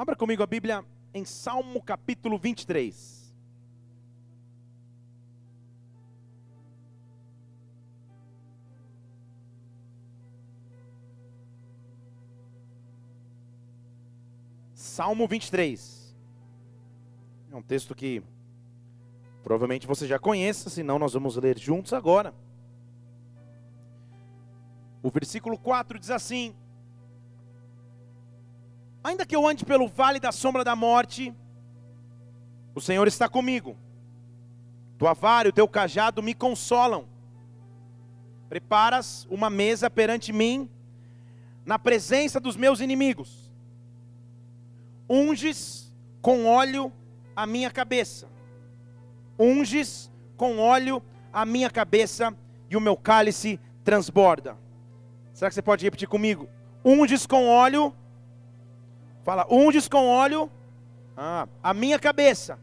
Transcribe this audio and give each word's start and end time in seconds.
Abra 0.00 0.16
comigo 0.16 0.42
a 0.42 0.46
Bíblia 0.46 0.82
em 1.12 1.26
Salmo 1.26 1.82
capítulo 1.82 2.38
23. 2.38 3.34
Salmo 14.72 15.28
23. 15.28 16.16
É 17.52 17.56
um 17.56 17.60
texto 17.60 17.94
que 17.94 18.22
provavelmente 19.42 19.86
você 19.86 20.06
já 20.06 20.18
conheça, 20.18 20.70
senão 20.70 20.98
nós 20.98 21.12
vamos 21.12 21.36
ler 21.36 21.58
juntos 21.58 21.92
agora. 21.92 22.34
O 25.02 25.10
versículo 25.10 25.58
4 25.58 25.98
diz 25.98 26.08
assim: 26.08 26.54
Ainda 29.02 29.24
que 29.24 29.34
eu 29.34 29.46
ande 29.46 29.64
pelo 29.64 29.88
vale 29.88 30.20
da 30.20 30.30
sombra 30.30 30.62
da 30.62 30.76
morte, 30.76 31.34
o 32.74 32.80
Senhor 32.80 33.06
está 33.08 33.28
comigo. 33.28 33.76
Tua 34.98 35.14
vara 35.14 35.48
e 35.48 35.50
o 35.50 35.52
teu 35.52 35.66
cajado 35.66 36.22
me 36.22 36.34
consolam. 36.34 37.08
Preparas 38.48 39.26
uma 39.30 39.48
mesa 39.48 39.88
perante 39.88 40.32
mim, 40.32 40.68
na 41.64 41.78
presença 41.78 42.38
dos 42.38 42.56
meus 42.56 42.80
inimigos. 42.80 43.50
Unges 45.08 45.94
com 46.20 46.46
óleo 46.46 46.92
a 47.34 47.46
minha 47.46 47.70
cabeça. 47.70 48.28
Unges 49.38 50.10
com 50.36 50.58
óleo 50.58 51.02
a 51.32 51.46
minha 51.46 51.70
cabeça 51.70 52.36
e 52.68 52.76
o 52.76 52.80
meu 52.80 52.96
cálice 52.96 53.58
transborda. 53.82 54.58
Será 55.32 55.48
que 55.48 55.54
você 55.54 55.62
pode 55.62 55.84
repetir 55.84 56.08
comigo? 56.08 56.48
Unges 56.84 57.26
com 57.26 57.48
óleo 57.48 57.94
Fala, 59.30 59.46
unges 59.48 59.86
com 59.86 60.08
óleo 60.08 60.50
ah, 61.16 61.46
a 61.62 61.72
minha 61.72 62.00
cabeça, 62.00 62.58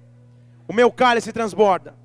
o 0.67 0.73
meu 0.73 0.91
cálice 0.91 1.31
transborda. 1.31 1.95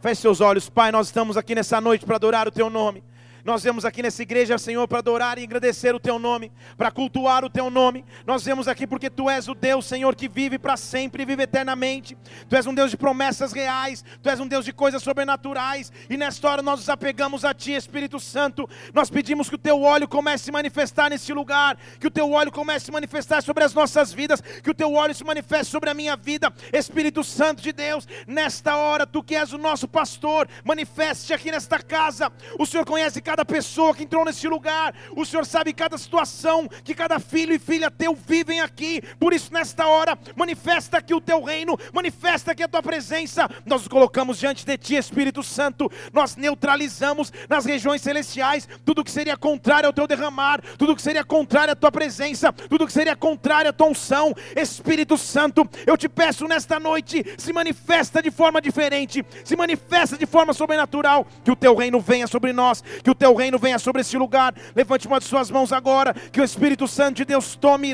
Feche 0.00 0.20
seus 0.20 0.40
olhos, 0.40 0.70
Pai, 0.70 0.92
nós 0.92 1.08
estamos 1.08 1.36
aqui 1.36 1.52
nessa 1.52 1.80
noite 1.80 2.06
para 2.06 2.14
adorar 2.14 2.46
o 2.46 2.52
Teu 2.52 2.70
nome. 2.70 3.02
Nós 3.44 3.62
vemos 3.62 3.84
aqui 3.84 4.02
nessa 4.02 4.22
igreja, 4.22 4.56
Senhor, 4.56 4.88
para 4.88 5.00
adorar 5.00 5.38
e 5.38 5.42
agradecer 5.42 5.94
o 5.94 6.00
Teu 6.00 6.18
nome, 6.18 6.50
para 6.78 6.90
cultuar 6.90 7.44
o 7.44 7.50
Teu 7.50 7.68
nome. 7.68 8.02
Nós 8.26 8.42
vemos 8.42 8.66
aqui 8.66 8.86
porque 8.86 9.10
Tu 9.10 9.28
és 9.28 9.48
o 9.48 9.54
Deus, 9.54 9.84
Senhor, 9.84 10.16
que 10.16 10.30
vive 10.30 10.58
para 10.58 10.78
sempre 10.78 11.24
e 11.24 11.26
vive 11.26 11.42
eternamente. 11.42 12.16
Tu 12.48 12.56
és 12.56 12.66
um 12.66 12.74
Deus 12.74 12.90
de 12.90 12.96
promessas 12.96 13.52
reais, 13.52 14.02
Tu 14.22 14.30
és 14.30 14.40
um 14.40 14.46
Deus 14.46 14.64
de 14.64 14.72
coisas 14.72 15.02
sobrenaturais. 15.02 15.92
E 16.08 16.16
nesta 16.16 16.48
hora 16.48 16.62
nós 16.62 16.80
nos 16.80 16.88
apegamos 16.88 17.44
a 17.44 17.52
Ti, 17.52 17.72
Espírito 17.72 18.18
Santo. 18.18 18.66
Nós 18.94 19.10
pedimos 19.10 19.50
que 19.50 19.56
o 19.56 19.58
Teu 19.58 19.82
óleo 19.82 20.08
comece 20.08 20.44
a 20.44 20.46
se 20.46 20.52
manifestar 20.52 21.10
nesse 21.10 21.30
lugar, 21.34 21.76
que 22.00 22.06
o 22.06 22.10
Teu 22.10 22.32
óleo 22.32 22.50
comece 22.50 22.84
a 22.84 22.86
se 22.86 22.92
manifestar 22.92 23.42
sobre 23.42 23.62
as 23.62 23.74
nossas 23.74 24.10
vidas, 24.10 24.40
que 24.40 24.70
o 24.70 24.74
Teu 24.74 24.94
óleo 24.94 25.14
se 25.14 25.22
manifeste 25.22 25.70
sobre 25.70 25.90
a 25.90 25.94
minha 25.94 26.16
vida. 26.16 26.50
Espírito 26.72 27.22
Santo 27.22 27.60
de 27.60 27.74
Deus, 27.74 28.08
nesta 28.26 28.74
hora, 28.76 29.06
Tu 29.06 29.22
que 29.22 29.36
és 29.36 29.52
o 29.52 29.58
nosso 29.58 29.86
pastor, 29.86 30.48
manifeste 30.64 31.34
aqui 31.34 31.50
nesta 31.50 31.78
casa. 31.78 32.32
O 32.58 32.64
Senhor 32.64 32.86
conhece 32.86 33.20
cada 33.20 33.33
cada 33.34 33.44
pessoa 33.44 33.92
que 33.92 34.04
entrou 34.04 34.24
nesse 34.24 34.46
lugar. 34.46 34.94
O 35.16 35.26
Senhor 35.26 35.44
sabe 35.44 35.72
cada 35.72 35.98
situação 35.98 36.68
que 36.84 36.94
cada 36.94 37.18
filho 37.18 37.52
e 37.52 37.58
filha 37.58 37.90
teu 37.90 38.14
vivem 38.14 38.60
aqui. 38.60 39.02
Por 39.18 39.32
isso, 39.32 39.52
nesta 39.52 39.88
hora, 39.88 40.16
manifesta 40.36 40.98
aqui 40.98 41.12
o 41.12 41.20
teu 41.20 41.42
reino, 41.42 41.76
manifesta 41.92 42.52
aqui 42.52 42.62
a 42.62 42.68
tua 42.68 42.80
presença. 42.80 43.48
Nós 43.66 43.80
nos 43.80 43.88
colocamos 43.88 44.38
diante 44.38 44.64
de 44.64 44.78
ti, 44.78 44.94
Espírito 44.94 45.42
Santo. 45.42 45.90
Nós 46.12 46.36
neutralizamos 46.36 47.32
nas 47.48 47.64
regiões 47.64 48.02
celestiais 48.02 48.68
tudo 48.84 49.02
que 49.02 49.10
seria 49.10 49.36
contrário 49.36 49.88
ao 49.88 49.92
teu 49.92 50.06
derramar, 50.06 50.62
tudo 50.78 50.94
que 50.94 51.02
seria 51.02 51.24
contrário 51.24 51.72
à 51.72 51.74
tua 51.76 51.90
presença, 51.90 52.52
tudo 52.52 52.86
que 52.86 52.92
seria 52.92 53.16
contrário 53.16 53.70
à 53.70 53.72
tua 53.72 53.88
unção. 53.88 54.32
Espírito 54.54 55.18
Santo, 55.18 55.68
eu 55.84 55.96
te 55.96 56.08
peço 56.08 56.46
nesta 56.46 56.78
noite, 56.78 57.24
se 57.36 57.52
manifesta 57.52 58.22
de 58.22 58.30
forma 58.30 58.62
diferente, 58.62 59.26
se 59.44 59.56
manifesta 59.56 60.16
de 60.16 60.24
forma 60.24 60.52
sobrenatural, 60.52 61.26
que 61.42 61.50
o 61.50 61.56
teu 61.56 61.74
reino 61.74 61.98
venha 61.98 62.28
sobre 62.28 62.52
nós, 62.52 62.80
que 63.02 63.10
o 63.10 63.23
teu 63.24 63.34
reino 63.34 63.58
venha 63.58 63.78
sobre 63.78 64.02
esse 64.02 64.18
lugar. 64.18 64.54
Levante 64.76 65.06
uma 65.06 65.18
de 65.18 65.24
suas 65.24 65.50
mãos 65.50 65.72
agora, 65.72 66.12
que 66.12 66.42
o 66.42 66.44
Espírito 66.44 66.86
Santo 66.86 67.16
de 67.16 67.24
Deus 67.24 67.56
tome 67.56 67.88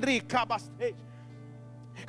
bastante 0.44 1.09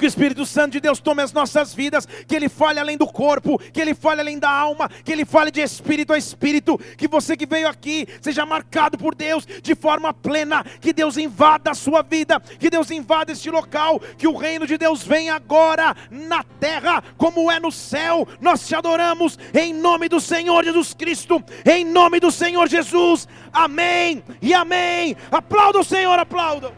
que 0.02 0.06
o 0.06 0.08
Espírito 0.08 0.48
Santo 0.48 0.72
de 0.72 0.80
Deus 0.80 1.00
tome 1.00 1.22
as 1.22 1.32
nossas 1.32 1.76
vidas, 1.76 2.08
que 2.28 2.36
Ele 2.36 2.50
fale 2.50 2.80
além 2.80 2.98
do 2.98 3.06
corpo, 3.06 3.60
que 3.72 3.80
Ele 3.80 3.94
fale 3.94 4.20
além 4.20 4.40
da 4.40 4.50
alma, 4.50 4.90
que 4.90 5.12
Ele 5.12 5.24
fale 5.24 5.52
de 5.52 5.62
espírito 5.62 6.12
a 6.12 6.18
espírito, 6.18 6.76
que 6.98 7.08
você 7.08 7.38
que 7.38 7.46
veio 7.46 7.68
aqui 7.68 8.08
seja 8.20 8.44
marcado 8.44 8.98
por 8.98 9.14
Deus 9.14 9.46
de 9.46 9.76
forma 9.76 10.12
plena, 10.12 10.64
que 10.64 10.92
Deus 10.92 11.18
invada 11.18 11.70
a 11.70 11.76
sua 11.76 12.02
vida, 12.02 12.40
que 12.40 12.68
Deus 12.68 12.90
invada 12.90 13.32
este 13.32 13.52
local, 13.52 14.00
que 14.18 14.28
o 14.28 14.36
reino 14.36 14.66
de 14.66 14.76
Deus 14.76 15.04
venha 15.04 15.36
agora 15.36 15.96
na 16.10 16.44
terra, 16.44 17.04
como 17.16 17.52
é 17.52 17.60
no 17.60 17.72
céu. 17.72 18.28
Nós 18.40 18.68
te 18.68 18.74
adoramos 18.74 19.38
em 19.54 19.72
nome 19.72 20.10
do 20.10 20.20
Senhor 20.20 20.64
Jesus 20.64 20.96
Cristo, 20.96 21.44
em 21.64 21.86
nome 21.86 22.20
do 22.20 22.32
Senhor 22.32 22.68
Jesus. 22.68 23.28
Amém 23.54 24.24
e 24.42 24.52
amém. 24.52 25.16
Aplauda 25.32 25.80
o 25.80 25.84
Senhor, 25.84 26.18
aplauda. 26.18 26.74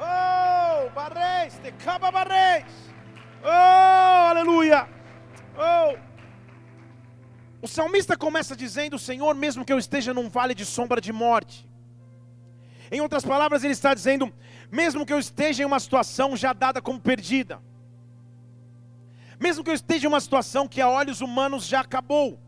Oh, 0.00 0.53
barreis, 0.90 1.58
te 1.62 1.72
caba 1.72 2.10
barreis. 2.10 2.64
Oh, 3.42 4.28
aleluia. 4.30 4.88
Oh. 5.56 5.96
O 7.62 7.68
salmista 7.68 8.16
começa 8.16 8.56
dizendo: 8.56 8.98
Senhor, 8.98 9.34
mesmo 9.34 9.64
que 9.64 9.72
eu 9.72 9.78
esteja 9.78 10.12
num 10.12 10.28
vale 10.28 10.54
de 10.54 10.64
sombra 10.64 11.00
de 11.00 11.12
morte. 11.12 11.68
Em 12.90 13.00
outras 13.00 13.24
palavras, 13.24 13.64
ele 13.64 13.72
está 13.72 13.94
dizendo: 13.94 14.32
mesmo 14.70 15.06
que 15.06 15.12
eu 15.12 15.18
esteja 15.18 15.62
em 15.62 15.66
uma 15.66 15.80
situação 15.80 16.36
já 16.36 16.52
dada 16.52 16.82
como 16.82 17.00
perdida, 17.00 17.60
mesmo 19.38 19.64
que 19.64 19.70
eu 19.70 19.74
esteja 19.74 20.06
em 20.06 20.08
uma 20.08 20.20
situação 20.20 20.66
que 20.68 20.80
a 20.80 20.88
olhos 20.88 21.20
humanos 21.20 21.66
já 21.66 21.80
acabou, 21.80 22.38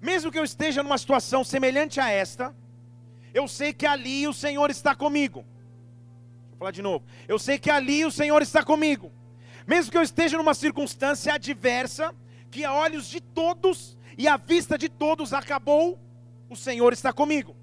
mesmo 0.00 0.30
que 0.30 0.38
eu 0.38 0.44
esteja 0.44 0.82
numa 0.82 0.98
situação 0.98 1.42
semelhante 1.42 2.00
a 2.00 2.10
esta, 2.10 2.54
eu 3.32 3.48
sei 3.48 3.72
que 3.72 3.86
ali 3.86 4.28
o 4.28 4.32
Senhor 4.32 4.70
está 4.70 4.94
comigo. 4.94 5.44
Falar 6.64 6.72
de 6.72 6.80
novo. 6.80 7.04
Eu 7.28 7.38
sei 7.38 7.58
que 7.58 7.70
ali 7.70 8.06
o 8.06 8.10
Senhor 8.10 8.40
está 8.40 8.64
comigo. 8.64 9.12
Mesmo 9.66 9.90
que 9.92 9.98
eu 9.98 10.02
esteja 10.02 10.38
numa 10.38 10.54
circunstância 10.54 11.34
adversa, 11.34 12.14
que 12.50 12.64
a 12.64 12.72
olhos 12.72 13.06
de 13.06 13.20
todos 13.20 13.98
e 14.16 14.26
à 14.26 14.38
vista 14.38 14.78
de 14.78 14.88
todos 14.88 15.34
acabou, 15.34 16.00
o 16.48 16.56
Senhor 16.56 16.94
está 16.94 17.12
comigo. 17.12 17.54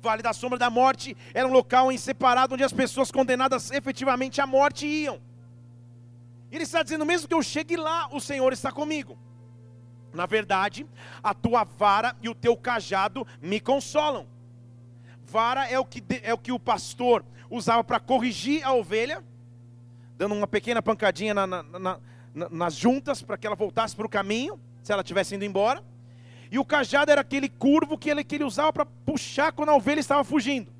Vale 0.00 0.22
da 0.22 0.32
sombra 0.32 0.56
da 0.56 0.70
morte 0.70 1.16
era 1.34 1.48
um 1.48 1.52
local 1.52 1.90
em 1.90 1.98
separado 1.98 2.54
onde 2.54 2.62
as 2.62 2.72
pessoas 2.72 3.10
condenadas 3.10 3.72
efetivamente 3.72 4.40
à 4.40 4.46
morte 4.46 4.86
iam. 4.86 5.20
Ele 6.52 6.62
está 6.62 6.80
dizendo: 6.80 7.04
mesmo 7.04 7.26
que 7.26 7.34
eu 7.34 7.42
chegue 7.42 7.76
lá, 7.76 8.08
o 8.12 8.20
Senhor 8.20 8.52
está 8.52 8.70
comigo. 8.70 9.18
Na 10.12 10.26
verdade, 10.26 10.86
a 11.20 11.34
tua 11.34 11.64
vara 11.64 12.14
e 12.22 12.28
o 12.28 12.36
teu 12.36 12.56
cajado 12.56 13.26
me 13.42 13.58
consolam. 13.58 14.28
Vara 15.24 15.68
é 15.68 15.76
o 15.76 15.84
que, 15.84 16.00
é 16.22 16.32
o, 16.32 16.38
que 16.38 16.52
o 16.52 16.60
pastor 16.60 17.24
usava 17.54 17.84
para 17.84 18.00
corrigir 18.00 18.64
a 18.64 18.72
ovelha, 18.72 19.24
dando 20.16 20.34
uma 20.34 20.46
pequena 20.46 20.82
pancadinha 20.82 21.32
na, 21.32 21.46
na, 21.46 21.62
na, 21.62 22.00
nas 22.50 22.74
juntas 22.74 23.22
para 23.22 23.36
que 23.36 23.46
ela 23.46 23.56
voltasse 23.56 23.94
para 23.94 24.06
o 24.06 24.08
caminho, 24.08 24.60
se 24.82 24.92
ela 24.92 25.02
estivesse 25.02 25.34
indo 25.34 25.44
embora. 25.44 25.82
E 26.50 26.58
o 26.58 26.64
cajado 26.64 27.10
era 27.10 27.20
aquele 27.20 27.48
curvo 27.48 27.96
que 27.96 28.10
ele, 28.10 28.22
que 28.22 28.34
ele 28.34 28.44
usava 28.44 28.72
para 28.72 28.86
puxar 28.86 29.52
quando 29.52 29.70
a 29.70 29.74
ovelha 29.74 30.00
estava 30.00 30.22
fugindo. 30.24 30.72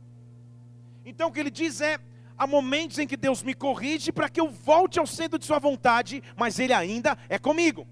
Então 1.05 1.29
o 1.29 1.33
que 1.33 1.41
ele 1.41 1.51
diz 1.51 1.81
é: 1.81 1.99
há 2.37 2.47
momentos 2.47 2.99
em 2.99 3.07
que 3.07 3.17
Deus 3.17 3.43
me 3.43 3.55
corrige 3.55 4.13
para 4.13 4.29
que 4.29 4.41
eu 4.41 4.49
volte 4.51 4.99
ao 4.99 5.07
centro 5.07 5.39
de 5.39 5.47
Sua 5.47 5.59
vontade, 5.59 6.23
mas 6.37 6.59
Ele 6.59 6.73
ainda 6.73 7.17
é 7.29 7.39
comigo. 7.39 7.87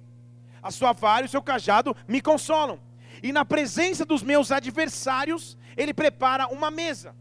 A 0.63 0.71
sua 0.71 0.93
vara 0.93 1.23
e 1.23 1.27
o 1.27 1.29
seu 1.29 1.43
cajado 1.43 1.97
me 2.07 2.21
consolam. 2.21 2.81
E 3.23 3.33
na 3.33 3.45
presença 3.45 4.05
dos 4.05 4.23
meus 4.23 4.53
adversários, 4.53 5.57
Ele 5.77 5.93
prepara 5.93 6.47
uma 6.49 6.71
mesa. 6.71 7.15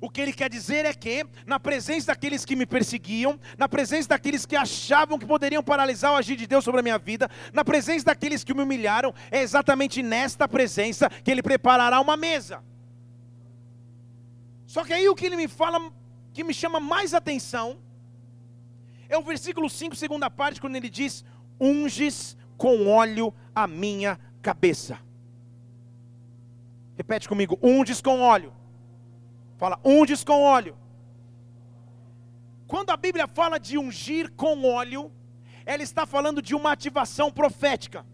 O 0.00 0.08
que 0.08 0.20
ele 0.20 0.32
quer 0.32 0.48
dizer 0.48 0.84
é 0.84 0.94
que, 0.94 1.26
na 1.44 1.58
presença 1.58 2.08
daqueles 2.08 2.44
que 2.44 2.54
me 2.54 2.64
perseguiam, 2.64 3.38
na 3.56 3.68
presença 3.68 4.08
daqueles 4.10 4.46
que 4.46 4.54
achavam 4.54 5.18
que 5.18 5.26
poderiam 5.26 5.62
paralisar 5.62 6.12
o 6.12 6.16
agir 6.16 6.36
de 6.36 6.46
Deus 6.46 6.64
sobre 6.64 6.80
a 6.80 6.82
minha 6.82 6.98
vida, 6.98 7.28
na 7.52 7.64
presença 7.64 8.04
daqueles 8.04 8.44
que 8.44 8.54
me 8.54 8.62
humilharam, 8.62 9.12
é 9.30 9.42
exatamente 9.42 10.02
nesta 10.02 10.46
presença 10.46 11.08
que 11.08 11.30
ele 11.30 11.42
preparará 11.42 12.00
uma 12.00 12.16
mesa. 12.16 12.62
Só 14.66 14.84
que 14.84 14.92
aí 14.92 15.08
o 15.08 15.14
que 15.14 15.26
ele 15.26 15.36
me 15.36 15.48
fala, 15.48 15.90
que 16.32 16.44
me 16.44 16.54
chama 16.54 16.78
mais 16.78 17.12
atenção, 17.12 17.78
é 19.08 19.16
o 19.18 19.22
versículo 19.22 19.68
5, 19.68 19.96
segunda 19.96 20.30
parte, 20.30 20.60
quando 20.60 20.76
ele 20.76 20.90
diz: 20.90 21.24
Unges 21.60 22.36
com 22.56 22.86
óleo 22.86 23.34
a 23.54 23.66
minha 23.66 24.20
cabeça. 24.42 24.98
Repete 26.96 27.28
comigo: 27.28 27.58
unges 27.62 28.00
com 28.00 28.20
óleo. 28.20 28.52
Fala, 29.58 29.78
unges 29.84 30.22
com 30.22 30.40
óleo. 30.42 30.78
Quando 32.68 32.90
a 32.90 32.96
Bíblia 32.96 33.26
fala 33.26 33.58
de 33.58 33.76
ungir 33.76 34.30
com 34.32 34.64
óleo, 34.64 35.10
ela 35.66 35.82
está 35.82 36.06
falando 36.06 36.40
de 36.40 36.54
uma 36.54 36.72
ativação 36.72 37.30
profética. 37.30 38.06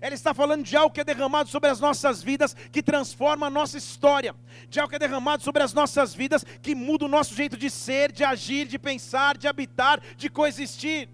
ela 0.00 0.16
está 0.16 0.34
falando 0.34 0.64
de 0.64 0.76
algo 0.76 0.92
que 0.92 1.00
é 1.00 1.04
derramado 1.04 1.48
sobre 1.48 1.70
as 1.70 1.78
nossas 1.78 2.20
vidas, 2.20 2.56
que 2.72 2.82
transforma 2.82 3.46
a 3.46 3.50
nossa 3.50 3.78
história, 3.78 4.34
de 4.68 4.80
algo 4.80 4.90
que 4.90 4.96
é 4.96 4.98
derramado 4.98 5.44
sobre 5.44 5.62
as 5.62 5.72
nossas 5.72 6.12
vidas, 6.12 6.44
que 6.60 6.74
muda 6.74 7.04
o 7.04 7.08
nosso 7.08 7.32
jeito 7.36 7.56
de 7.56 7.70
ser, 7.70 8.10
de 8.10 8.24
agir, 8.24 8.66
de 8.66 8.80
pensar, 8.80 9.38
de 9.38 9.46
habitar, 9.46 10.00
de 10.16 10.28
coexistir. 10.28 11.08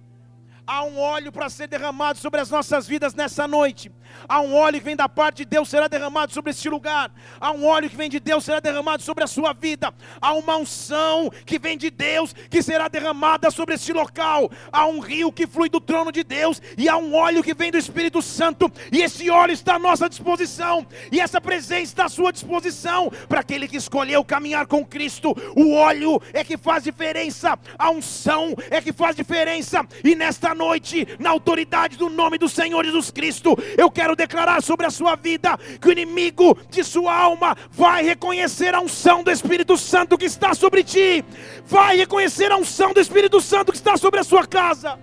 Há 0.67 0.85
um 0.85 0.99
óleo 0.99 1.31
para 1.31 1.51
ser 1.51 1.67
derramado 1.67 2.19
sobre 2.19 2.41
as 2.41 2.51
nossas 2.51 2.89
vidas 2.89 3.15
nessa 3.15 3.47
noite. 3.47 3.93
Há 4.29 4.41
um 4.41 4.55
óleo 4.55 4.79
que 4.79 4.85
vem 4.85 4.97
da 4.97 5.09
parte 5.09 5.39
de 5.39 5.45
Deus, 5.47 5.69
será 5.69 5.89
derramado 5.89 6.33
sobre 6.33 6.51
este 6.51 6.69
lugar. 6.69 7.11
Há 7.41 7.51
um 7.53 7.65
óleo 7.65 7.89
que 7.89 7.97
vem 7.97 8.11
de 8.11 8.21
Deus, 8.21 8.45
será 8.45 8.61
derramado 8.61 9.03
sobre 9.03 9.25
a 9.25 9.27
sua 9.27 9.53
vida. 9.53 9.93
Há 10.21 10.35
uma 10.35 10.57
unção 10.57 11.31
que 11.47 11.59
vem 11.59 11.79
de 11.79 11.91
Deus, 11.91 12.33
que 12.51 12.63
será 12.63 12.89
derramada 12.89 13.51
sobre 13.51 13.75
este 13.75 13.93
local. 13.93 14.51
Há 14.73 14.87
um 14.87 14.99
rio 14.99 15.33
que 15.33 15.47
flui 15.47 15.69
do 15.69 15.81
trono 15.81 16.13
de 16.13 16.23
Deus. 16.23 16.61
E 16.77 16.89
há 16.89 16.97
um 16.97 17.15
óleo 17.15 17.43
que 17.43 17.55
vem 17.55 17.71
do 17.71 17.79
Espírito 17.79 18.21
Santo. 18.21 18.71
E 18.93 19.03
esse 19.03 19.31
óleo 19.31 19.53
está 19.53 19.77
à 19.77 19.79
nossa 19.79 20.09
disposição. 20.09 20.87
E 21.11 21.21
essa 21.21 21.41
presença 21.41 21.83
está 21.83 22.05
à 22.05 22.09
sua 22.09 22.33
disposição. 22.33 23.11
Para 23.29 23.41
aquele 23.41 23.69
que 23.69 23.77
escolheu 23.77 24.25
caminhar 24.25 24.67
com 24.67 24.85
Cristo. 24.85 25.35
O 25.57 25.73
óleo 25.75 26.21
é 26.33 26.45
que 26.45 26.57
faz 26.57 26.85
diferença. 26.85 27.59
A 27.79 27.91
unção 27.91 28.55
é 28.71 28.81
que 28.81 28.93
faz 28.93 29.17
diferença. 29.17 29.87
E 30.05 30.15
nesta 30.15 30.55
noite, 30.55 31.07
na 31.19 31.31
autoridade 31.31 31.97
do 31.97 32.09
nome 32.09 32.39
do 32.39 32.49
Senhor 32.49 32.85
Jesus 32.85 33.11
Cristo, 33.11 33.57
eu 33.77 33.91
quero 33.99 34.15
declarar 34.15 34.63
sobre 34.63 34.87
a 34.87 34.91
sua 34.91 35.17
vida 35.17 35.59
que 35.81 35.89
o 35.89 35.91
inimigo 35.91 36.57
de 36.71 36.85
sua 36.85 37.13
alma 37.13 37.57
vai 37.69 38.05
reconhecer 38.05 38.73
a 38.73 38.81
unção 38.81 39.25
do 39.25 39.31
Espírito 39.33 39.77
Santo 39.77 40.17
que 40.17 40.25
está 40.25 40.55
sobre 40.55 40.85
ti, 40.85 41.25
vai 41.67 41.97
reconhecer 41.97 42.53
a 42.53 42.57
unção 42.57 42.93
do 42.93 43.01
Espírito 43.01 43.41
Santo 43.41 43.73
que 43.73 43.79
está 43.79 43.97
sobre 43.97 44.21
a 44.21 44.23
sua 44.23 44.47
casa. 44.47 44.97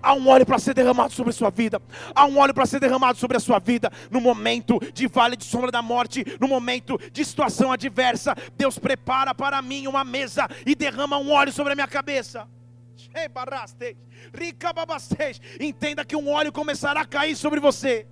Há 0.00 0.14
um 0.14 0.28
óleo 0.28 0.46
para 0.46 0.60
ser 0.60 0.74
derramado 0.74 1.12
sobre 1.12 1.30
a 1.30 1.32
sua 1.32 1.50
vida. 1.50 1.82
Há 2.14 2.24
um 2.24 2.38
óleo 2.38 2.54
para 2.54 2.66
ser 2.66 2.78
derramado 2.78 3.18
sobre 3.18 3.36
a 3.36 3.40
sua 3.40 3.58
vida. 3.58 3.90
No 4.12 4.20
momento 4.20 4.78
de 4.92 5.08
vale 5.08 5.34
de 5.34 5.44
sombra 5.44 5.72
da 5.72 5.82
morte, 5.82 6.24
no 6.38 6.46
momento 6.46 7.00
de 7.10 7.24
situação 7.24 7.72
adversa, 7.72 8.36
Deus 8.56 8.78
prepara 8.78 9.34
para 9.34 9.60
mim 9.60 9.88
uma 9.88 10.04
mesa 10.04 10.46
e 10.64 10.76
derrama 10.76 11.18
um 11.18 11.32
óleo 11.32 11.52
sobre 11.52 11.72
a 11.72 11.74
minha 11.74 11.88
cabeça. 11.88 12.46
Entenda 15.60 16.04
que 16.04 16.16
um 16.16 16.30
óleo 16.30 16.52
começará 16.52 17.00
a 17.02 17.06
cair 17.06 17.36
sobre 17.36 17.60
você. 17.60 18.06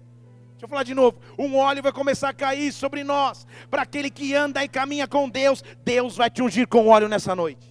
Deixa 0.63 0.65
eu 0.65 0.69
falar 0.69 0.85
de 0.85 0.95
novo. 0.95 1.21
Um 1.39 1.57
óleo 1.57 1.83
vai 1.83 1.93
começar 1.93 2.29
a 2.29 2.35
cair 2.35 2.73
sobre 2.73 3.03
nós. 3.03 3.47
Para 3.69 3.83
aquele 3.83 4.09
que 4.11 4.35
anda 4.35 4.63
e 4.63 4.69
caminha 4.69 5.09
com 5.09 5.29
Deus, 5.29 5.63
Deus 5.85 6.17
vai 6.17 6.31
te 6.31 6.41
ungir 6.41 6.69
com 6.69 6.87
óleo 6.87 7.09
nessa 7.09 7.35
noite. 7.35 7.69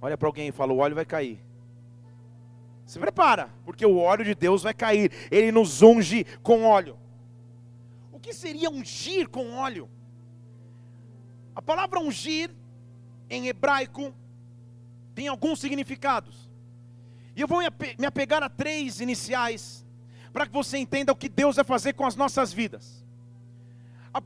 Olha 0.00 0.18
para 0.18 0.28
alguém 0.28 0.48
e 0.48 0.52
fala: 0.52 0.72
o 0.72 0.78
óleo 0.78 0.96
vai 0.96 1.04
cair. 1.04 1.40
Se 2.84 2.98
prepara, 2.98 3.50
porque 3.64 3.84
o 3.84 3.98
óleo 3.98 4.24
de 4.24 4.34
Deus 4.34 4.62
vai 4.62 4.74
cair. 4.74 5.12
Ele 5.30 5.52
nos 5.52 5.82
unge 5.82 6.24
com 6.42 6.64
óleo. 6.64 6.98
O 8.10 8.18
que 8.18 8.32
seria 8.32 8.70
ungir 8.70 9.28
com 9.28 9.52
óleo? 9.54 9.88
A 11.54 11.62
palavra 11.62 12.00
ungir 12.00 12.50
em 13.30 13.46
hebraico 13.46 14.14
tem 15.18 15.26
alguns 15.26 15.58
significados. 15.58 16.48
E 17.34 17.40
eu 17.40 17.48
vou 17.48 17.58
me 17.98 18.06
apegar 18.06 18.40
a 18.40 18.48
três 18.48 19.00
iniciais, 19.00 19.84
para 20.32 20.46
que 20.46 20.52
você 20.52 20.78
entenda 20.78 21.10
o 21.10 21.16
que 21.16 21.28
Deus 21.28 21.56
vai 21.56 21.64
fazer 21.64 21.94
com 21.94 22.06
as 22.06 22.14
nossas 22.14 22.52
vidas. 22.52 23.04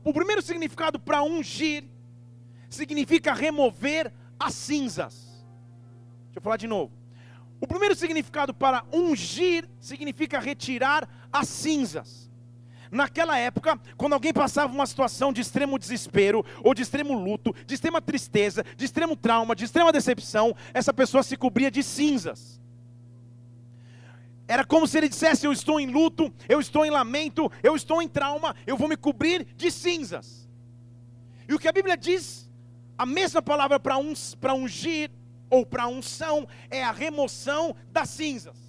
O 0.05 0.13
primeiro 0.13 0.39
significado 0.43 0.99
para 0.99 1.23
ungir 1.23 1.83
significa 2.69 3.33
remover 3.33 4.13
as 4.39 4.53
cinzas. 4.53 5.43
Deixa 6.25 6.37
eu 6.37 6.41
falar 6.43 6.57
de 6.57 6.67
novo. 6.67 6.93
O 7.59 7.65
primeiro 7.65 7.95
significado 7.95 8.53
para 8.53 8.85
ungir 8.93 9.67
significa 9.79 10.39
retirar 10.39 11.09
as 11.31 11.49
cinzas. 11.49 12.22
Naquela 12.93 13.39
época, 13.39 13.79
quando 13.97 14.13
alguém 14.13 14.31
passava 14.31 14.71
uma 14.71 14.85
situação 14.85 15.33
de 15.33 15.41
extremo 15.41 15.79
desespero, 15.79 16.45
ou 16.63 16.75
de 16.75 16.83
extremo 16.83 17.17
luto, 17.17 17.51
de 17.65 17.73
extrema 17.73 17.99
tristeza, 17.99 18.63
de 18.77 18.85
extremo 18.85 19.15
trauma, 19.15 19.55
de 19.55 19.65
extrema 19.65 19.91
decepção, 19.91 20.55
essa 20.75 20.93
pessoa 20.93 21.23
se 21.23 21.35
cobria 21.35 21.71
de 21.71 21.81
cinzas. 21.81 22.61
Era 24.47 24.63
como 24.63 24.87
se 24.87 24.95
ele 24.95 25.09
dissesse: 25.09 25.47
Eu 25.47 25.51
estou 25.51 25.79
em 25.79 25.87
luto, 25.87 26.31
eu 26.47 26.59
estou 26.59 26.85
em 26.85 26.91
lamento, 26.91 27.51
eu 27.63 27.75
estou 27.75 27.99
em 27.99 28.07
trauma, 28.07 28.55
eu 28.67 28.77
vou 28.77 28.87
me 28.87 28.95
cobrir 28.95 29.43
de 29.55 29.71
cinzas. 29.71 30.47
E 31.49 31.53
o 31.55 31.57
que 31.57 31.67
a 31.67 31.73
Bíblia 31.73 31.97
diz, 31.97 32.47
a 32.95 33.07
mesma 33.07 33.41
palavra 33.41 33.79
para 33.79 34.53
ungir 34.53 35.09
ou 35.49 35.65
para 35.65 35.87
unção, 35.87 36.47
é 36.69 36.83
a 36.83 36.91
remoção 36.91 37.75
das 37.91 38.09
cinzas. 38.09 38.62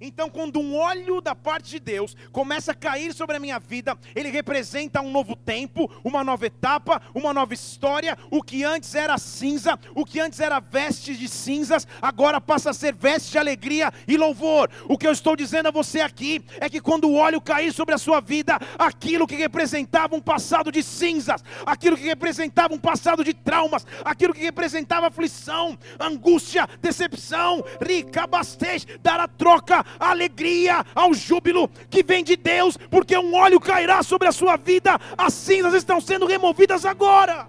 Então, 0.00 0.30
quando 0.30 0.58
um 0.58 0.74
óleo 0.76 1.20
da 1.20 1.34
parte 1.34 1.72
de 1.72 1.78
Deus 1.78 2.16
começa 2.32 2.72
a 2.72 2.74
cair 2.74 3.12
sobre 3.12 3.36
a 3.36 3.40
minha 3.40 3.58
vida, 3.58 3.98
ele 4.14 4.30
representa 4.30 5.02
um 5.02 5.10
novo 5.10 5.36
tempo, 5.36 5.90
uma 6.02 6.24
nova 6.24 6.46
etapa, 6.46 7.02
uma 7.14 7.34
nova 7.34 7.52
história. 7.52 8.16
O 8.30 8.42
que 8.42 8.64
antes 8.64 8.94
era 8.94 9.18
cinza, 9.18 9.78
o 9.94 10.06
que 10.06 10.18
antes 10.18 10.40
era 10.40 10.58
veste 10.58 11.14
de 11.14 11.28
cinzas, 11.28 11.86
agora 12.00 12.40
passa 12.40 12.70
a 12.70 12.74
ser 12.74 12.94
veste 12.94 13.32
de 13.32 13.38
alegria 13.38 13.92
e 14.08 14.16
louvor. 14.16 14.70
O 14.88 14.96
que 14.96 15.06
eu 15.06 15.12
estou 15.12 15.36
dizendo 15.36 15.68
a 15.68 15.70
você 15.70 16.00
aqui 16.00 16.42
é 16.58 16.70
que 16.70 16.80
quando 16.80 17.04
o 17.04 17.16
óleo 17.16 17.38
cair 17.38 17.70
sobre 17.70 17.94
a 17.94 17.98
sua 17.98 18.20
vida, 18.20 18.58
aquilo 18.78 19.26
que 19.26 19.36
representava 19.36 20.16
um 20.16 20.20
passado 20.22 20.72
de 20.72 20.82
cinzas, 20.82 21.44
aquilo 21.66 21.98
que 21.98 22.04
representava 22.04 22.72
um 22.72 22.78
passado 22.78 23.22
de 23.22 23.34
traumas, 23.34 23.86
aquilo 24.02 24.32
que 24.32 24.40
representava 24.40 25.08
aflição, 25.08 25.78
angústia, 25.98 26.66
decepção, 26.80 27.62
rica, 27.86 28.26
bastez, 28.26 28.86
dar 29.02 29.20
a 29.20 29.28
troca 29.28 29.84
a 29.98 30.10
alegria, 30.10 30.84
ao 30.94 31.14
júbilo 31.14 31.68
que 31.88 32.02
vem 32.02 32.22
de 32.22 32.36
Deus, 32.36 32.76
porque 32.76 33.16
um 33.16 33.34
óleo 33.34 33.60
cairá 33.60 34.02
sobre 34.02 34.28
a 34.28 34.32
sua 34.32 34.56
vida, 34.56 34.98
as 35.16 35.34
cinzas 35.34 35.74
estão 35.74 36.00
sendo 36.00 36.26
removidas 36.26 36.84
agora. 36.84 37.48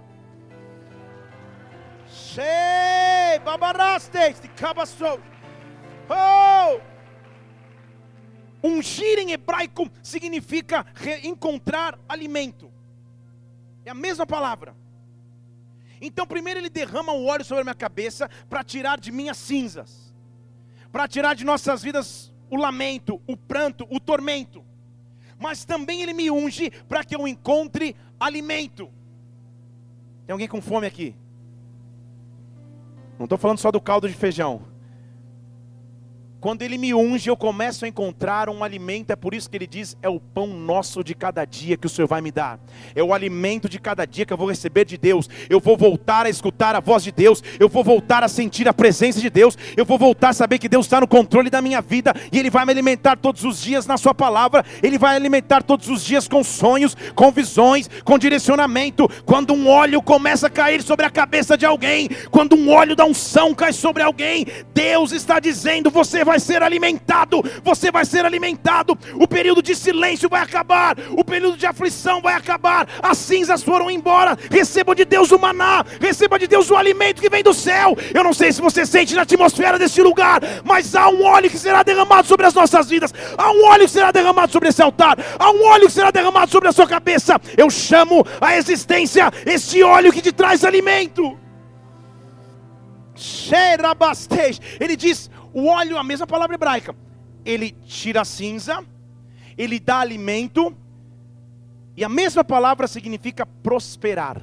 Oh! 6.10 6.80
Ungir 8.64 9.18
em 9.20 9.32
hebraico 9.32 9.90
significa 10.04 10.86
encontrar 11.24 12.00
alimento. 12.08 12.72
É 13.84 13.90
a 13.90 13.96
mesma 13.96 14.26
palavra. 14.26 14.76
Então, 16.00 16.26
primeiro 16.26 16.60
ele 16.60 16.70
derrama 16.70 17.12
o 17.12 17.26
óleo 17.26 17.44
sobre 17.44 17.62
a 17.62 17.64
minha 17.66 17.76
cabeça 17.76 18.30
para 18.50 18.64
tirar 18.64 19.00
de 19.00 19.12
mim 19.12 19.30
as 19.30 19.38
cinzas, 19.38 20.14
para 20.92 21.08
tirar 21.08 21.36
de 21.36 21.44
nossas 21.44 21.82
vidas 21.84 22.31
o 22.52 22.58
lamento, 22.58 23.20
o 23.26 23.36
pranto, 23.36 23.88
o 23.90 24.00
tormento. 24.00 24.64
Mas 25.40 25.66
também 25.66 26.04
Ele 26.04 26.14
me 26.14 26.30
unge 26.30 26.70
para 26.88 27.04
que 27.04 27.16
eu 27.16 27.28
encontre 27.28 27.96
alimento. 28.20 28.90
Tem 30.28 30.34
alguém 30.34 30.48
com 30.48 30.62
fome 30.62 30.86
aqui? 30.86 31.16
Não 33.18 33.24
estou 33.24 33.38
falando 33.38 33.58
só 33.58 33.72
do 33.72 33.82
caldo 33.82 34.08
de 34.08 34.14
feijão. 34.14 34.62
Quando 36.42 36.64
Ele 36.64 36.76
me 36.76 36.92
unge, 36.92 37.30
eu 37.30 37.38
começo 37.38 37.86
a 37.86 37.88
encontrar 37.88 38.50
um 38.50 38.64
alimento. 38.64 39.12
É 39.12 39.16
por 39.16 39.32
isso 39.36 39.48
que 39.48 39.56
Ele 39.56 39.68
diz: 39.68 39.96
é 40.02 40.10
o 40.10 40.20
pão 40.20 40.48
nosso 40.48 41.04
de 41.04 41.14
cada 41.14 41.46
dia 41.46 41.78
que 41.78 41.86
o 41.86 41.90
Senhor 41.90 42.08
vai 42.08 42.20
me 42.20 42.32
dar. 42.32 42.60
É 42.96 43.04
o 43.04 43.14
alimento 43.14 43.70
de 43.70 43.80
cada 43.80 44.06
dia 44.06 44.26
que 44.26 44.34
eu 44.34 44.38
vou 44.38 44.50
receber 44.50 44.84
de 44.84 44.98
Deus. 44.98 45.30
Eu 45.48 45.60
vou 45.60 45.78
voltar 45.78 46.26
a 46.26 46.32
escutar 46.32 46.76
a 46.76 46.80
voz 46.80 47.04
de 47.04 47.12
Deus. 47.12 47.44
Eu 47.60 47.70
vou 47.70 47.84
voltar 47.84 48.24
a 48.24 48.28
sentir 48.28 48.68
a 48.68 48.74
presença 48.74 49.22
de 49.22 49.30
Deus. 49.30 49.56
Eu 49.78 49.86
vou 49.86 50.00
voltar 50.00 50.30
a 50.30 50.34
saber 50.34 50.58
que 50.58 50.68
Deus 50.68 50.88
está 50.88 51.00
no 51.00 51.08
controle 51.08 51.52
da 51.52 51.62
minha 51.62 51.80
vida. 51.80 52.12
E 52.32 52.40
Ele 52.40 52.50
vai 52.50 52.66
me 52.66 52.72
alimentar 52.72 53.18
todos 53.18 53.44
os 53.44 53.62
dias 53.62 53.86
na 53.86 53.96
Sua 53.96 54.16
palavra. 54.16 54.66
Ele 54.82 54.98
vai 54.98 55.16
alimentar 55.16 55.62
todos 55.62 55.90
os 55.90 56.04
dias 56.04 56.28
com 56.28 56.44
sonhos, 56.44 56.98
com 57.14 57.32
visões, 57.32 57.88
com 58.04 58.18
direcionamento. 58.18 59.08
Quando 59.28 59.54
um 59.54 59.70
óleo 59.70 60.02
começa 60.02 60.48
a 60.48 60.50
cair 60.50 60.82
sobre 60.82 61.06
a 61.06 61.12
cabeça 61.12 61.56
de 61.56 61.68
alguém, 61.68 62.10
quando 62.32 62.56
um 62.56 62.72
óleo 62.72 62.96
da 62.96 63.06
unção 63.06 63.54
cai 63.54 63.74
sobre 63.74 64.02
alguém, 64.02 64.48
Deus 64.74 65.12
está 65.12 65.40
dizendo: 65.40 65.92
você 65.92 66.26
vai 66.26 66.31
vai 66.32 66.40
ser 66.40 66.64
alimentado, 66.64 67.44
você 67.62 67.92
vai 67.92 68.06
ser 68.06 68.26
alimentado. 68.26 68.98
O 69.16 69.28
período 69.28 69.62
de 69.62 69.76
silêncio 69.76 70.30
vai 70.30 70.42
acabar, 70.42 70.96
o 71.10 71.26
período 71.26 71.58
de 71.58 71.66
aflição 71.66 72.22
vai 72.22 72.36
acabar. 72.36 72.88
As 73.04 73.18
cinzas 73.18 73.62
foram 73.62 73.92
embora. 73.92 74.38
Receba 74.50 74.96
de 74.96 75.04
Deus 75.04 75.30
o 75.32 75.38
maná, 75.38 75.84
receba 76.00 76.40
de 76.40 76.48
Deus 76.48 76.72
o 76.72 76.78
alimento 76.78 77.22
que 77.22 77.30
vem 77.30 77.44
do 77.44 77.54
céu. 77.54 77.98
Eu 78.14 78.24
não 78.24 78.34
sei 78.34 78.54
se 78.54 78.62
você 78.62 78.86
sente 78.86 79.14
na 79.14 79.24
atmosfera 79.24 79.78
desse 79.78 80.02
lugar, 80.02 80.40
mas 80.64 80.96
há 80.96 81.10
um 81.10 81.22
óleo 81.22 81.50
que 81.50 81.58
será 81.58 81.84
derramado 81.84 82.26
sobre 82.26 82.46
as 82.46 82.54
nossas 82.54 82.90
vidas. 82.90 83.14
Há 83.38 83.52
um 83.52 83.66
óleo 83.66 83.84
que 83.84 83.92
será 83.92 84.10
derramado 84.10 84.54
sobre 84.54 84.70
esse 84.70 84.82
altar. 84.82 85.18
Há 85.38 85.52
um 85.52 85.66
óleo 85.66 85.88
que 85.88 85.92
será 85.92 86.12
derramado 86.12 86.50
sobre 86.50 86.70
a 86.70 86.72
sua 86.72 86.88
cabeça. 86.88 87.42
Eu 87.58 87.70
chamo 87.70 88.26
a 88.40 88.56
existência 88.56 89.30
este 89.46 89.84
óleo 89.84 90.14
que 90.14 90.22
te 90.22 90.32
traz 90.32 90.64
alimento. 90.64 91.38
Ele 94.80 94.96
diz: 94.96 95.30
o 95.54 95.68
óleo, 95.68 95.98
a 95.98 96.04
mesma 96.04 96.26
palavra 96.26 96.56
hebraica, 96.56 96.96
ele 97.44 97.72
tira 97.86 98.22
a 98.22 98.26
cinza, 98.26 98.84
ele 99.58 99.80
dá 99.80 100.00
alimento, 100.00 100.76
e 101.96 102.04
a 102.04 102.10
mesma 102.10 102.44
palavra 102.44 102.88
significa 102.88 103.46
prosperar. 103.46 104.36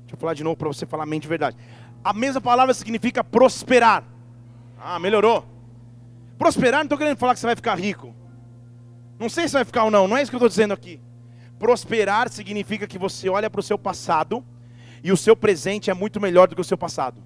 Deixa 0.00 0.14
eu 0.14 0.18
falar 0.18 0.34
de 0.34 0.44
novo 0.44 0.56
para 0.56 0.68
você 0.68 0.84
falar 0.84 1.04
a 1.04 1.06
mente 1.06 1.22
de 1.22 1.28
verdade. 1.28 1.56
A 2.02 2.12
mesma 2.12 2.40
palavra 2.40 2.74
significa 2.74 3.22
prosperar. 3.22 4.04
Ah, 4.78 4.98
melhorou. 4.98 5.44
Prosperar, 6.36 6.80
não 6.80 6.84
estou 6.84 6.98
querendo 6.98 7.16
falar 7.16 7.34
que 7.34 7.40
você 7.40 7.46
vai 7.46 7.56
ficar 7.56 7.74
rico. 7.76 8.14
Não 9.18 9.28
sei 9.28 9.46
se 9.48 9.54
vai 9.54 9.64
ficar 9.64 9.84
ou 9.84 9.90
não, 9.90 10.08
não 10.08 10.16
é 10.16 10.22
isso 10.22 10.30
que 10.30 10.34
eu 10.34 10.38
estou 10.38 10.48
dizendo 10.48 10.74
aqui. 10.74 11.00
Prosperar 11.58 12.28
significa 12.28 12.86
que 12.86 12.98
você 12.98 13.28
olha 13.28 13.48
para 13.48 13.60
o 13.60 13.62
seu 13.62 13.78
passado 13.78 14.44
e 15.02 15.12
o 15.12 15.16
seu 15.16 15.36
presente 15.36 15.90
é 15.90 15.94
muito 15.94 16.20
melhor 16.20 16.48
do 16.48 16.54
que 16.54 16.60
o 16.60 16.64
seu 16.64 16.76
passado. 16.76 17.22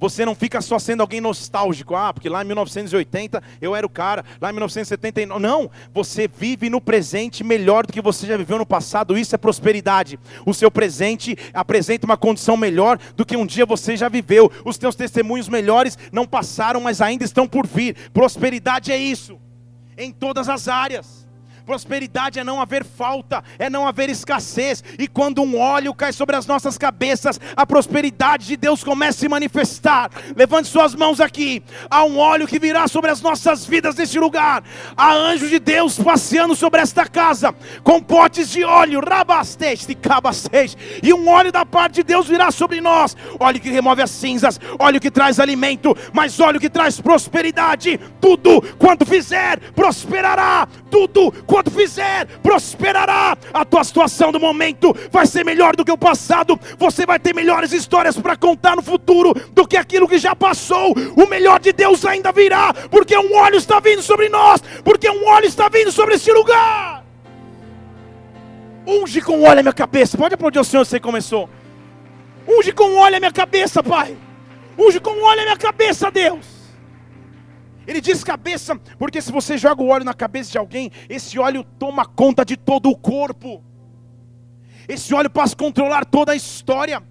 Você 0.00 0.24
não 0.24 0.34
fica 0.34 0.60
só 0.60 0.78
sendo 0.78 1.00
alguém 1.00 1.20
nostálgico, 1.20 1.94
ah, 1.94 2.12
porque 2.12 2.28
lá 2.28 2.42
em 2.42 2.46
1980 2.46 3.42
eu 3.60 3.74
era 3.74 3.86
o 3.86 3.90
cara, 3.90 4.24
lá 4.40 4.50
em 4.50 4.52
1979. 4.52 5.40
Não, 5.40 5.70
você 5.92 6.28
vive 6.28 6.70
no 6.70 6.80
presente 6.80 7.42
melhor 7.42 7.86
do 7.86 7.92
que 7.92 8.00
você 8.00 8.26
já 8.26 8.36
viveu 8.36 8.58
no 8.58 8.66
passado. 8.66 9.18
Isso 9.18 9.34
é 9.34 9.38
prosperidade. 9.38 10.18
O 10.46 10.54
seu 10.54 10.70
presente 10.70 11.36
apresenta 11.52 12.06
uma 12.06 12.16
condição 12.16 12.56
melhor 12.56 12.98
do 13.16 13.26
que 13.26 13.36
um 13.36 13.46
dia 13.46 13.66
você 13.66 13.96
já 13.96 14.08
viveu. 14.08 14.50
Os 14.64 14.78
teus 14.78 14.94
testemunhos 14.94 15.48
melhores 15.48 15.98
não 16.12 16.26
passaram, 16.26 16.80
mas 16.80 17.00
ainda 17.00 17.24
estão 17.24 17.46
por 17.46 17.66
vir. 17.66 18.10
Prosperidade 18.12 18.92
é 18.92 18.96
isso, 18.96 19.38
em 19.96 20.12
todas 20.12 20.48
as 20.48 20.68
áreas. 20.68 21.27
Prosperidade 21.68 22.38
é 22.38 22.44
não 22.44 22.62
haver 22.62 22.82
falta, 22.82 23.44
é 23.58 23.68
não 23.68 23.86
haver 23.86 24.08
escassez. 24.08 24.82
E 24.98 25.06
quando 25.06 25.42
um 25.42 25.60
óleo 25.60 25.92
cai 25.92 26.14
sobre 26.14 26.34
as 26.34 26.46
nossas 26.46 26.78
cabeças, 26.78 27.38
a 27.54 27.66
prosperidade 27.66 28.46
de 28.46 28.56
Deus 28.56 28.82
começa 28.82 29.18
a 29.18 29.20
se 29.20 29.28
manifestar. 29.28 30.10
Levante 30.34 30.66
suas 30.66 30.94
mãos 30.94 31.20
aqui. 31.20 31.62
Há 31.90 32.04
um 32.04 32.16
óleo 32.16 32.46
que 32.46 32.58
virá 32.58 32.88
sobre 32.88 33.10
as 33.10 33.20
nossas 33.20 33.66
vidas 33.66 33.96
neste 33.96 34.18
lugar. 34.18 34.64
Há 34.96 35.12
anjos 35.12 35.50
de 35.50 35.58
Deus 35.58 35.98
passeando 35.98 36.56
sobre 36.56 36.80
esta 36.80 37.06
casa 37.06 37.54
com 37.84 38.02
potes 38.02 38.48
de 38.48 38.64
óleo, 38.64 39.02
rabasteste, 39.06 39.94
cabasteste. 39.94 40.78
E 41.02 41.12
um 41.12 41.28
óleo 41.28 41.52
da 41.52 41.66
parte 41.66 41.96
de 41.96 42.02
Deus 42.02 42.28
virá 42.28 42.50
sobre 42.50 42.80
nós. 42.80 43.14
Óleo 43.38 43.60
que 43.60 43.68
remove 43.68 44.00
as 44.00 44.10
cinzas, 44.10 44.58
óleo 44.78 44.98
que 44.98 45.10
traz 45.10 45.38
alimento, 45.38 45.94
mas 46.14 46.40
óleo 46.40 46.58
que 46.58 46.70
traz 46.70 46.98
prosperidade. 46.98 48.00
Tudo 48.22 48.62
quanto 48.78 49.04
fizer, 49.04 49.60
prosperará. 49.72 50.66
Tudo 50.90 51.30
quanto 51.46 51.57
quanto 51.58 51.70
fizer, 51.72 52.26
prosperará. 52.40 53.36
A 53.52 53.64
tua 53.64 53.82
situação 53.82 54.30
do 54.30 54.38
momento 54.38 54.94
vai 55.10 55.26
ser 55.26 55.44
melhor 55.44 55.74
do 55.74 55.84
que 55.84 55.90
o 55.90 55.98
passado. 55.98 56.58
Você 56.78 57.04
vai 57.04 57.18
ter 57.18 57.34
melhores 57.34 57.72
histórias 57.72 58.16
para 58.16 58.36
contar 58.36 58.76
no 58.76 58.82
futuro 58.82 59.34
do 59.52 59.66
que 59.66 59.76
aquilo 59.76 60.08
que 60.08 60.18
já 60.18 60.36
passou. 60.36 60.94
O 61.16 61.26
melhor 61.26 61.58
de 61.58 61.72
Deus 61.72 62.04
ainda 62.04 62.30
virá, 62.30 62.72
porque 62.90 63.16
um 63.18 63.34
óleo 63.34 63.56
está 63.56 63.80
vindo 63.80 64.02
sobre 64.02 64.28
nós, 64.28 64.62
porque 64.84 65.10
um 65.10 65.26
óleo 65.26 65.46
está 65.46 65.68
vindo 65.68 65.90
sobre 65.90 66.14
esse 66.14 66.30
lugar. 66.32 67.04
Unge 68.86 69.20
com 69.20 69.42
óleo 69.42 69.60
a 69.60 69.62
minha 69.62 69.72
cabeça. 69.72 70.16
Pode 70.16 70.34
aplaudir 70.34 70.60
o 70.60 70.64
Senhor, 70.64 70.84
você 70.84 71.00
começou. 71.00 71.50
Unge 72.46 72.72
com 72.72 72.96
óleo 72.96 73.16
a 73.16 73.20
minha 73.20 73.32
cabeça, 73.32 73.82
Pai. 73.82 74.16
Unge 74.78 75.00
com 75.00 75.10
óleo 75.10 75.40
a 75.40 75.44
minha 75.44 75.56
cabeça, 75.56 76.10
Deus. 76.10 76.57
Ele 77.88 78.02
diz 78.02 78.22
cabeça, 78.22 78.78
porque 78.98 79.22
se 79.22 79.32
você 79.32 79.56
joga 79.56 79.82
o 79.82 79.88
óleo 79.88 80.04
na 80.04 80.12
cabeça 80.12 80.50
de 80.50 80.58
alguém, 80.58 80.92
esse 81.08 81.38
óleo 81.38 81.64
toma 81.64 82.04
conta 82.04 82.44
de 82.44 82.54
todo 82.54 82.90
o 82.90 82.96
corpo. 82.96 83.64
Esse 84.86 85.14
óleo 85.14 85.30
passa 85.30 85.54
a 85.54 85.56
controlar 85.56 86.04
toda 86.04 86.32
a 86.32 86.36
história. 86.36 87.02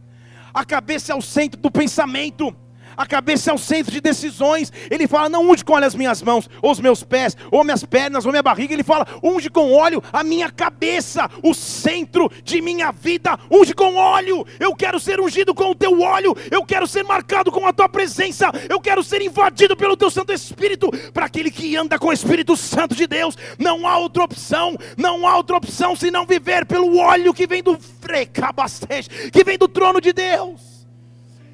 A 0.53 0.63
cabeça 0.63 1.11
é 1.11 1.15
o 1.15 1.21
centro 1.21 1.59
do 1.59 1.71
pensamento 1.71 2.55
a 2.97 3.05
cabeça 3.05 3.51
é 3.51 3.53
o 3.53 3.57
centro 3.57 3.91
de 3.91 4.01
decisões. 4.01 4.73
Ele 4.89 5.07
fala: 5.07 5.29
não 5.29 5.49
unge 5.49 5.63
com 5.63 5.73
óleo 5.73 5.85
as 5.85 5.95
minhas 5.95 6.21
mãos, 6.21 6.49
ou 6.61 6.71
os 6.71 6.79
meus 6.79 7.03
pés, 7.03 7.37
ou 7.51 7.63
minhas 7.63 7.85
pernas, 7.85 8.25
ou 8.25 8.31
minha 8.31 8.41
barriga. 8.41 8.73
Ele 8.73 8.83
fala: 8.83 9.07
unge 9.23 9.49
com 9.49 9.71
óleo 9.71 10.03
a 10.11 10.23
minha 10.23 10.49
cabeça, 10.49 11.29
o 11.43 11.53
centro 11.53 12.29
de 12.43 12.61
minha 12.61 12.91
vida. 12.91 13.37
Unge 13.51 13.73
com 13.73 13.95
óleo. 13.95 14.45
Eu 14.59 14.75
quero 14.75 14.99
ser 14.99 15.19
ungido 15.21 15.53
com 15.53 15.71
o 15.71 15.75
teu 15.75 16.01
óleo. 16.01 16.35
Eu 16.49 16.65
quero 16.65 16.87
ser 16.87 17.03
marcado 17.03 17.51
com 17.51 17.67
a 17.67 17.71
tua 17.71 17.87
presença. 17.87 18.51
Eu 18.67 18.81
quero 18.81 19.03
ser 19.03 19.21
invadido 19.21 19.77
pelo 19.77 19.95
teu 19.95 20.09
Santo 20.09 20.33
Espírito. 20.33 20.89
Para 21.13 21.25
aquele 21.27 21.51
que 21.51 21.75
anda 21.75 21.99
com 21.99 22.07
o 22.07 22.13
Espírito 22.13 22.57
Santo 22.57 22.95
de 22.95 23.05
Deus, 23.05 23.37
não 23.59 23.87
há 23.87 23.97
outra 23.99 24.23
opção. 24.23 24.75
Não 24.97 25.27
há 25.27 25.37
outra 25.37 25.57
opção 25.57 25.95
senão 25.95 26.25
viver 26.25 26.65
pelo 26.65 26.97
óleo 26.97 27.33
que 27.33 27.45
vem 27.45 27.61
do 27.61 27.77
frecabastej, 28.01 29.07
que 29.31 29.43
vem 29.43 29.57
do 29.57 29.67
trono 29.67 30.01
de 30.01 30.11
Deus. 30.13 30.76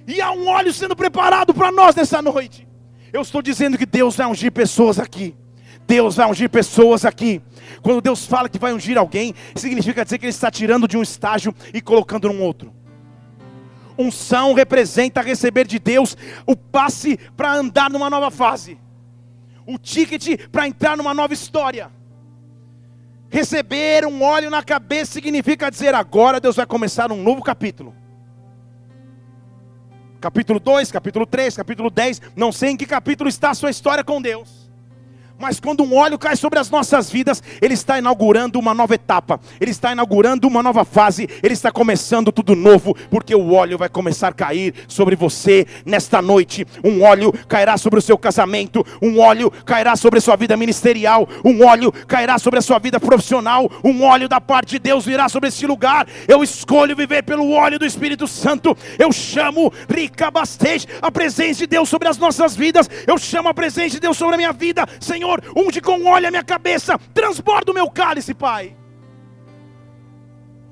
E 0.08 0.22
há 0.22 0.32
um 0.32 0.48
óleo 0.48 0.74
sendo 0.74 0.96
preparado 0.96 1.54
para 1.54 1.72
nós 1.72 1.96
nessa 1.96 2.22
noite. 2.22 2.68
Eu 3.12 3.22
estou 3.22 3.42
dizendo 3.42 3.78
que 3.78 3.86
Deus 3.86 4.16
vai 4.16 4.28
ungir 4.28 4.52
pessoas 4.52 5.00
aqui. 5.00 5.36
Deus 5.88 6.16
vai 6.16 6.30
ungir 6.30 6.50
pessoas 6.50 7.06
aqui. 7.06 7.42
Quando 7.82 8.02
Deus 8.02 8.26
fala 8.26 8.50
que 8.50 8.60
vai 8.60 8.74
ungir 8.74 8.98
alguém, 8.98 9.34
significa 9.56 10.04
dizer 10.04 10.18
que 10.18 10.26
Ele 10.26 10.32
está 10.32 10.50
tirando 10.50 10.88
de 10.88 10.98
um 10.98 11.02
estágio 11.02 11.54
e 11.74 11.82
colocando 11.82 12.28
num 12.28 12.42
outro. 12.42 12.74
Unção 13.98 14.54
representa 14.54 15.22
receber 15.22 15.68
de 15.68 15.78
Deus 15.78 16.18
o 16.48 16.56
passe 16.56 17.18
para 17.38 17.54
andar 17.54 17.92
numa 17.92 18.10
nova 18.10 18.32
fase, 18.32 18.80
o 19.68 19.78
ticket 19.78 20.50
para 20.52 20.68
entrar 20.68 20.98
numa 20.98 21.14
nova 21.14 21.34
história. 21.34 21.92
Receber 23.30 24.06
um 24.06 24.24
óleo 24.24 24.50
na 24.50 24.64
cabeça 24.64 25.14
significa 25.14 25.70
dizer 25.70 25.94
agora 25.94 26.40
Deus 26.40 26.56
vai 26.56 26.66
começar 26.66 27.12
um 27.12 27.22
novo 27.22 27.44
capítulo 27.44 27.94
capítulo 30.24 30.58
2, 30.58 30.90
capítulo 30.90 31.26
3, 31.26 31.54
capítulo 31.54 31.90
10, 31.90 32.22
não 32.34 32.50
sei 32.54 32.70
em 32.70 32.78
que 32.78 32.86
capítulo 32.86 33.30
está 33.30 33.50
a 33.50 33.54
sua 33.54 33.70
história 33.70 34.06
com 34.06 34.22
Deus. 34.22 34.63
Mas 35.44 35.60
quando 35.60 35.84
um 35.84 35.94
óleo 35.94 36.18
cai 36.18 36.38
sobre 36.38 36.58
as 36.58 36.70
nossas 36.70 37.12
vidas, 37.12 37.44
ele 37.62 37.74
está 37.74 38.00
inaugurando 38.00 38.58
uma 38.58 38.74
nova 38.74 38.96
etapa, 38.96 39.42
ele 39.60 39.72
está 39.72 39.92
inaugurando 39.92 40.48
uma 40.48 40.64
nova 40.64 40.86
fase, 40.86 41.28
ele 41.44 41.54
está 41.54 41.70
começando 41.70 42.32
tudo 42.32 42.56
novo, 42.56 42.96
porque 43.12 43.36
o 43.36 43.52
óleo 43.52 43.78
vai 43.78 43.90
começar 43.90 44.30
a 44.30 44.34
cair 44.34 44.74
sobre 44.88 45.18
você 45.18 45.68
nesta 45.86 46.22
noite. 46.22 46.66
Um 46.82 47.04
óleo 47.04 47.34
cairá 47.46 47.78
sobre 47.78 48.00
o 48.00 48.02
seu 48.02 48.18
casamento, 48.18 48.86
um 49.02 49.20
óleo 49.20 49.52
cairá 49.66 49.98
sobre 49.98 50.20
a 50.20 50.22
sua 50.22 50.38
vida 50.38 50.56
ministerial, 50.56 51.28
um 51.44 51.66
óleo 51.66 51.92
cairá 52.08 52.40
sobre 52.40 52.60
a 52.60 52.62
sua 52.62 52.80
vida 52.80 52.98
profissional, 52.98 53.70
um 53.84 54.02
óleo 54.02 54.30
da 54.30 54.40
parte 54.40 54.70
de 54.70 54.80
Deus 54.80 55.04
virá 55.04 55.28
sobre 55.28 55.50
este 55.50 55.68
lugar. 55.68 56.08
Eu 56.26 56.42
escolho 56.42 56.96
viver 56.96 57.22
pelo 57.24 57.52
óleo 57.52 57.78
do 57.78 57.86
Espírito 57.86 58.30
Santo. 58.30 58.78
Eu 58.98 59.12
chamo 59.12 59.74
rica 59.94 60.32
bastante 60.32 60.88
a 61.02 61.12
presença 61.12 61.60
de 61.60 61.68
Deus 61.68 61.90
sobre 61.90 62.08
as 62.08 62.18
nossas 62.18 62.56
vidas. 62.56 62.90
Eu 63.06 63.18
chamo 63.18 63.50
a 63.50 63.54
presença 63.54 63.90
de 63.90 64.00
Deus 64.00 64.16
sobre 64.16 64.36
a 64.36 64.38
minha 64.38 64.54
vida, 64.54 64.88
Senhor 65.02 65.33
Senhor, 65.34 65.42
unge 65.56 65.82
com 65.82 66.06
óleo 66.06 66.28
a 66.28 66.32
minha 66.32 66.44
cabeça, 66.44 66.98
transborda 67.14 67.72
o 67.72 67.74
meu 67.74 67.90
cálice, 67.90 68.34
Pai. 68.34 68.76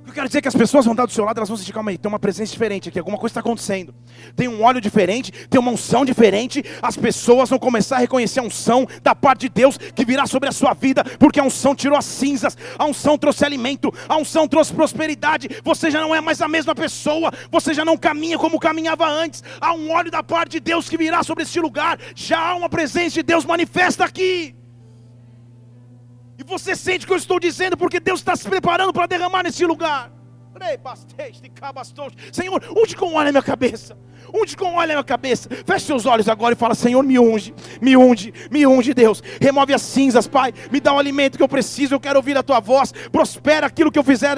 Eu 0.05 0.13
quero 0.13 0.27
dizer 0.27 0.41
que 0.41 0.47
as 0.47 0.55
pessoas 0.55 0.83
vão 0.83 0.93
estar 0.93 1.05
do 1.05 1.11
seu 1.11 1.23
lado, 1.23 1.37
elas 1.37 1.47
vão 1.47 1.57
sentir, 1.57 1.71
calma 1.71 1.91
aí, 1.91 1.97
tem 1.97 2.09
uma 2.09 2.19
presença 2.19 2.51
diferente 2.51 2.89
aqui, 2.89 2.99
alguma 2.99 3.17
coisa 3.17 3.31
está 3.31 3.39
acontecendo. 3.39 3.93
Tem 4.35 4.47
um 4.47 4.61
óleo 4.63 4.81
diferente, 4.81 5.31
tem 5.47 5.59
uma 5.59 5.71
unção 5.71 6.03
diferente. 6.03 6.63
As 6.81 6.97
pessoas 6.97 7.49
vão 7.49 7.59
começar 7.59 7.97
a 7.97 7.99
reconhecer 7.99 8.39
a 8.39 8.43
unção 8.43 8.85
da 9.01 9.15
parte 9.15 9.41
de 9.41 9.49
Deus 9.49 9.77
que 9.77 10.03
virá 10.03 10.25
sobre 10.25 10.49
a 10.49 10.51
sua 10.51 10.73
vida, 10.73 11.03
porque 11.17 11.39
a 11.39 11.43
unção 11.43 11.75
tirou 11.75 11.97
as 11.97 12.05
cinzas, 12.05 12.57
a 12.77 12.85
unção 12.85 13.17
trouxe 13.17 13.45
alimento, 13.45 13.93
a 14.09 14.17
unção 14.17 14.47
trouxe 14.47 14.73
prosperidade. 14.73 15.47
Você 15.63 15.89
já 15.89 16.01
não 16.01 16.13
é 16.13 16.19
mais 16.19 16.41
a 16.41 16.47
mesma 16.47 16.75
pessoa, 16.75 17.31
você 17.49 17.73
já 17.73 17.85
não 17.85 17.97
caminha 17.97 18.37
como 18.37 18.59
caminhava 18.59 19.07
antes. 19.07 19.43
Há 19.61 19.73
um 19.73 19.91
óleo 19.91 20.11
da 20.11 20.23
parte 20.23 20.53
de 20.53 20.59
Deus 20.59 20.89
que 20.89 20.97
virá 20.97 21.23
sobre 21.23 21.43
este 21.43 21.59
lugar, 21.59 21.97
já 22.15 22.39
há 22.39 22.55
uma 22.55 22.69
presença 22.69 23.11
de 23.11 23.23
Deus 23.23 23.45
manifesta 23.45 24.03
aqui. 24.03 24.60
E 26.41 26.43
você 26.43 26.75
sente 26.75 27.05
o 27.05 27.07
que 27.07 27.13
eu 27.13 27.17
estou 27.17 27.39
dizendo, 27.39 27.77
porque 27.77 27.99
Deus 27.99 28.19
está 28.19 28.35
se 28.35 28.49
preparando 28.49 28.91
para 28.91 29.05
derramar 29.05 29.43
nesse 29.43 29.63
lugar. 29.63 30.11
Senhor, 32.31 32.63
unge 32.75 32.95
com 32.95 33.13
óleo 33.13 33.29
a 33.29 33.31
minha 33.31 33.43
cabeça. 33.43 33.95
Unge 34.33 34.57
com 34.57 34.73
óleo 34.73 34.91
a 34.91 34.95
minha 34.95 35.03
cabeça. 35.03 35.47
Feche 35.63 35.85
seus 35.85 36.07
olhos 36.07 36.27
agora 36.27 36.53
e 36.53 36.57
fala: 36.57 36.73
Senhor, 36.73 37.03
me 37.03 37.19
unge, 37.19 37.53
me 37.79 37.95
unge, 37.95 38.33
me 38.49 38.65
unge, 38.65 38.91
Deus. 38.91 39.21
Remove 39.39 39.71
as 39.71 39.83
cinzas, 39.83 40.27
Pai. 40.27 40.51
Me 40.71 40.79
dá 40.79 40.91
o 40.93 40.97
alimento 40.97 41.37
que 41.37 41.43
eu 41.43 41.47
preciso. 41.47 41.93
Eu 41.93 41.99
quero 41.99 42.17
ouvir 42.17 42.35
a 42.35 42.41
tua 42.41 42.59
voz. 42.59 42.91
Prospera 43.11 43.67
aquilo 43.67 43.91
que 43.91 43.99
eu 43.99 44.03
fizer. 44.03 44.37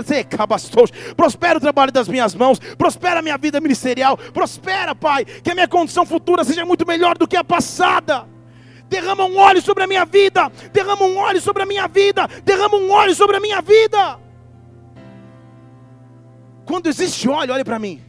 Prospera 1.16 1.58
o 1.58 1.62
trabalho 1.62 1.92
das 1.92 2.10
minhas 2.10 2.36
mãos. 2.36 2.60
Prospera 2.60 3.22
a 3.22 3.24
minha 3.24 3.38
vida 3.38 3.62
ministerial. 3.62 4.18
Prospera, 4.18 4.94
Pai. 4.94 5.24
Que 5.24 5.52
a 5.52 5.56
minha 5.56 5.70
condição 5.70 6.06
futura 6.06 6.44
seja 6.44 6.66
muito 6.66 6.86
melhor 6.86 7.18
do 7.18 7.26
que 7.26 7.38
a 7.38 7.46
passada 7.46 8.33
derrama 8.94 9.26
um 9.26 9.38
óleo 9.38 9.60
sobre 9.60 9.84
a 9.84 9.88
minha 9.88 10.06
vida, 10.06 10.52
derrama 10.72 11.04
um 11.04 11.18
óleo 11.18 11.42
sobre 11.42 11.64
a 11.64 11.66
minha 11.66 11.88
vida, 11.88 12.28
derrama 12.46 12.78
um 12.78 12.92
óleo 12.92 13.16
sobre 13.16 13.38
a 13.38 13.40
minha 13.40 13.60
vida. 13.60 14.20
Quando 16.64 16.88
existe 16.88 17.28
óleo, 17.28 17.56
olhe 17.56 17.64
para 17.64 17.80
mim. 17.80 18.00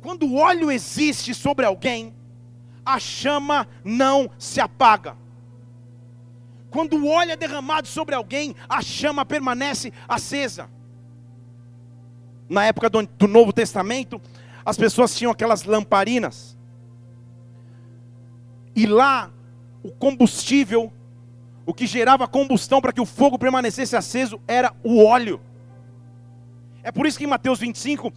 Quando 0.00 0.26
o 0.26 0.36
óleo 0.36 0.70
existe 0.70 1.34
sobre 1.34 1.66
alguém, 1.66 2.14
a 2.86 3.00
chama 3.00 3.66
não 3.82 4.30
se 4.38 4.60
apaga. 4.60 5.16
Quando 6.70 6.96
o 6.96 7.08
óleo 7.08 7.32
é 7.32 7.36
derramado 7.36 7.88
sobre 7.88 8.14
alguém, 8.14 8.54
a 8.68 8.80
chama 8.80 9.24
permanece 9.24 9.92
acesa. 10.08 10.70
Na 12.48 12.64
época 12.64 12.88
do, 12.88 13.02
do 13.02 13.26
Novo 13.26 13.52
Testamento, 13.52 14.20
as 14.64 14.76
pessoas 14.76 15.16
tinham 15.16 15.32
aquelas 15.32 15.64
lamparinas 15.64 16.53
e 18.74 18.86
lá, 18.86 19.30
o 19.82 19.90
combustível, 19.90 20.92
o 21.64 21.72
que 21.72 21.86
gerava 21.86 22.26
combustão 22.26 22.80
para 22.80 22.92
que 22.92 23.00
o 23.00 23.06
fogo 23.06 23.38
permanecesse 23.38 23.96
aceso, 23.96 24.40
era 24.46 24.74
o 24.82 25.02
óleo. 25.02 25.40
É 26.82 26.90
por 26.90 27.06
isso 27.06 27.16
que 27.16 27.24
em 27.24 27.28
Mateus 27.28 27.58
25, 27.60 28.12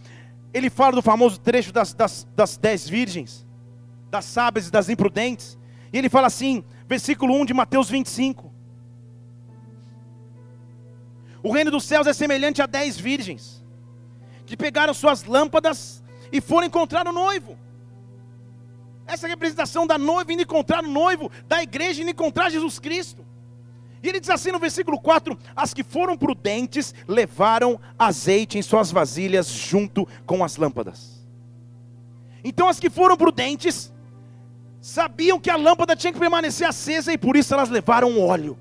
ele 0.52 0.68
fala 0.68 0.96
do 0.96 1.02
famoso 1.02 1.38
trecho 1.38 1.72
das, 1.72 1.94
das, 1.94 2.26
das 2.34 2.56
dez 2.56 2.88
virgens, 2.88 3.46
das 4.10 4.24
sábias 4.24 4.68
e 4.68 4.70
das 4.70 4.88
imprudentes. 4.88 5.58
E 5.92 5.98
ele 5.98 6.08
fala 6.08 6.26
assim, 6.26 6.64
versículo 6.86 7.34
1 7.34 7.46
de 7.46 7.54
Mateus 7.54 7.88
25: 7.88 8.52
O 11.42 11.52
reino 11.52 11.70
dos 11.70 11.84
céus 11.84 12.06
é 12.06 12.12
semelhante 12.12 12.60
a 12.60 12.66
dez 12.66 12.98
virgens, 12.98 13.64
que 14.44 14.56
pegaram 14.56 14.92
suas 14.92 15.24
lâmpadas 15.24 16.02
e 16.32 16.40
foram 16.40 16.66
encontrar 16.66 17.06
o 17.06 17.12
noivo. 17.12 17.56
Essa 19.08 19.26
representação 19.26 19.86
da 19.86 19.96
noiva 19.96 20.32
indo 20.32 20.42
encontrar 20.42 20.84
o 20.84 20.88
noivo, 20.88 21.32
da 21.48 21.62
igreja 21.62 22.02
indo 22.02 22.10
encontrar 22.10 22.50
Jesus 22.50 22.78
Cristo. 22.78 23.24
E 24.02 24.08
ele 24.08 24.20
diz 24.20 24.30
assim 24.30 24.52
no 24.52 24.58
versículo 24.58 25.00
4: 25.00 25.36
As 25.56 25.72
que 25.72 25.82
foram 25.82 26.16
prudentes 26.16 26.94
levaram 27.08 27.80
azeite 27.98 28.58
em 28.58 28.62
suas 28.62 28.92
vasilhas 28.92 29.48
junto 29.48 30.06
com 30.26 30.44
as 30.44 30.56
lâmpadas. 30.56 31.26
Então 32.44 32.68
as 32.68 32.78
que 32.78 32.90
foram 32.90 33.16
prudentes 33.16 33.92
sabiam 34.80 35.40
que 35.40 35.50
a 35.50 35.56
lâmpada 35.56 35.96
tinha 35.96 36.12
que 36.12 36.18
permanecer 36.18 36.68
acesa 36.68 37.12
e 37.12 37.18
por 37.18 37.34
isso 37.34 37.52
elas 37.54 37.70
levaram 37.70 38.20
óleo. 38.20 38.58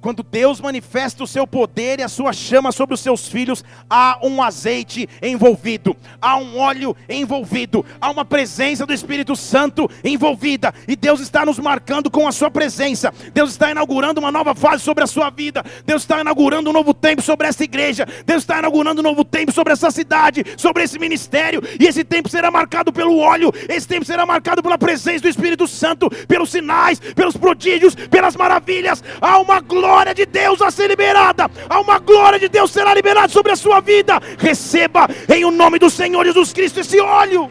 Quando 0.00 0.22
Deus 0.22 0.62
manifesta 0.62 1.22
o 1.22 1.26
seu 1.26 1.46
poder 1.46 2.00
e 2.00 2.02
a 2.02 2.08
sua 2.08 2.32
chama 2.32 2.72
sobre 2.72 2.94
os 2.94 3.00
seus 3.00 3.28
filhos, 3.28 3.62
há 3.88 4.18
um 4.22 4.42
azeite 4.42 5.06
envolvido, 5.22 5.94
há 6.20 6.38
um 6.38 6.58
óleo 6.58 6.96
envolvido, 7.06 7.84
há 8.00 8.10
uma 8.10 8.24
presença 8.24 8.86
do 8.86 8.94
Espírito 8.94 9.36
Santo 9.36 9.90
envolvida, 10.02 10.72
e 10.88 10.96
Deus 10.96 11.20
está 11.20 11.44
nos 11.44 11.58
marcando 11.58 12.10
com 12.10 12.26
a 12.26 12.32
sua 12.32 12.50
presença. 12.50 13.12
Deus 13.34 13.50
está 13.50 13.70
inaugurando 13.70 14.20
uma 14.20 14.32
nova 14.32 14.54
fase 14.54 14.82
sobre 14.82 15.04
a 15.04 15.06
sua 15.06 15.28
vida. 15.28 15.62
Deus 15.84 16.02
está 16.02 16.22
inaugurando 16.22 16.70
um 16.70 16.72
novo 16.72 16.94
tempo 16.94 17.20
sobre 17.20 17.46
essa 17.46 17.62
igreja. 17.62 18.06
Deus 18.24 18.42
está 18.42 18.58
inaugurando 18.58 19.00
um 19.00 19.04
novo 19.04 19.22
tempo 19.22 19.52
sobre 19.52 19.74
essa 19.74 19.90
cidade, 19.90 20.44
sobre 20.56 20.82
esse 20.82 20.98
ministério, 20.98 21.62
e 21.78 21.86
esse 21.86 22.04
tempo 22.04 22.28
será 22.30 22.50
marcado 22.50 22.90
pelo 22.90 23.18
óleo, 23.18 23.52
esse 23.68 23.86
tempo 23.86 24.06
será 24.06 24.24
marcado 24.24 24.62
pela 24.62 24.78
presença 24.78 25.20
do 25.20 25.28
Espírito 25.28 25.68
Santo, 25.68 26.08
pelos 26.26 26.50
sinais, 26.50 26.98
pelos 26.98 27.36
prodígios, 27.36 27.94
pelas 27.94 28.34
maravilhas. 28.34 29.04
Há 29.20 29.38
uma 29.38 29.60
glória 29.60 29.89
glória 29.90 30.14
de 30.14 30.24
Deus 30.24 30.62
a 30.62 30.70
ser 30.70 30.88
liberada, 30.88 31.50
há 31.68 31.80
uma 31.80 31.98
glória 31.98 32.38
de 32.38 32.48
Deus 32.48 32.70
será 32.70 32.94
liberada 32.94 33.28
sobre 33.28 33.50
a 33.50 33.56
sua 33.56 33.80
vida. 33.80 34.20
Receba 34.38 35.08
em 35.28 35.44
o 35.44 35.50
nome 35.50 35.80
do 35.80 35.90
Senhor 35.90 36.24
Jesus 36.24 36.52
Cristo 36.52 36.78
esse 36.78 37.00
óleo. 37.00 37.50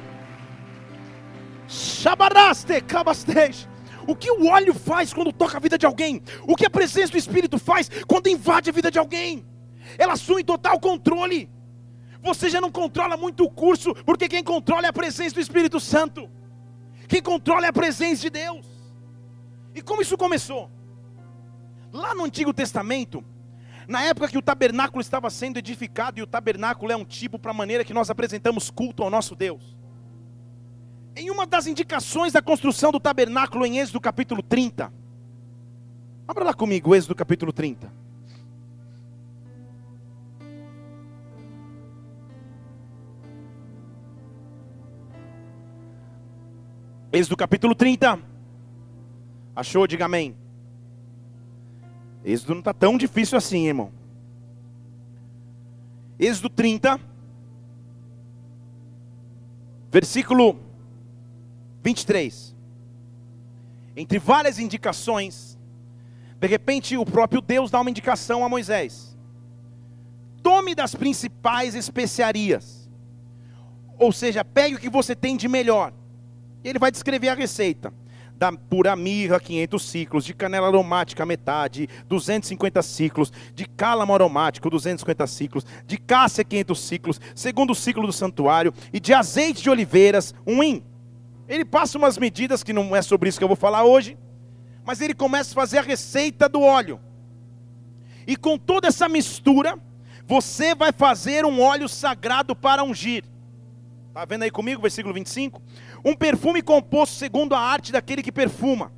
Shabaraste, 1.67 2.79
cabastej. 2.81 3.67
O 4.07 4.15
que 4.15 4.31
o 4.31 4.47
óleo 4.47 4.73
faz 4.73 5.13
quando 5.13 5.33
toca 5.33 5.57
a 5.57 5.59
vida 5.59 5.77
de 5.77 5.85
alguém? 5.85 6.21
O 6.47 6.55
que 6.55 6.65
a 6.65 6.69
presença 6.69 7.11
do 7.11 7.17
Espírito 7.17 7.59
faz 7.59 7.91
quando 8.07 8.27
invade 8.27 8.69
a 8.69 8.73
vida 8.73 8.89
de 8.89 8.97
alguém? 8.97 9.45
Ela 9.97 10.13
assume 10.13 10.43
total 10.43 10.79
controle. 10.79 11.49
Você 12.21 12.49
já 12.49 12.61
não 12.61 12.71
controla 12.71 13.17
muito 13.17 13.43
o 13.43 13.49
curso, 13.49 13.93
porque 14.05 14.29
quem 14.29 14.43
controla 14.43 14.85
é 14.85 14.89
a 14.89 14.93
presença 14.93 15.35
do 15.35 15.41
Espírito 15.41 15.79
Santo. 15.79 16.29
Quem 17.07 17.21
controla 17.21 17.65
é 17.65 17.69
a 17.69 17.73
presença 17.73 18.21
de 18.21 18.29
Deus. 18.29 18.65
E 19.75 19.81
como 19.81 20.01
isso 20.01 20.17
começou? 20.17 20.78
Lá 21.91 22.13
no 22.13 22.23
Antigo 22.23 22.53
Testamento, 22.53 23.23
na 23.87 24.03
época 24.03 24.27
que 24.27 24.37
o 24.37 24.41
tabernáculo 24.41 25.01
estava 25.01 25.29
sendo 25.29 25.57
edificado, 25.57 26.19
e 26.19 26.21
o 26.21 26.27
tabernáculo 26.27 26.91
é 26.91 26.95
um 26.95 27.03
tipo 27.03 27.39
para 27.39 27.51
a 27.51 27.53
maneira 27.53 27.83
que 27.83 27.93
nós 27.93 28.09
apresentamos 28.09 28.69
culto 28.69 29.01
ao 29.01 29.09
nosso 29.09 29.35
Deus. 29.35 29.75
Em 31.15 31.31
uma 31.31 31.47
das 31.47 31.65
indicações 31.65 32.33
da 32.33 32.41
construção 32.41 32.91
do 32.91 32.99
tabernáculo, 32.99 33.65
em 33.65 33.79
Êxodo 33.79 33.99
capítulo 33.99 34.43
30, 34.43 34.93
abra 36.27 36.43
lá 36.43 36.53
comigo, 36.53 36.95
Êxodo 36.95 37.15
capítulo 37.15 37.51
30. 37.51 37.91
Êxodo 47.11 47.35
capítulo 47.35 47.73
30. 47.73 48.19
Achou? 49.55 49.87
Diga 49.87 50.05
amém. 50.05 50.37
Êxodo 52.23 52.53
não 52.53 52.59
está 52.59 52.73
tão 52.73 52.97
difícil 52.97 53.37
assim, 53.37 53.67
irmão. 53.67 53.91
Êxodo 56.19 56.49
30, 56.49 56.99
versículo 59.89 60.59
23. 61.81 62.55
Entre 63.95 64.19
várias 64.19 64.59
indicações, 64.59 65.57
de 66.39 66.47
repente 66.47 66.97
o 66.97 67.05
próprio 67.05 67.41
Deus 67.41 67.71
dá 67.71 67.79
uma 67.79 67.89
indicação 67.89 68.43
a 68.43 68.49
Moisés: 68.49 69.17
tome 70.43 70.75
das 70.75 70.93
principais 70.93 71.73
especiarias, 71.73 72.89
ou 73.97 74.11
seja, 74.11 74.43
pegue 74.43 74.75
o 74.75 74.79
que 74.79 74.89
você 74.89 75.15
tem 75.15 75.37
de 75.37 75.47
melhor. 75.47 75.93
E 76.61 76.67
ele 76.67 76.79
vai 76.79 76.91
descrever 76.91 77.29
a 77.29 77.33
receita 77.33 77.93
da 78.39 78.53
pura 78.53 78.95
mirra, 78.95 79.37
500 79.37 79.83
ciclos, 79.83 80.23
de 80.23 80.33
canela 80.33 80.67
aromática, 80.67 81.25
metade, 81.25 81.89
250 82.07 82.81
ciclos, 82.81 83.33
de 83.53 83.65
cálamo 83.65 84.15
aromático, 84.15 84.69
250 84.69 85.27
ciclos, 85.27 85.65
de 85.85 85.97
cássia, 85.97 86.45
500 86.45 86.79
ciclos, 86.79 87.21
segundo 87.35 87.75
ciclo 87.75 88.07
do 88.07 88.13
santuário, 88.13 88.73
e 88.93 88.99
de 88.99 89.13
azeite 89.13 89.61
de 89.61 89.69
oliveiras, 89.69 90.33
um 90.47 90.63
in. 90.63 90.81
Ele 91.49 91.65
passa 91.65 91.97
umas 91.97 92.17
medidas 92.17 92.63
que 92.63 92.71
não 92.71 92.95
é 92.95 93.01
sobre 93.01 93.27
isso 93.27 93.37
que 93.37 93.43
eu 93.43 93.49
vou 93.49 93.57
falar 93.57 93.83
hoje, 93.83 94.17
mas 94.85 95.01
ele 95.01 95.13
começa 95.13 95.51
a 95.51 95.55
fazer 95.55 95.79
a 95.79 95.81
receita 95.81 96.47
do 96.47 96.61
óleo. 96.61 96.97
E 98.25 98.37
com 98.37 98.57
toda 98.57 98.87
essa 98.87 99.09
mistura, 99.09 99.77
você 100.25 100.73
vai 100.73 100.93
fazer 100.93 101.45
um 101.45 101.59
óleo 101.59 101.89
sagrado 101.89 102.55
para 102.55 102.83
ungir. 102.83 103.25
Está 104.09 104.25
vendo 104.25 104.43
aí 104.43 104.51
comigo, 104.51 104.81
versículo 104.81 105.13
25? 105.13 105.61
Um 106.03 106.15
perfume 106.15 106.61
composto 106.61 107.15
segundo 107.15 107.53
a 107.53 107.59
arte 107.59 107.91
daquele 107.91 108.21
que 108.23 108.31
perfuma. 108.31 108.91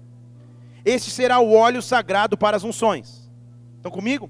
Este 0.84 1.10
será 1.10 1.40
o 1.40 1.54
óleo 1.54 1.82
sagrado 1.82 2.38
para 2.38 2.58
as 2.58 2.64
unções. 2.64 3.32
Estão 3.78 3.92
comigo? 3.92 4.30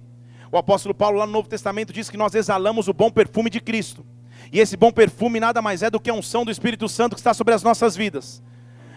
O 0.52 0.58
apóstolo 0.58 0.94
Paulo, 0.94 1.18
lá 1.18 1.26
no 1.26 1.32
Novo 1.32 1.48
Testamento, 1.48 1.94
diz 1.94 2.10
que 2.10 2.18
nós 2.18 2.36
exalamos 2.36 2.88
o 2.88 2.94
bom 2.94 3.10
perfume 3.10 3.50
de 3.50 3.62
Cristo. 3.62 4.06
E 4.52 4.60
esse 4.60 4.76
bom 4.76 4.92
perfume 4.92 5.40
nada 5.40 5.62
mais 5.62 5.82
é 5.82 5.90
do 5.90 6.00
que 6.00 6.10
a 6.10 6.14
unção 6.14 6.44
do 6.44 6.52
Espírito 6.52 6.90
Santo 6.90 7.16
que 7.16 7.22
está 7.22 7.34
sobre 7.34 7.54
as 7.54 7.64
nossas 7.64 7.96
vidas. 7.96 8.44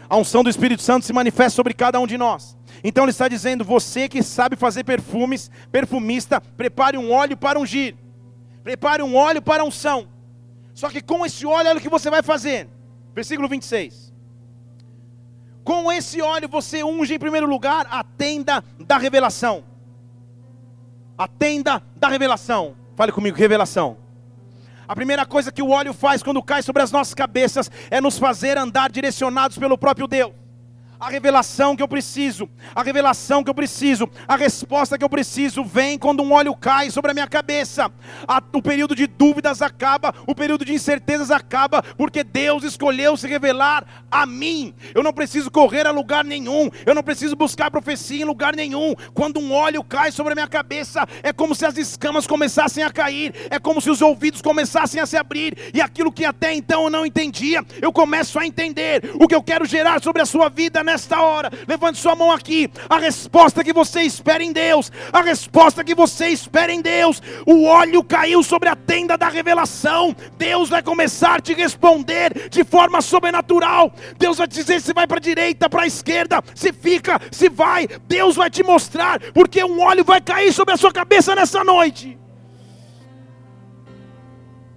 A 0.09 0.17
unção 0.17 0.43
do 0.43 0.51
Espírito 0.51 0.83
Santo 0.83 1.07
se 1.07 1.13
manifesta 1.13 1.57
sobre 1.57 1.73
cada 1.75 1.99
um 2.01 2.07
de 2.07 2.19
nós. 2.19 2.57
Então 2.83 3.05
ele 3.05 3.11
está 3.11 3.29
dizendo: 3.29 3.65
você 3.65 4.09
que 4.09 4.23
sabe 4.23 4.57
fazer 4.57 4.85
perfumes, 4.85 5.51
perfumista, 5.71 6.41
prepare 6.41 6.99
um 6.99 7.13
óleo 7.13 7.37
para 7.37 7.59
ungir, 7.59 7.95
prepare 8.63 9.03
um 9.03 9.17
óleo 9.17 9.41
para 9.41 9.65
unção. 9.65 10.09
Só 10.75 10.91
que 10.91 11.01
com 11.01 11.25
esse 11.25 11.47
óleo, 11.47 11.69
olha 11.71 11.79
o 11.79 11.81
que 11.81 11.89
você 11.89 12.11
vai 12.11 12.23
fazer. 12.23 12.69
Versículo 13.15 13.49
26. 13.49 14.13
Com 15.63 15.91
esse 15.91 16.21
óleo 16.21 16.49
você 16.49 16.85
unge 16.85 17.15
em 17.15 17.19
primeiro 17.19 17.47
lugar 17.47 17.87
a 17.91 18.05
tenda 18.05 18.63
da 18.79 18.99
revelação. 18.99 19.65
A 21.17 21.27
tenda 21.27 21.83
da 21.97 22.09
revelação. 22.09 22.77
Fale 22.97 23.13
comigo, 23.13 23.37
revelação. 23.37 23.97
A 24.87 24.95
primeira 24.95 25.25
coisa 25.25 25.51
que 25.51 25.63
o 25.63 25.71
óleo 25.71 25.95
faz 25.95 26.23
quando 26.23 26.43
cai 26.43 26.63
sobre 26.63 26.83
as 26.83 26.93
nossas 26.93 27.15
cabeças 27.15 27.71
é 27.91 28.01
nos 28.01 28.19
fazer 28.19 28.59
andar 28.59 28.91
direcionados 28.91 29.57
pelo 29.57 29.79
próprio 29.79 30.07
Deus 30.07 30.44
a 30.99 31.09
revelação 31.11 31.77
que 31.77 31.83
eu 31.83 31.89
preciso, 31.89 32.49
a 32.75 32.83
revelação 32.83 33.43
que 33.43 33.51
eu 33.51 33.55
preciso, 33.55 34.09
a 34.27 34.37
resposta 34.37 34.97
que 34.97 35.05
eu 35.05 35.09
preciso 35.09 35.65
vem 35.65 35.99
quando 35.99 36.23
um 36.23 36.33
óleo 36.33 36.55
cai 36.55 36.91
sobre 36.91 37.11
a 37.11 37.15
minha 37.15 37.27
cabeça. 37.27 37.91
A, 38.27 38.43
o 38.53 38.63
período 38.63 38.95
de 38.95 39.07
dúvidas 39.07 39.61
acaba, 39.63 40.15
o 40.27 40.35
período 40.35 40.65
de 40.65 40.73
incertezas 40.73 41.31
acaba, 41.31 41.83
porque 41.97 42.23
Deus 42.23 42.65
escolheu 42.65 43.17
se 43.17 43.27
revelar 43.27 43.85
a 44.11 44.25
mim. 44.27 44.75
Eu 44.95 45.03
não 45.03 45.13
preciso 45.13 45.51
correr 45.51 45.87
a 45.87 45.91
lugar 45.91 46.25
nenhum, 46.25 46.71
eu 46.87 46.95
não 46.95 47.03
preciso 47.03 47.37
buscar 47.37 47.71
profecia 47.71 48.23
em 48.23 48.25
lugar 48.25 48.55
nenhum. 48.55 48.95
Quando 49.13 49.41
um 49.41 49.53
óleo 49.53 49.83
cai 49.83 50.13
sobre 50.13 50.33
a 50.33 50.37
minha 50.37 50.49
cabeça, 50.49 51.07
é 51.23 51.33
como 51.33 51.55
se 51.55 51.67
as 51.67 51.77
escamas 51.77 52.27
começassem 52.27 52.85
a 52.85 52.91
cair, 52.91 53.35
é 53.51 53.59
como 53.59 53.81
se 53.81 53.91
os 53.91 54.01
ouvidos 54.01 54.41
começassem 54.41 55.01
a 55.01 55.07
se 55.07 55.17
abrir, 55.17 55.57
e 55.75 55.81
aquilo 55.81 56.13
que 56.13 56.25
até 56.25 56.55
então 56.55 56.85
eu 56.85 56.91
não 56.91 57.05
entendia, 57.05 57.65
eu 57.81 57.93
começo 57.93 58.39
a 58.39 58.47
entender 58.47 59.11
o 59.15 59.27
que 59.27 59.35
eu 59.35 59.43
quero 59.43 59.65
gerar 59.65 60.03
sobre 60.03 60.23
a 60.23 60.27
sua 60.27 60.49
vida 60.49 60.85
nesta 60.95 61.21
hora. 61.21 61.51
Levante 61.67 61.99
sua 61.99 62.15
mão 62.15 62.31
aqui. 62.31 62.71
A 62.89 62.99
resposta 62.99 63.65
que 63.65 63.73
você 63.73 64.03
espera 64.03 64.43
em 64.43 64.53
Deus. 64.53 64.91
A 65.13 65.21
resposta 65.21 65.83
que 65.83 65.95
você 65.95 66.29
espera 66.29 66.73
em 66.73 66.81
Deus. 66.81 67.21
O 67.47 67.65
óleo 67.65 68.03
caiu 68.05 68.43
sobre 68.43 68.69
a 68.69 68.77
tenda 68.77 69.19
da 69.19 69.29
revelação. 69.29 70.15
Deus 70.39 70.69
vai 70.69 70.83
começar 70.83 71.37
a 71.37 71.41
te 71.41 71.53
responder 71.53 72.49
de 72.49 72.65
forma 72.65 73.03
sobrenatural. 73.03 73.93
Deus 74.17 74.39
vai 74.39 74.47
te 74.47 74.55
dizer 74.55 74.81
se 74.81 74.93
vai 74.93 75.07
para 75.07 75.19
a 75.19 75.21
direita, 75.21 75.69
para 75.69 75.83
a 75.83 75.87
esquerda, 75.87 76.43
se 76.55 76.73
fica, 76.73 77.21
se 77.31 77.49
vai. 77.49 77.89
Deus 78.07 78.37
vai 78.37 78.49
te 78.49 78.63
mostrar, 78.63 79.21
porque 79.33 79.65
um 79.65 79.81
óleo 79.81 80.05
vai 80.05 80.21
cair 80.21 80.53
sobre 80.53 80.75
a 80.75 80.77
sua 80.77 80.93
cabeça 80.93 81.35
nessa 81.35 81.65
noite. 81.65 82.19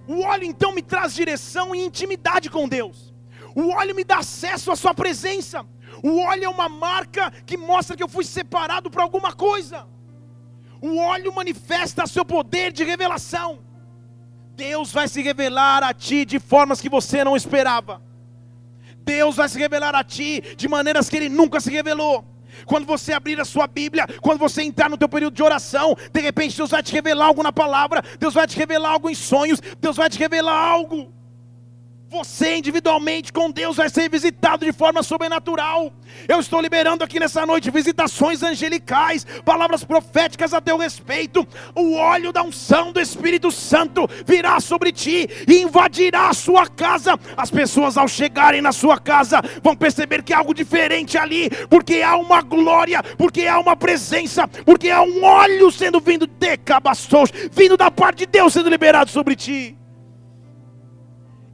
O 0.06 0.22
óleo 0.22 0.44
então 0.44 0.74
me 0.74 0.82
traz 0.82 1.14
direção 1.14 1.74
e 1.74 1.84
intimidade 1.84 2.48
com 2.50 2.66
Deus. 2.66 3.08
O 3.54 3.70
óleo 3.70 3.94
me 3.94 4.04
dá 4.04 4.18
acesso 4.18 4.70
à 4.70 4.76
Sua 4.76 4.94
presença. 4.94 5.66
O 6.02 6.20
óleo 6.20 6.44
é 6.44 6.48
uma 6.48 6.68
marca 6.68 7.30
que 7.44 7.56
mostra 7.56 7.96
que 7.96 8.02
eu 8.02 8.08
fui 8.08 8.24
separado 8.24 8.90
para 8.90 9.02
alguma 9.02 9.32
coisa. 9.32 9.86
O 10.80 10.98
óleo 10.98 11.34
manifesta 11.34 12.06
seu 12.06 12.24
poder 12.24 12.72
de 12.72 12.84
revelação. 12.84 13.60
Deus 14.54 14.92
vai 14.92 15.08
se 15.08 15.22
revelar 15.22 15.82
a 15.82 15.94
ti 15.94 16.24
de 16.24 16.38
formas 16.38 16.80
que 16.80 16.88
você 16.88 17.22
não 17.22 17.36
esperava. 17.36 18.02
Deus 18.98 19.36
vai 19.36 19.48
se 19.48 19.58
revelar 19.58 19.94
a 19.94 20.04
ti 20.04 20.40
de 20.56 20.68
maneiras 20.68 21.08
que 21.08 21.16
Ele 21.16 21.28
nunca 21.28 21.60
se 21.60 21.70
revelou. 21.70 22.24
Quando 22.66 22.86
você 22.86 23.12
abrir 23.12 23.40
a 23.40 23.44
sua 23.44 23.66
Bíblia, 23.66 24.06
quando 24.20 24.38
você 24.38 24.62
entrar 24.62 24.88
no 24.90 24.98
teu 24.98 25.08
período 25.08 25.34
de 25.34 25.42
oração, 25.42 25.96
de 26.12 26.20
repente 26.20 26.56
Deus 26.56 26.70
vai 26.70 26.82
te 26.82 26.92
revelar 26.92 27.26
algo 27.26 27.42
na 27.42 27.52
palavra, 27.52 28.02
Deus 28.18 28.34
vai 28.34 28.46
te 28.46 28.56
revelar 28.56 28.90
algo 28.90 29.08
em 29.08 29.14
sonhos, 29.14 29.60
Deus 29.80 29.96
vai 29.96 30.10
te 30.10 30.18
revelar 30.18 30.56
algo. 30.56 31.12
Você 32.10 32.56
individualmente 32.56 33.30
com 33.30 33.50
Deus 33.50 33.76
vai 33.76 33.90
ser 33.90 34.08
visitado 34.08 34.64
de 34.64 34.72
forma 34.72 35.02
sobrenatural. 35.02 35.92
Eu 36.26 36.40
estou 36.40 36.58
liberando 36.58 37.04
aqui 37.04 37.20
nessa 37.20 37.44
noite 37.44 37.70
visitações 37.70 38.42
angelicais, 38.42 39.26
palavras 39.44 39.84
proféticas 39.84 40.54
a 40.54 40.60
teu 40.60 40.78
respeito. 40.78 41.46
O 41.74 41.96
óleo 41.96 42.32
da 42.32 42.42
unção 42.42 42.92
do 42.92 43.00
Espírito 43.00 43.50
Santo 43.50 44.08
virá 44.24 44.58
sobre 44.58 44.90
ti 44.90 45.28
e 45.46 45.60
invadirá 45.60 46.30
a 46.30 46.34
sua 46.34 46.66
casa. 46.66 47.20
As 47.36 47.50
pessoas 47.50 47.98
ao 47.98 48.08
chegarem 48.08 48.62
na 48.62 48.72
sua 48.72 48.98
casa 48.98 49.42
vão 49.62 49.76
perceber 49.76 50.22
que 50.22 50.32
há 50.32 50.38
algo 50.38 50.54
diferente 50.54 51.18
ali, 51.18 51.50
porque 51.68 52.00
há 52.00 52.16
uma 52.16 52.40
glória, 52.40 53.02
porque 53.18 53.46
há 53.46 53.58
uma 53.58 53.76
presença, 53.76 54.48
porque 54.48 54.88
há 54.88 55.02
um 55.02 55.22
óleo 55.22 55.70
sendo 55.70 56.00
vindo 56.00 56.26
de 56.26 56.56
cabastos, 56.56 57.30
vindo 57.52 57.76
da 57.76 57.90
parte 57.90 58.20
de 58.20 58.26
Deus 58.26 58.54
sendo 58.54 58.70
liberado 58.70 59.10
sobre 59.10 59.36
ti. 59.36 59.77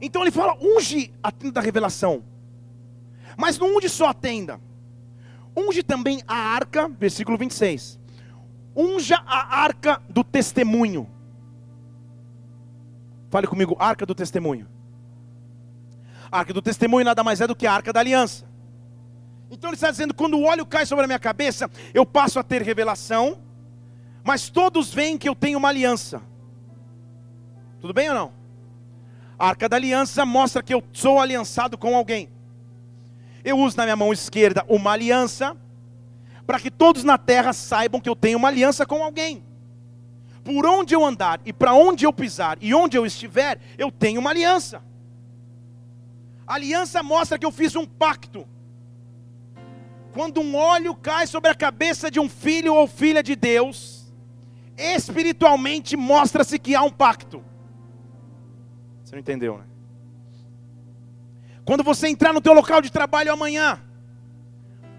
Então 0.01 0.21
ele 0.21 0.31
fala: 0.31 0.57
unge 0.61 1.13
a 1.21 1.31
tenda 1.31 1.53
da 1.53 1.61
revelação. 1.61 2.23
Mas 3.37 3.57
não 3.57 3.75
unge 3.75 3.89
só 3.89 4.07
a 4.07 4.13
tenda. 4.13 4.59
Unge 5.55 5.83
também 5.83 6.21
a 6.27 6.35
arca, 6.35 6.87
versículo 6.87 7.37
26. 7.37 7.99
Unja 8.75 9.21
a 9.25 9.61
arca 9.61 10.01
do 10.09 10.23
testemunho. 10.23 11.09
Fale 13.29 13.47
comigo, 13.47 13.75
arca 13.79 14.05
do 14.05 14.13
testemunho. 14.13 14.67
A 16.31 16.39
arca 16.39 16.53
do 16.53 16.61
testemunho 16.61 17.05
nada 17.05 17.23
mais 17.23 17.39
é 17.39 17.47
do 17.47 17.55
que 17.55 17.65
a 17.65 17.73
arca 17.73 17.93
da 17.93 17.99
aliança. 17.99 18.45
Então 19.49 19.69
ele 19.69 19.75
está 19.75 19.89
dizendo: 19.89 20.13
quando 20.13 20.37
o 20.37 20.43
óleo 20.43 20.65
cai 20.65 20.85
sobre 20.85 21.05
a 21.05 21.07
minha 21.07 21.19
cabeça, 21.19 21.69
eu 21.93 22.05
passo 22.05 22.39
a 22.39 22.43
ter 22.43 22.61
revelação, 22.61 23.41
mas 24.23 24.49
todos 24.49 24.93
veem 24.93 25.17
que 25.17 25.29
eu 25.29 25.35
tenho 25.35 25.57
uma 25.57 25.69
aliança. 25.69 26.21
Tudo 27.79 27.93
bem 27.93 28.09
ou 28.09 28.15
não? 28.15 28.44
A 29.37 29.49
arca 29.49 29.67
da 29.67 29.75
aliança 29.75 30.25
mostra 30.25 30.63
que 30.63 30.73
eu 30.73 30.83
sou 30.93 31.19
aliançado 31.19 31.77
com 31.77 31.95
alguém. 31.95 32.29
Eu 33.43 33.59
uso 33.59 33.77
na 33.77 33.83
minha 33.83 33.95
mão 33.95 34.13
esquerda 34.13 34.65
uma 34.67 34.91
aliança, 34.91 35.55
para 36.47 36.59
que 36.59 36.71
todos 36.71 37.03
na 37.03 37.17
terra 37.17 37.53
saibam 37.53 37.99
que 37.99 38.09
eu 38.09 38.15
tenho 38.15 38.37
uma 38.37 38.47
aliança 38.47 38.85
com 38.85 39.03
alguém. 39.03 39.43
Por 40.43 40.65
onde 40.65 40.93
eu 40.93 41.03
andar 41.03 41.41
e 41.45 41.51
para 41.51 41.73
onde 41.73 42.05
eu 42.05 42.13
pisar 42.13 42.57
e 42.61 42.73
onde 42.73 42.97
eu 42.97 43.05
estiver, 43.05 43.59
eu 43.77 43.91
tenho 43.91 44.19
uma 44.21 44.29
aliança. 44.29 44.81
A 46.47 46.53
aliança 46.53 47.01
mostra 47.01 47.37
que 47.37 47.45
eu 47.45 47.51
fiz 47.51 47.75
um 47.75 47.85
pacto. 47.85 48.47
Quando 50.13 50.39
um 50.39 50.55
óleo 50.55 50.95
cai 50.95 51.27
sobre 51.27 51.49
a 51.49 51.55
cabeça 51.55 52.09
de 52.09 52.19
um 52.19 52.29
filho 52.29 52.73
ou 52.73 52.87
filha 52.87 53.21
de 53.21 53.35
Deus, 53.35 54.13
espiritualmente 54.77 55.97
mostra-se 55.97 56.57
que 56.57 56.75
há 56.75 56.83
um 56.83 56.91
pacto. 56.91 57.43
Não 59.15 59.21
entendeu, 59.21 59.57
né? 59.57 59.63
Quando 61.63 61.85
você 61.85 62.09
entrar 62.09 62.33
no 62.33 62.41
teu 62.41 62.51
local 62.51 62.81
de 62.81 62.91
trabalho 62.91 63.31
amanhã, 63.31 63.81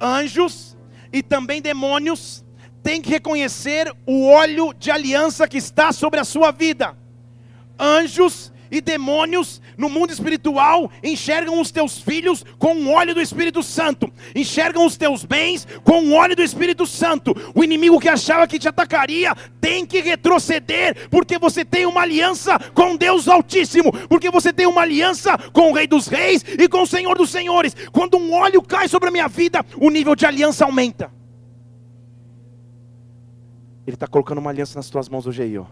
anjos 0.00 0.74
e 1.12 1.22
também 1.22 1.60
demônios 1.60 2.42
têm 2.82 3.02
que 3.02 3.10
reconhecer 3.10 3.94
o 4.06 4.26
óleo 4.26 4.72
de 4.72 4.90
aliança 4.90 5.46
que 5.46 5.58
está 5.58 5.92
sobre 5.92 6.18
a 6.18 6.24
sua 6.24 6.50
vida. 6.50 6.96
Anjos 7.78 8.50
e 8.70 8.80
demônios 8.80 9.60
no 9.76 9.88
mundo 9.88 10.12
espiritual 10.12 10.90
enxergam 11.02 11.60
os 11.60 11.70
teus 11.70 11.98
filhos 11.98 12.44
com 12.58 12.74
o 12.74 12.90
óleo 12.90 13.14
do 13.14 13.20
Espírito 13.20 13.62
Santo, 13.62 14.12
enxergam 14.34 14.86
os 14.86 14.96
teus 14.96 15.24
bens 15.24 15.66
com 15.84 16.04
o 16.04 16.12
óleo 16.12 16.36
do 16.36 16.42
Espírito 16.42 16.86
Santo. 16.86 17.34
O 17.54 17.62
inimigo 17.62 18.00
que 18.00 18.08
achava 18.08 18.46
que 18.46 18.58
te 18.58 18.68
atacaria 18.68 19.34
tem 19.60 19.84
que 19.86 20.00
retroceder, 20.00 21.08
porque 21.10 21.38
você 21.38 21.64
tem 21.64 21.86
uma 21.86 22.02
aliança 22.02 22.58
com 22.74 22.96
Deus 22.96 23.28
Altíssimo, 23.28 23.92
porque 24.08 24.30
você 24.30 24.52
tem 24.52 24.66
uma 24.66 24.82
aliança 24.82 25.36
com 25.52 25.70
o 25.70 25.74
Rei 25.74 25.86
dos 25.86 26.06
Reis 26.06 26.44
e 26.58 26.68
com 26.68 26.82
o 26.82 26.86
Senhor 26.86 27.16
dos 27.16 27.30
Senhores. 27.30 27.74
Quando 27.92 28.16
um 28.16 28.32
óleo 28.32 28.62
cai 28.62 28.88
sobre 28.88 29.08
a 29.08 29.12
minha 29.12 29.28
vida, 29.28 29.64
o 29.76 29.90
nível 29.90 30.14
de 30.14 30.26
aliança 30.26 30.64
aumenta. 30.64 31.10
Ele 33.86 33.94
está 33.94 34.06
colocando 34.06 34.38
uma 34.38 34.50
aliança 34.50 34.76
nas 34.76 34.90
tuas 34.90 35.08
mãos 35.08 35.26
hoje 35.26 35.42
aí, 35.42 35.56
ó. 35.56 35.66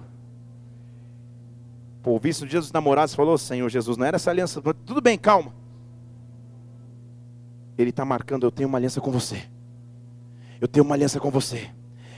Pô, 2.05 2.15
o 2.15 2.19
visto 2.19 2.47
dia 2.47 2.61
dos 2.61 2.71
namorados 2.71 3.15
falou, 3.15 3.39
Senhor 3.39 3.69
Jesus, 3.71 3.97
não 3.97 4.05
era 4.05 4.17
essa 4.17 4.31
aliança. 4.31 4.61
Tudo 4.61 5.01
bem, 5.01 5.19
calma. 5.19 5.55
Ele 7.79 7.89
está 7.89 8.05
marcando, 8.05 8.45
eu 8.45 8.53
tenho 8.53 8.69
uma 8.69 8.77
aliança 8.77 9.01
com 9.01 9.11
você. 9.11 9.43
Eu 10.61 10.69
tenho 10.69 10.85
uma 10.85 10.95
aliança 10.95 11.19
com 11.19 11.31
você. 11.31 11.71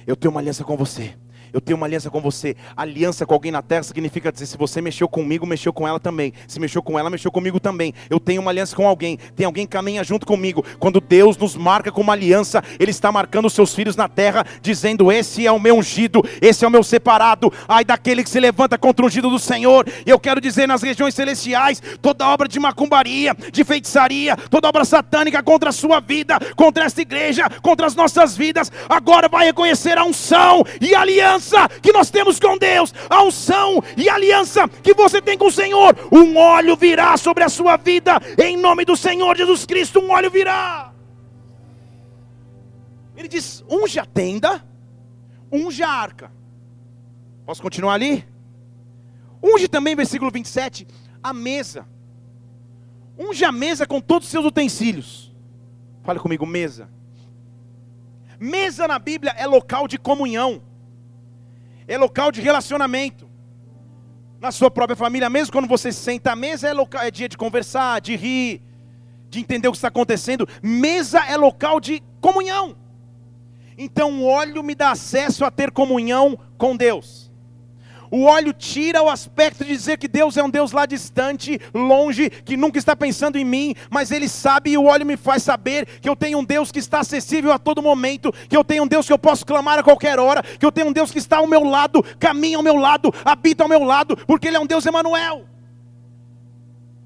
Eu 0.05 0.17
tenho 0.17 0.33
uma 0.33 0.41
aliança 0.41 0.65
com 0.65 0.77
você 0.77 1.17
eu 1.53 1.61
tenho 1.61 1.77
uma 1.77 1.87
aliança 1.87 2.11
com 2.11 2.21
você. 2.21 2.57
Aliança 2.77 3.25
com 3.25 3.35
alguém 3.35 3.53
na 3.53 3.63
terra 3.63 3.83
significa 3.83 4.31
dizer: 4.33 4.47
se 4.47 4.57
você 4.57 4.81
mexeu 4.81 5.09
comigo, 5.09 5.47
mexeu 5.47 5.73
com 5.73 5.87
ela 5.87 5.99
também. 5.99 6.33
Se 6.47 6.61
mexeu 6.61 6.83
com 6.83 6.99
ela, 6.99 7.11
mexeu 7.11 7.31
comigo 7.31 7.59
também. 7.61 7.95
Eu 8.11 8.21
tenho 8.21 8.41
uma 8.41 8.51
aliança 8.51 8.75
com 8.75 8.87
alguém. 8.87 9.19
Tem 9.35 9.47
alguém 9.47 9.67
que 9.67 9.73
caminha 9.73 10.05
junto 10.05 10.27
comigo. 10.27 10.65
Quando 10.79 11.01
Deus 11.01 11.37
nos 11.37 11.57
marca 11.57 11.91
com 11.91 12.01
uma 12.01 12.13
aliança, 12.13 12.63
Ele 12.79 12.91
está 12.91 13.11
marcando 13.11 13.47
os 13.47 13.53
seus 13.53 13.75
filhos 13.75 13.97
na 13.97 14.09
terra, 14.09 14.45
dizendo: 14.61 15.11
Esse 15.11 15.47
é 15.47 15.53
o 15.53 15.61
meu 15.61 15.77
ungido, 15.77 16.23
esse 16.41 16.65
é 16.65 16.69
o 16.69 16.71
meu 16.71 16.83
separado. 16.83 17.53
Ai 17.69 17.85
daquele 17.85 18.23
que 18.23 18.31
se 18.31 18.41
levanta 18.41 18.77
contra 18.79 19.05
o 19.05 19.09
ungido 19.09 19.31
do 19.31 19.39
Senhor. 19.39 19.87
Eu 20.05 20.19
quero 20.19 20.41
dizer 20.41 20.67
nas 20.67 20.83
regiões 20.83 21.15
celestiais: 21.15 21.83
toda 22.01 22.29
obra 22.29 22.49
de 22.49 22.59
macumbaria, 22.59 23.35
de 23.53 23.65
feitiçaria, 23.65 24.37
toda 24.51 24.69
obra 24.69 24.85
satânica 24.85 25.43
contra 25.43 25.71
a 25.71 25.73
sua 25.73 26.01
vida, 26.01 26.39
contra 26.57 26.85
esta 26.85 27.01
igreja, 27.01 27.49
contra 27.63 27.87
as 27.87 27.95
nossas 27.95 28.37
vidas, 28.37 28.71
agora 28.89 29.29
vai 29.29 29.47
reconhecer 29.47 29.97
a 29.99 30.05
unção 30.05 30.65
e 30.81 30.95
a 30.95 31.01
aliança 31.01 31.36
aliança 31.37 31.69
que 31.81 31.93
nós 31.93 32.11
temos 32.11 32.41
com 32.41 32.57
Deus, 32.57 32.93
a 33.09 33.23
unção 33.23 33.83
e 33.97 34.09
a 34.09 34.15
aliança 34.15 34.67
que 34.69 34.95
você 34.95 35.21
tem 35.21 35.37
com 35.39 35.47
o 35.47 35.53
Senhor. 35.53 35.97
Um 36.11 36.37
óleo 36.37 36.77
virá 36.77 37.17
sobre 37.17 37.45
a 37.45 37.49
sua 37.49 37.77
vida, 37.77 38.21
em 38.43 38.57
nome 38.57 38.85
do 38.85 38.97
Senhor 38.97 39.37
Jesus 39.37 39.65
Cristo, 39.65 40.01
um 40.01 40.11
óleo 40.11 40.31
virá. 40.31 40.93
Ele 43.17 43.29
diz: 43.29 43.65
unge 43.69 43.99
a 43.99 44.05
tenda, 44.05 44.65
unge 45.53 45.83
a 45.83 45.91
arca. 45.91 46.33
Posso 47.45 47.63
continuar 47.63 47.95
ali? 47.95 48.27
Unge 49.43 49.69
também, 49.69 49.95
versículo 49.95 50.31
27, 50.31 50.87
a 51.23 51.33
mesa. 51.33 51.87
Unge 53.19 53.45
a 53.45 53.53
mesa 53.53 53.87
com 53.87 54.01
todos 54.01 54.27
os 54.27 54.33
seus 54.33 54.45
utensílios. 54.45 55.35
Fale 56.03 56.19
comigo, 56.19 56.45
mesa. 56.45 56.89
Mesa 58.39 58.87
na 58.87 58.99
Bíblia 58.99 59.33
é 59.39 59.47
local 59.47 59.89
de 59.89 59.97
comunhão 59.97 60.61
é 61.87 61.97
local 61.97 62.33
de 62.33 62.41
relacionamento. 62.41 63.29
Na 64.41 64.53
sua 64.53 64.71
própria 64.71 64.97
família, 64.97 65.31
mesmo 65.31 65.53
quando 65.53 65.69
você 65.69 65.91
senta 65.91 66.33
à 66.33 66.37
mesa, 66.37 66.69
é, 66.69 66.73
local, 66.73 67.03
é 67.03 67.11
dia 67.11 67.29
de 67.29 67.37
conversar, 67.37 68.01
de 68.01 68.15
rir, 68.17 68.63
de 69.31 69.41
entender 69.41 69.69
o 69.69 69.73
que 69.73 69.79
está 69.79 69.89
acontecendo. 69.89 70.49
Mesa 70.63 71.21
é 71.27 71.37
local 71.37 71.81
de 71.81 72.03
comunhão. 72.21 72.77
Então 73.79 74.21
o 74.21 74.27
óleo 74.27 74.63
me 74.63 74.75
dá 74.75 74.91
acesso 74.91 75.45
a 75.45 75.51
ter 75.51 75.71
comunhão 75.71 76.39
com 76.57 76.77
Deus. 76.77 77.26
O 78.17 78.23
óleo 78.23 78.55
tira 78.55 79.03
o 79.03 79.11
aspecto 79.11 79.63
de 79.63 79.71
dizer 79.71 79.99
que 79.99 80.09
Deus 80.09 80.39
é 80.39 80.43
um 80.43 80.49
Deus 80.49 80.73
lá 80.73 80.87
distante, 80.87 81.61
longe, 81.75 82.31
que 82.31 82.57
nunca 82.57 82.79
está 82.79 82.97
pensando 82.97 83.37
em 83.37 83.45
mim, 83.45 83.75
mas 83.91 84.11
Ele 84.11 84.27
sabe 84.27 84.71
e 84.71 84.79
o 84.79 84.87
óleo 84.87 85.05
me 85.05 85.19
faz 85.19 85.43
saber 85.43 85.85
que 86.01 86.09
eu 86.09 86.17
tenho 86.17 86.39
um 86.39 86.45
Deus 86.45 86.73
que 86.73 86.79
está 86.79 87.01
acessível 87.01 87.53
a 87.53 87.59
todo 87.59 87.83
momento, 87.83 88.33
que 88.49 88.57
eu 88.57 88.65
tenho 88.65 88.85
um 88.85 88.87
Deus 88.87 89.07
que 89.07 89.13
eu 89.13 89.19
posso 89.19 89.45
clamar 89.45 89.81
a 89.81 89.83
qualquer 89.83 90.19
hora, 90.19 90.43
que 90.43 90.65
eu 90.65 90.73
tenho 90.73 90.89
um 90.89 90.93
Deus 90.95 91.11
que 91.11 91.19
está 91.19 91.37
ao 91.37 91.47
meu 91.47 91.63
lado, 91.63 92.03
caminha 92.19 92.57
ao 92.57 92.63
meu 92.63 92.77
lado, 92.77 93.13
habita 93.23 93.65
ao 93.65 93.69
meu 93.69 93.85
lado, 93.85 94.17
porque 94.27 94.49
Ele 94.49 94.57
é 94.57 94.61
um 94.61 94.67
Deus 94.67 94.87
Emanuel. 94.87 95.45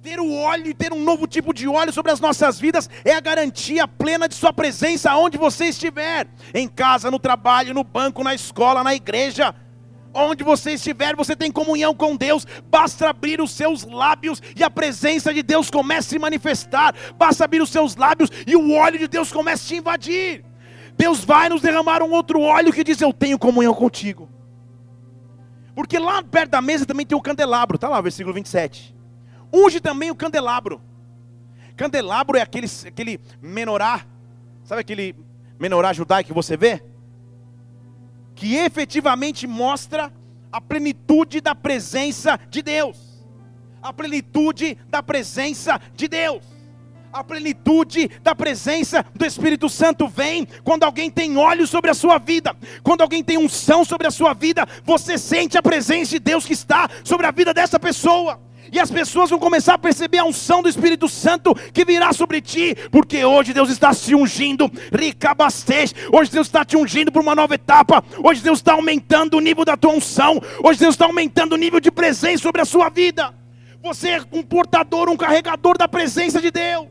Ter 0.05 0.21
o 0.21 0.33
óleo 0.33 0.69
e 0.69 0.75
ter 0.75 0.93
um 0.93 1.03
novo 1.03 1.27
tipo 1.27 1.53
de 1.53 1.67
óleo 1.67 1.93
sobre 1.93 2.13
as 2.13 2.21
nossas 2.21 2.61
vidas 2.61 2.89
é 3.05 3.15
a 3.15 3.21
garantia 3.21 3.89
plena 3.89 4.29
de 4.29 4.37
Sua 4.37 4.53
presença 4.53 5.11
aonde 5.11 5.37
você 5.37 5.65
estiver, 5.65 6.29
em 6.55 6.69
casa, 6.69 7.11
no 7.11 7.19
trabalho, 7.19 7.75
no 7.75 7.83
banco, 7.83 8.23
na 8.23 8.33
escola, 8.33 8.85
na 8.85 8.95
igreja. 8.95 9.53
Onde 10.13 10.43
você 10.43 10.73
estiver, 10.73 11.15
você 11.15 11.37
tem 11.37 11.53
comunhão 11.53 11.95
com 11.95 12.17
Deus. 12.17 12.47
Basta 12.67 13.09
abrir 13.09 13.41
os 13.41 13.53
seus 13.53 13.85
lábios 13.85 14.43
e 14.57 14.65
a 14.65 14.71
presença 14.71 15.33
de 15.33 15.43
Deus 15.43 15.71
começa 15.71 16.09
a 16.09 16.11
se 16.11 16.19
manifestar. 16.19 16.95
Basta 17.17 17.45
abrir 17.45 17.63
os 17.63 17.71
seus 17.71 17.95
lábios 17.95 18.31
e 18.47 18.57
o 18.57 18.73
óleo 18.73 18.99
de 18.99 19.07
Deus 19.07 19.33
começa 19.33 19.65
a 19.65 19.69
te 19.69 19.77
invadir. 19.77 20.45
Deus 20.97 21.25
vai 21.25 21.49
nos 21.49 21.63
derramar 21.63 22.03
um 22.03 22.11
outro 22.11 22.41
óleo 22.41 22.73
que 22.73 22.83
diz: 22.83 23.01
Eu 23.01 23.13
tenho 23.13 23.39
comunhão 23.39 23.73
contigo. 23.73 24.29
Porque 25.75 25.99
lá 25.99 26.23
perto 26.23 26.51
da 26.51 26.61
mesa 26.61 26.85
também 26.85 27.07
tem 27.07 27.17
o 27.17 27.23
candelabro, 27.23 27.77
está 27.77 27.89
lá, 27.89 28.01
versículo 28.01 28.35
27. 28.35 28.95
Unge 29.53 29.81
também 29.81 30.11
o 30.11 30.15
candelabro. 30.15 30.81
Candelabro 31.77 32.37
é 32.37 32.43
aquele, 32.43 32.67
aquele 32.87 33.21
menorá, 33.41 34.05
sabe 34.65 34.83
aquele 34.83 35.17
menorá 35.59 35.93
judaico 35.93 36.29
que 36.29 36.35
você 36.35 36.57
vê? 36.57 36.83
Que 38.41 38.57
efetivamente 38.57 39.47
mostra 39.47 40.11
a 40.51 40.63
plenitude 40.63 41.43
da 41.43 41.55
presença 41.55 42.41
de 42.49 42.63
Deus. 42.63 42.97
A 43.83 43.93
plenitude 43.93 44.79
da 44.89 45.03
presença 45.03 45.79
de 45.95 46.09
Deus. 46.09 46.43
A 47.13 47.23
plenitude 47.23 48.09
da 48.23 48.35
presença 48.35 49.05
do 49.15 49.27
Espírito 49.27 49.69
Santo 49.69 50.09
vem 50.09 50.49
quando 50.65 50.85
alguém 50.85 51.11
tem 51.11 51.37
olhos 51.37 51.69
sobre 51.69 51.91
a 51.91 51.95
sua 51.95 52.17
vida, 52.17 52.57
quando 52.83 53.03
alguém 53.03 53.23
tem 53.23 53.37
unção 53.37 53.85
sobre 53.85 54.07
a 54.07 54.11
sua 54.11 54.33
vida, 54.33 54.67
você 54.85 55.19
sente 55.19 55.59
a 55.59 55.63
presença 55.63 56.13
de 56.13 56.19
Deus 56.19 56.47
que 56.47 56.55
está 56.55 56.89
sobre 57.05 57.27
a 57.27 57.31
vida 57.31 57.53
dessa 57.53 57.79
pessoa. 57.79 58.41
E 58.73 58.79
as 58.79 58.91
pessoas 58.91 59.31
vão 59.31 59.39
começar 59.39 59.75
a 59.75 59.79
perceber 59.79 60.19
a 60.19 60.25
unção 60.25 60.63
do 60.63 60.69
Espírito 60.69 61.09
Santo 61.09 61.55
que 61.73 61.85
virá 61.85 62.13
sobre 62.13 62.41
ti, 62.41 62.77
porque 62.91 63.25
hoje 63.25 63.53
Deus 63.53 63.69
está 63.69 63.93
se 63.93 64.15
ungindo, 64.15 64.71
ricabastez. 64.93 65.95
Hoje 66.13 66.31
Deus 66.31 66.47
está 66.47 66.65
te 66.65 66.77
ungindo 66.77 67.11
para 67.11 67.21
uma 67.21 67.35
nova 67.35 67.55
etapa. 67.55 68.05
Hoje 68.23 68.41
Deus 68.41 68.61
está 68.61 68.75
aumentando 68.75 69.37
o 69.37 69.41
nível 69.41 69.65
da 69.65 69.77
tua 69.77 69.93
unção. 69.93 70.41
Hoje 70.63 70.79
Deus 70.79 70.95
está 70.95 71.07
aumentando 71.07 71.55
o 71.55 71.57
nível 71.57 71.81
de 71.81 71.91
presença 71.91 72.43
sobre 72.43 72.63
a 72.63 72.65
sua 72.65 72.89
vida. 72.89 73.35
Você 73.83 74.11
é 74.11 74.23
um 74.33 74.43
portador, 74.43 75.09
um 75.09 75.17
carregador 75.17 75.77
da 75.77 75.89
presença 75.89 76.41
de 76.41 76.51
Deus. 76.51 76.89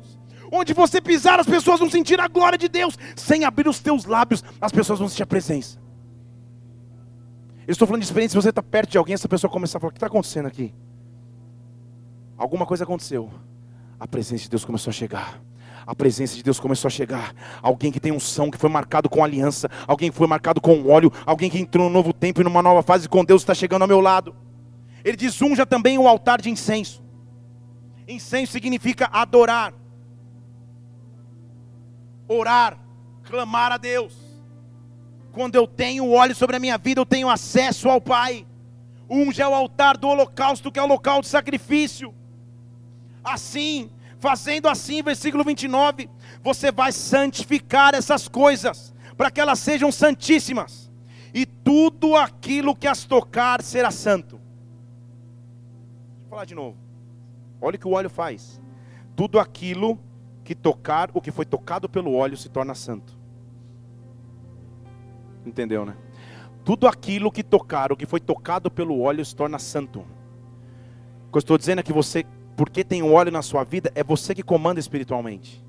Onde 0.52 0.74
você 0.74 1.00
pisar, 1.00 1.40
as 1.40 1.46
pessoas 1.46 1.80
vão 1.80 1.90
sentir 1.90 2.20
a 2.20 2.28
glória 2.28 2.58
de 2.58 2.68
Deus. 2.68 2.98
Sem 3.16 3.46
abrir 3.46 3.68
os 3.68 3.80
teus 3.80 4.06
lábios, 4.06 4.44
as 4.60 4.72
pessoas 4.72 5.00
vão 5.00 5.08
sentir 5.08 5.24
a 5.24 5.28
presença. 5.28 5.80
Eu 7.66 7.72
estou 7.72 7.88
falando 7.88 8.02
de 8.02 8.08
experiência, 8.08 8.32
se 8.32 8.44
você 8.44 8.50
está 8.50 8.64
perto 8.64 8.90
de 8.90 8.98
alguém, 8.98 9.14
essa 9.14 9.30
pessoa 9.30 9.50
começar 9.50 9.78
a 9.78 9.82
falar: 9.82 9.90
O 9.90 9.94
que 9.94 9.98
está 9.98 10.08
acontecendo 10.08 10.48
aqui? 10.48 10.74
Alguma 12.40 12.66
coisa 12.66 12.84
aconteceu. 12.84 13.30
A 14.00 14.08
presença 14.08 14.44
de 14.46 14.50
Deus 14.50 14.66
começou 14.66 14.90
a 14.90 14.94
chegar. 14.94 15.40
A 15.86 15.94
presença 15.94 16.36
de 16.36 16.42
Deus 16.42 16.60
começou 16.60 16.88
a 16.88 16.92
chegar. 16.92 17.36
Alguém 17.62 17.92
que 17.92 18.00
tem 18.00 18.12
um 18.12 18.20
som, 18.20 18.50
que 18.50 18.58
foi 18.58 18.70
marcado 18.70 19.08
com 19.08 19.24
aliança. 19.24 19.70
Alguém 19.86 20.10
que 20.10 20.18
foi 20.18 20.26
marcado 20.26 20.60
com 20.60 20.88
óleo. 20.88 21.14
Alguém 21.26 21.52
que 21.52 21.60
entrou 21.60 21.88
num 21.88 21.94
novo 21.94 22.14
tempo 22.14 22.42
e 22.42 22.44
numa 22.44 22.64
nova 22.64 22.82
fase 22.82 23.08
com 23.08 23.24
Deus 23.24 23.44
está 23.44 23.54
chegando 23.54 23.84
ao 23.84 23.88
meu 23.88 24.02
lado. 24.02 24.36
Ele 25.04 25.16
diz: 25.16 25.40
unja 25.42 25.66
também 25.66 26.00
o 26.00 26.08
altar 26.08 26.42
de 26.42 26.50
incenso. 26.50 27.04
Incenso 28.08 28.54
significa 28.54 29.08
adorar 29.12 29.74
orar, 32.30 32.80
clamar 33.24 33.72
a 33.72 33.78
Deus. 33.78 34.14
Quando 35.32 35.56
eu 35.56 35.68
tenho 35.68 36.12
óleo 36.12 36.36
sobre 36.36 36.56
a 36.56 36.60
minha 36.60 36.78
vida, 36.78 37.02
eu 37.02 37.06
tenho 37.06 37.30
acesso 37.30 37.90
ao 37.90 38.00
Pai. 38.00 38.46
É 39.38 39.48
o 39.48 39.56
altar 39.56 39.98
do 39.98 40.08
holocausto, 40.08 40.72
que 40.72 40.80
é 40.80 40.84
o 40.84 40.88
local 40.88 41.22
de 41.22 41.28
sacrifício. 41.28 42.14
Assim, 43.32 43.90
fazendo 44.20 44.68
assim, 44.68 45.04
versículo 45.04 45.44
29, 45.44 46.10
você 46.42 46.72
vai 46.72 46.92
santificar 46.92 47.94
essas 47.94 48.28
coisas, 48.28 48.94
para 49.16 49.30
que 49.30 49.40
elas 49.40 49.60
sejam 49.60 49.92
santíssimas, 49.92 50.92
e 51.34 51.46
tudo 51.46 52.16
aquilo 52.16 52.76
que 52.76 52.88
as 52.88 53.06
tocar 53.06 53.62
será 53.62 53.92
santo. 53.92 54.38
Deixa 54.38 56.26
eu 56.26 56.30
falar 56.30 56.46
de 56.46 56.56
novo. 56.56 56.78
Olha 57.62 57.76
o 57.76 57.80
que 57.80 57.88
o 57.88 57.92
óleo 57.92 58.10
faz. 58.10 58.60
Tudo 59.16 59.40
aquilo 59.40 60.00
que 60.44 60.56
tocar 60.56 61.12
o 61.14 61.22
que 61.22 61.32
foi 61.32 61.46
tocado 61.46 61.88
pelo 61.88 62.14
óleo 62.14 62.36
se 62.36 62.50
torna 62.50 62.74
santo. 62.74 63.18
Entendeu, 65.46 65.86
né? 65.86 65.96
Tudo 66.64 66.88
aquilo 66.88 67.32
que 67.32 67.44
tocar 67.44 67.92
o 67.92 67.98
que 67.98 68.06
foi 68.06 68.20
tocado 68.20 68.72
pelo 68.72 69.00
óleo 69.00 69.24
se 69.24 69.36
torna 69.36 69.60
santo. 69.60 70.00
O 71.28 71.32
que 71.32 71.38
eu 71.38 71.40
estou 71.40 71.58
dizendo 71.58 71.80
é 71.80 71.84
que 71.84 71.94
você, 71.94 72.26
porque 72.60 72.84
tem 72.84 73.02
o 73.02 73.14
óleo 73.14 73.32
na 73.32 73.42
sua 73.42 73.64
vida, 73.64 73.90
é 73.96 74.04
você 74.04 74.36
que 74.36 74.44
comanda 74.44 74.82
espiritualmente. 74.82 75.64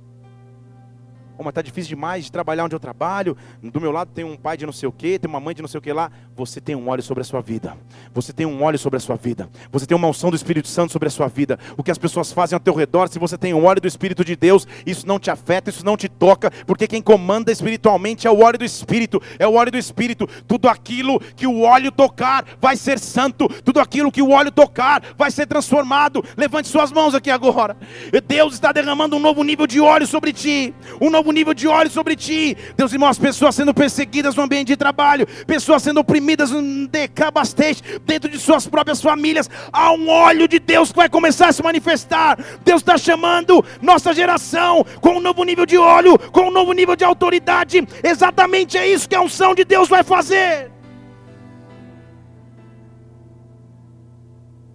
Oh, 1.40 1.42
mas 1.42 1.52
está 1.52 1.62
difícil 1.62 1.88
demais 1.88 2.26
de 2.26 2.30
trabalhar 2.30 2.66
onde 2.66 2.74
eu 2.74 2.78
trabalho. 2.78 3.34
Do 3.62 3.80
meu 3.80 3.90
lado 3.90 4.10
tem 4.12 4.26
um 4.26 4.36
pai 4.36 4.58
de 4.58 4.66
não 4.66 4.74
sei 4.74 4.86
o 4.86 4.92
que, 4.92 5.18
tem 5.18 5.26
uma 5.26 5.40
mãe 5.40 5.54
de 5.54 5.62
não 5.62 5.68
sei 5.68 5.78
o 5.78 5.80
que 5.80 5.90
lá. 5.90 6.12
Você 6.36 6.60
tem 6.60 6.76
um 6.76 6.86
óleo 6.86 7.02
sobre 7.02 7.22
a 7.22 7.24
sua 7.24 7.40
vida. 7.40 7.78
Você 8.12 8.30
tem 8.30 8.44
um 8.44 8.62
óleo 8.62 8.78
sobre 8.78 8.98
a 8.98 9.00
sua 9.00 9.16
vida. 9.16 9.48
Você 9.72 9.86
tem 9.86 9.96
uma 9.96 10.06
unção 10.06 10.28
do 10.28 10.36
Espírito 10.36 10.68
Santo 10.68 10.92
sobre 10.92 11.08
a 11.08 11.10
sua 11.10 11.28
vida. 11.28 11.58
O 11.78 11.82
que 11.82 11.90
as 11.90 11.96
pessoas 11.96 12.30
fazem 12.30 12.54
ao 12.54 12.60
teu 12.60 12.74
redor, 12.74 13.08
se 13.08 13.18
você 13.18 13.38
tem 13.38 13.54
o 13.54 13.64
óleo 13.64 13.80
do 13.80 13.88
Espírito 13.88 14.22
de 14.22 14.36
Deus, 14.36 14.68
isso 14.84 15.08
não 15.08 15.18
te 15.18 15.30
afeta, 15.30 15.70
isso 15.70 15.82
não 15.82 15.96
te 15.96 16.10
toca, 16.10 16.50
porque 16.66 16.86
quem 16.86 17.00
comanda 17.00 17.50
espiritualmente 17.50 18.26
é 18.26 18.30
o 18.30 18.42
óleo 18.42 18.58
do 18.58 18.64
Espírito. 18.66 19.18
É 19.38 19.48
o 19.48 19.54
óleo 19.54 19.72
do 19.72 19.78
Espírito. 19.78 20.28
Tudo 20.46 20.68
aquilo 20.68 21.18
que 21.20 21.46
o 21.46 21.62
óleo 21.62 21.90
tocar 21.90 22.44
vai 22.60 22.76
ser 22.76 22.98
santo. 22.98 23.48
Tudo 23.64 23.80
aquilo 23.80 24.12
que 24.12 24.20
o 24.20 24.32
óleo 24.32 24.52
tocar 24.52 25.02
vai 25.16 25.30
ser 25.30 25.46
transformado. 25.46 26.22
Levante 26.36 26.68
suas 26.68 26.92
mãos 26.92 27.14
aqui 27.14 27.30
agora. 27.30 27.78
Deus 28.28 28.52
está 28.52 28.72
derramando 28.72 29.16
um 29.16 29.20
novo 29.20 29.42
nível 29.42 29.66
de 29.66 29.80
óleo 29.80 30.06
sobre 30.06 30.34
ti. 30.34 30.74
Um 31.00 31.08
novo 31.08 31.29
novo 31.30 31.32
nível 31.32 31.54
de 31.54 31.66
óleo 31.66 31.90
sobre 31.90 32.16
ti. 32.16 32.56
Deus 32.76 32.92
irmãos, 32.92 33.18
pessoas 33.18 33.54
sendo 33.54 33.72
perseguidas 33.72 34.34
no 34.34 34.42
ambiente 34.42 34.68
de 34.68 34.76
trabalho, 34.76 35.26
pessoas 35.46 35.82
sendo 35.82 36.00
oprimidas 36.00 36.50
dentro 38.04 38.30
de 38.30 38.38
suas 38.38 38.66
próprias 38.66 39.00
famílias. 39.00 39.48
Há 39.72 39.92
um 39.92 40.08
óleo 40.08 40.48
de 40.48 40.58
Deus 40.58 40.90
que 40.90 40.96
vai 40.96 41.08
começar 41.08 41.48
a 41.48 41.52
se 41.52 41.62
manifestar. 41.62 42.38
Deus 42.64 42.82
está 42.82 42.98
chamando 42.98 43.64
nossa 43.80 44.12
geração 44.12 44.84
com 45.00 45.16
um 45.16 45.20
novo 45.20 45.44
nível 45.44 45.64
de 45.64 45.78
óleo, 45.78 46.18
com 46.30 46.48
um 46.48 46.50
novo 46.50 46.72
nível 46.72 46.96
de 46.96 47.04
autoridade. 47.04 47.86
Exatamente 48.02 48.76
é 48.76 48.86
isso 48.86 49.08
que 49.08 49.14
a 49.14 49.22
unção 49.22 49.54
de 49.54 49.64
Deus 49.64 49.88
vai 49.88 50.02
fazer. 50.02 50.70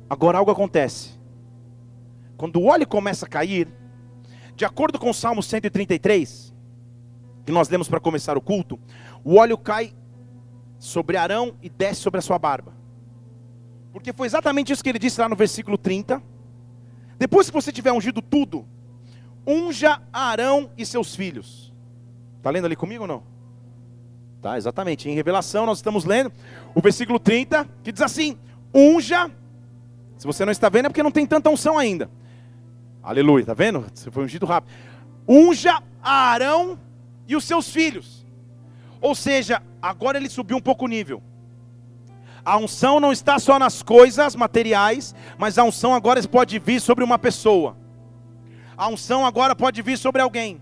Agora 0.09 0.37
algo 0.37 0.51
acontece. 0.51 1.15
Quando 2.37 2.59
o 2.59 2.65
óleo 2.65 2.87
começa 2.87 3.25
a 3.25 3.29
cair, 3.29 3.67
de 4.55 4.63
acordo 4.63 4.97
com 4.97 5.09
o 5.09 5.13
Salmo 5.13 5.43
133, 5.43 6.44
que 7.45 7.51
nós 7.51 7.69
lemos 7.69 7.87
para 7.87 7.99
começar 7.99 8.37
o 8.37 8.41
culto, 8.41 8.79
o 9.23 9.35
óleo 9.35 9.57
cai 9.57 9.93
sobre 10.79 11.15
Arão 11.15 11.55
e 11.61 11.69
desce 11.69 12.01
sobre 12.01 12.19
a 12.19 12.21
sua 12.21 12.39
barba. 12.39 12.73
Porque 13.93 14.11
foi 14.11 14.27
exatamente 14.27 14.73
isso 14.73 14.83
que 14.83 14.89
ele 14.89 14.99
disse 14.99 15.21
lá 15.21 15.29
no 15.29 15.35
versículo 15.35 15.77
30. 15.77 16.21
Depois 17.17 17.47
que 17.47 17.53
você 17.53 17.71
tiver 17.71 17.93
ungido 17.93 18.21
tudo, 18.21 18.65
unja 19.47 20.01
Arão 20.11 20.69
e 20.77 20.85
seus 20.85 21.15
filhos. 21.15 21.73
Está 22.37 22.49
lendo 22.49 22.65
ali 22.65 22.75
comigo 22.75 23.03
ou 23.03 23.07
não? 23.07 23.23
Tá, 24.41 24.57
exatamente. 24.57 25.09
Em 25.09 25.15
Revelação 25.15 25.65
nós 25.65 25.77
estamos 25.77 26.03
lendo 26.03 26.31
o 26.73 26.81
versículo 26.81 27.19
30, 27.19 27.67
que 27.83 27.91
diz 27.91 28.01
assim: 28.01 28.37
unja. 28.73 29.31
Se 30.17 30.25
você 30.27 30.45
não 30.45 30.51
está 30.51 30.67
vendo 30.69 30.85
é 30.85 30.89
porque 30.89 31.03
não 31.03 31.11
tem 31.11 31.25
tanta 31.25 31.49
unção 31.49 31.77
ainda. 31.77 32.09
Aleluia, 33.01 33.45
tá 33.45 33.53
vendo? 33.53 33.85
Você 33.93 34.09
foi 34.11 34.23
ungido 34.23 34.45
rápido. 34.45 34.73
Unja 35.27 35.81
Arão 36.01 36.77
e 37.27 37.35
os 37.35 37.43
seus 37.43 37.69
filhos. 37.69 38.25
Ou 39.01 39.15
seja, 39.15 39.61
agora 39.81 40.17
ele 40.17 40.29
subiu 40.29 40.57
um 40.57 40.61
pouco 40.61 40.85
o 40.85 40.87
nível. 40.87 41.21
A 42.43 42.57
unção 42.57 42.99
não 42.99 43.11
está 43.11 43.39
só 43.39 43.57
nas 43.57 43.81
coisas 43.81 44.35
materiais, 44.35 45.15
mas 45.37 45.57
a 45.57 45.63
unção 45.63 45.93
agora 45.93 46.21
pode 46.27 46.59
vir 46.59 46.79
sobre 46.79 47.03
uma 47.03 47.17
pessoa. 47.17 47.75
A 48.77 48.87
unção 48.87 49.25
agora 49.25 49.55
pode 49.55 49.81
vir 49.81 49.97
sobre 49.97 50.21
alguém. 50.21 50.61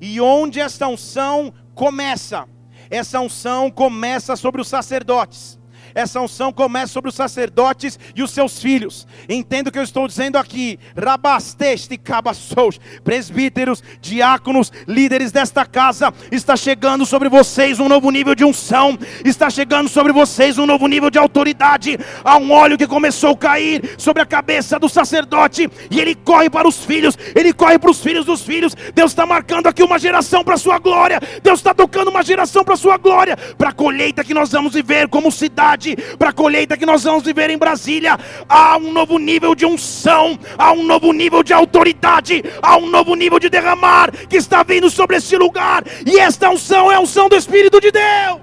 E 0.00 0.20
onde 0.20 0.60
essa 0.60 0.86
unção 0.86 1.52
começa? 1.74 2.48
Essa 2.88 3.20
unção 3.20 3.70
começa 3.70 4.36
sobre 4.36 4.60
os 4.60 4.68
sacerdotes. 4.68 5.57
Essa 5.94 6.20
unção 6.20 6.52
começa 6.52 6.92
sobre 6.92 7.08
os 7.08 7.14
sacerdotes 7.14 7.98
e 8.14 8.22
os 8.22 8.30
seus 8.30 8.60
filhos. 8.60 9.06
Entendo 9.28 9.68
o 9.68 9.72
que 9.72 9.78
eu 9.78 9.82
estou 9.82 10.06
dizendo 10.06 10.36
aqui. 10.36 10.78
Rabasteste 10.96 11.96
cabassous, 11.96 12.80
presbíteros, 13.02 13.82
diáconos, 14.00 14.72
líderes 14.86 15.32
desta 15.32 15.64
casa, 15.64 16.12
está 16.30 16.56
chegando 16.56 17.04
sobre 17.06 17.28
vocês 17.28 17.80
um 17.80 17.88
novo 17.88 18.10
nível 18.10 18.34
de 18.34 18.44
unção, 18.44 18.98
está 19.24 19.50
chegando 19.50 19.88
sobre 19.88 20.12
vocês 20.12 20.58
um 20.58 20.66
novo 20.66 20.86
nível 20.86 21.10
de 21.10 21.18
autoridade. 21.18 21.98
Há 22.24 22.36
um 22.36 22.50
óleo 22.50 22.78
que 22.78 22.86
começou 22.86 23.32
a 23.32 23.36
cair 23.36 23.94
sobre 23.98 24.22
a 24.22 24.26
cabeça 24.26 24.78
do 24.78 24.88
sacerdote 24.88 25.68
e 25.90 26.00
ele 26.00 26.14
corre 26.14 26.50
para 26.50 26.68
os 26.68 26.84
filhos, 26.84 27.16
ele 27.34 27.52
corre 27.52 27.78
para 27.78 27.90
os 27.90 28.00
filhos 28.00 28.24
dos 28.24 28.42
filhos. 28.42 28.74
Deus 28.94 29.12
está 29.12 29.26
marcando 29.26 29.66
aqui 29.66 29.82
uma 29.82 29.98
geração 29.98 30.42
para 30.42 30.54
a 30.54 30.58
sua 30.58 30.78
glória. 30.78 31.20
Deus 31.42 31.60
está 31.60 31.74
tocando 31.74 32.08
uma 32.08 32.22
geração 32.22 32.64
para 32.64 32.74
a 32.74 32.76
sua 32.76 32.96
glória, 32.96 33.36
para 33.56 33.70
a 33.70 33.72
colheita 33.72 34.24
que 34.24 34.34
nós 34.34 34.50
vamos 34.50 34.72
viver 34.72 35.08
como 35.08 35.30
cidade 35.30 35.77
para 36.18 36.30
a 36.30 36.32
colheita 36.32 36.76
que 36.76 36.86
nós 36.86 37.04
vamos 37.04 37.24
viver 37.24 37.50
em 37.50 37.58
Brasília. 37.58 38.18
Há 38.48 38.76
um 38.76 38.92
novo 38.92 39.18
nível 39.18 39.54
de 39.54 39.64
unção, 39.66 40.38
há 40.56 40.72
um 40.72 40.84
novo 40.84 41.12
nível 41.12 41.42
de 41.42 41.52
autoridade, 41.52 42.42
há 42.62 42.76
um 42.76 42.88
novo 42.88 43.14
nível 43.14 43.38
de 43.38 43.48
derramar 43.48 44.10
que 44.28 44.36
está 44.36 44.62
vindo 44.62 44.90
sobre 44.90 45.16
este 45.16 45.36
lugar, 45.36 45.84
e 46.06 46.18
esta 46.18 46.50
unção 46.50 46.90
é 46.90 46.96
a 46.96 47.00
unção 47.00 47.28
do 47.28 47.36
Espírito 47.36 47.80
de 47.80 47.90
Deus. 47.90 48.40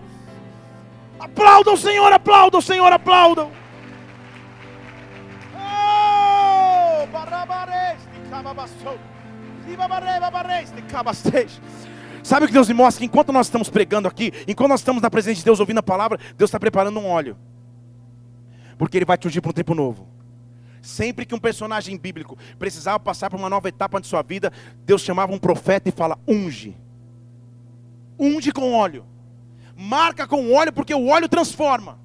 Aplaudam, 1.19 1.75
Senhor, 1.75 2.11
aplaudam, 2.13 2.61
Senhor, 2.61 2.91
aplaudam. 2.91 3.51
Oh, 5.55 7.07
Sabe 12.25 12.45
o 12.45 12.47
que 12.47 12.53
Deus 12.55 12.67
me 12.67 12.73
mostra? 12.73 13.01
Que 13.01 13.05
enquanto 13.05 13.31
nós 13.31 13.45
estamos 13.45 13.69
pregando 13.69 14.07
aqui, 14.07 14.33
enquanto 14.47 14.69
nós 14.69 14.79
estamos 14.79 14.99
na 14.99 15.11
presença 15.11 15.37
de 15.37 15.45
Deus 15.45 15.59
ouvindo 15.59 15.77
a 15.77 15.83
palavra, 15.83 16.17
Deus 16.35 16.47
está 16.47 16.59
preparando 16.59 16.99
um 16.99 17.05
óleo. 17.05 17.37
Porque 18.79 18.97
Ele 18.97 19.05
vai 19.05 19.15
te 19.15 19.27
ungir 19.27 19.43
para 19.43 19.51
um 19.51 19.53
tempo 19.53 19.75
novo. 19.75 20.07
Sempre 20.81 21.23
que 21.23 21.35
um 21.35 21.39
personagem 21.39 21.95
bíblico 21.95 22.35
precisava 22.57 22.99
passar 22.99 23.29
por 23.29 23.39
uma 23.39 23.47
nova 23.47 23.69
etapa 23.69 24.01
de 24.01 24.07
sua 24.07 24.23
vida, 24.23 24.51
Deus 24.83 25.03
chamava 25.03 25.35
um 25.35 25.37
profeta 25.37 25.87
e 25.87 25.91
fala: 25.91 26.17
unge. 26.27 26.75
Unge 28.19 28.51
com 28.51 28.73
óleo. 28.73 29.05
Marca 29.77 30.25
com 30.25 30.51
óleo, 30.51 30.73
porque 30.73 30.95
o 30.95 31.07
óleo 31.07 31.29
transforma. 31.29 31.99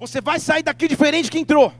Você 0.00 0.22
vai 0.22 0.40
sair 0.40 0.62
daqui 0.62 0.88
diferente 0.88 1.30
que 1.30 1.38
entrou. 1.38 1.70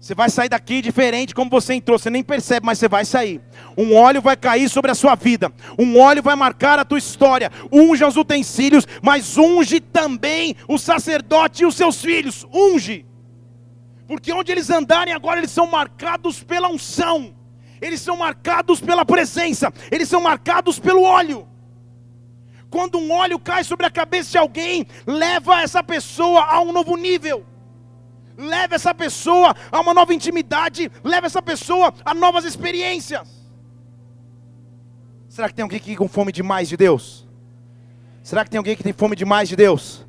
Você 0.00 0.14
vai 0.14 0.30
sair 0.30 0.48
daqui 0.48 0.80
diferente 0.80 1.34
como 1.34 1.50
você 1.50 1.74
entrou, 1.74 1.98
você 1.98 2.08
nem 2.08 2.22
percebe, 2.22 2.64
mas 2.64 2.78
você 2.78 2.86
vai 2.86 3.04
sair. 3.04 3.40
Um 3.76 3.96
óleo 3.96 4.22
vai 4.22 4.36
cair 4.36 4.68
sobre 4.68 4.92
a 4.92 4.94
sua 4.94 5.16
vida, 5.16 5.52
um 5.76 5.98
óleo 5.98 6.22
vai 6.22 6.36
marcar 6.36 6.78
a 6.78 6.84
tua 6.84 6.98
história. 6.98 7.50
Unge 7.72 8.04
os 8.04 8.16
utensílios, 8.16 8.86
mas 9.02 9.36
unge 9.36 9.80
também 9.80 10.54
o 10.68 10.78
sacerdote 10.78 11.64
e 11.64 11.66
os 11.66 11.74
seus 11.74 12.00
filhos. 12.00 12.46
Unge, 12.54 13.04
porque 14.06 14.32
onde 14.32 14.52
eles 14.52 14.70
andarem 14.70 15.12
agora, 15.12 15.40
eles 15.40 15.50
são 15.50 15.66
marcados 15.66 16.44
pela 16.44 16.68
unção, 16.68 17.34
eles 17.80 18.00
são 18.00 18.16
marcados 18.16 18.80
pela 18.80 19.04
presença, 19.04 19.72
eles 19.90 20.08
são 20.08 20.20
marcados 20.20 20.78
pelo 20.78 21.02
óleo. 21.02 21.48
Quando 22.70 22.98
um 22.98 23.10
óleo 23.10 23.38
cai 23.38 23.64
sobre 23.64 23.86
a 23.86 23.90
cabeça 23.90 24.30
de 24.30 24.38
alguém, 24.38 24.86
leva 25.06 25.60
essa 25.60 25.82
pessoa 25.82 26.44
a 26.44 26.60
um 26.60 26.70
novo 26.70 26.96
nível 26.96 27.44
leva 28.38 28.76
essa 28.76 28.94
pessoa 28.94 29.54
a 29.70 29.80
uma 29.80 29.92
nova 29.92 30.14
intimidade, 30.14 30.90
leva 31.02 31.26
essa 31.26 31.42
pessoa 31.42 31.92
a 32.04 32.14
novas 32.14 32.44
experiências. 32.44 33.28
Será 35.28 35.48
que 35.48 35.54
tem 35.54 35.64
alguém 35.64 35.78
aqui 35.78 35.96
com 35.96 36.08
fome 36.08 36.30
de 36.30 36.42
mais 36.42 36.68
de 36.68 36.76
Deus? 36.76 37.26
Será 38.22 38.44
que 38.44 38.50
tem 38.50 38.58
alguém 38.58 38.76
que 38.76 38.82
tem 38.82 38.92
fome 38.92 39.16
de 39.16 39.24
mais 39.24 39.48
de 39.48 39.56
Deus? 39.56 40.06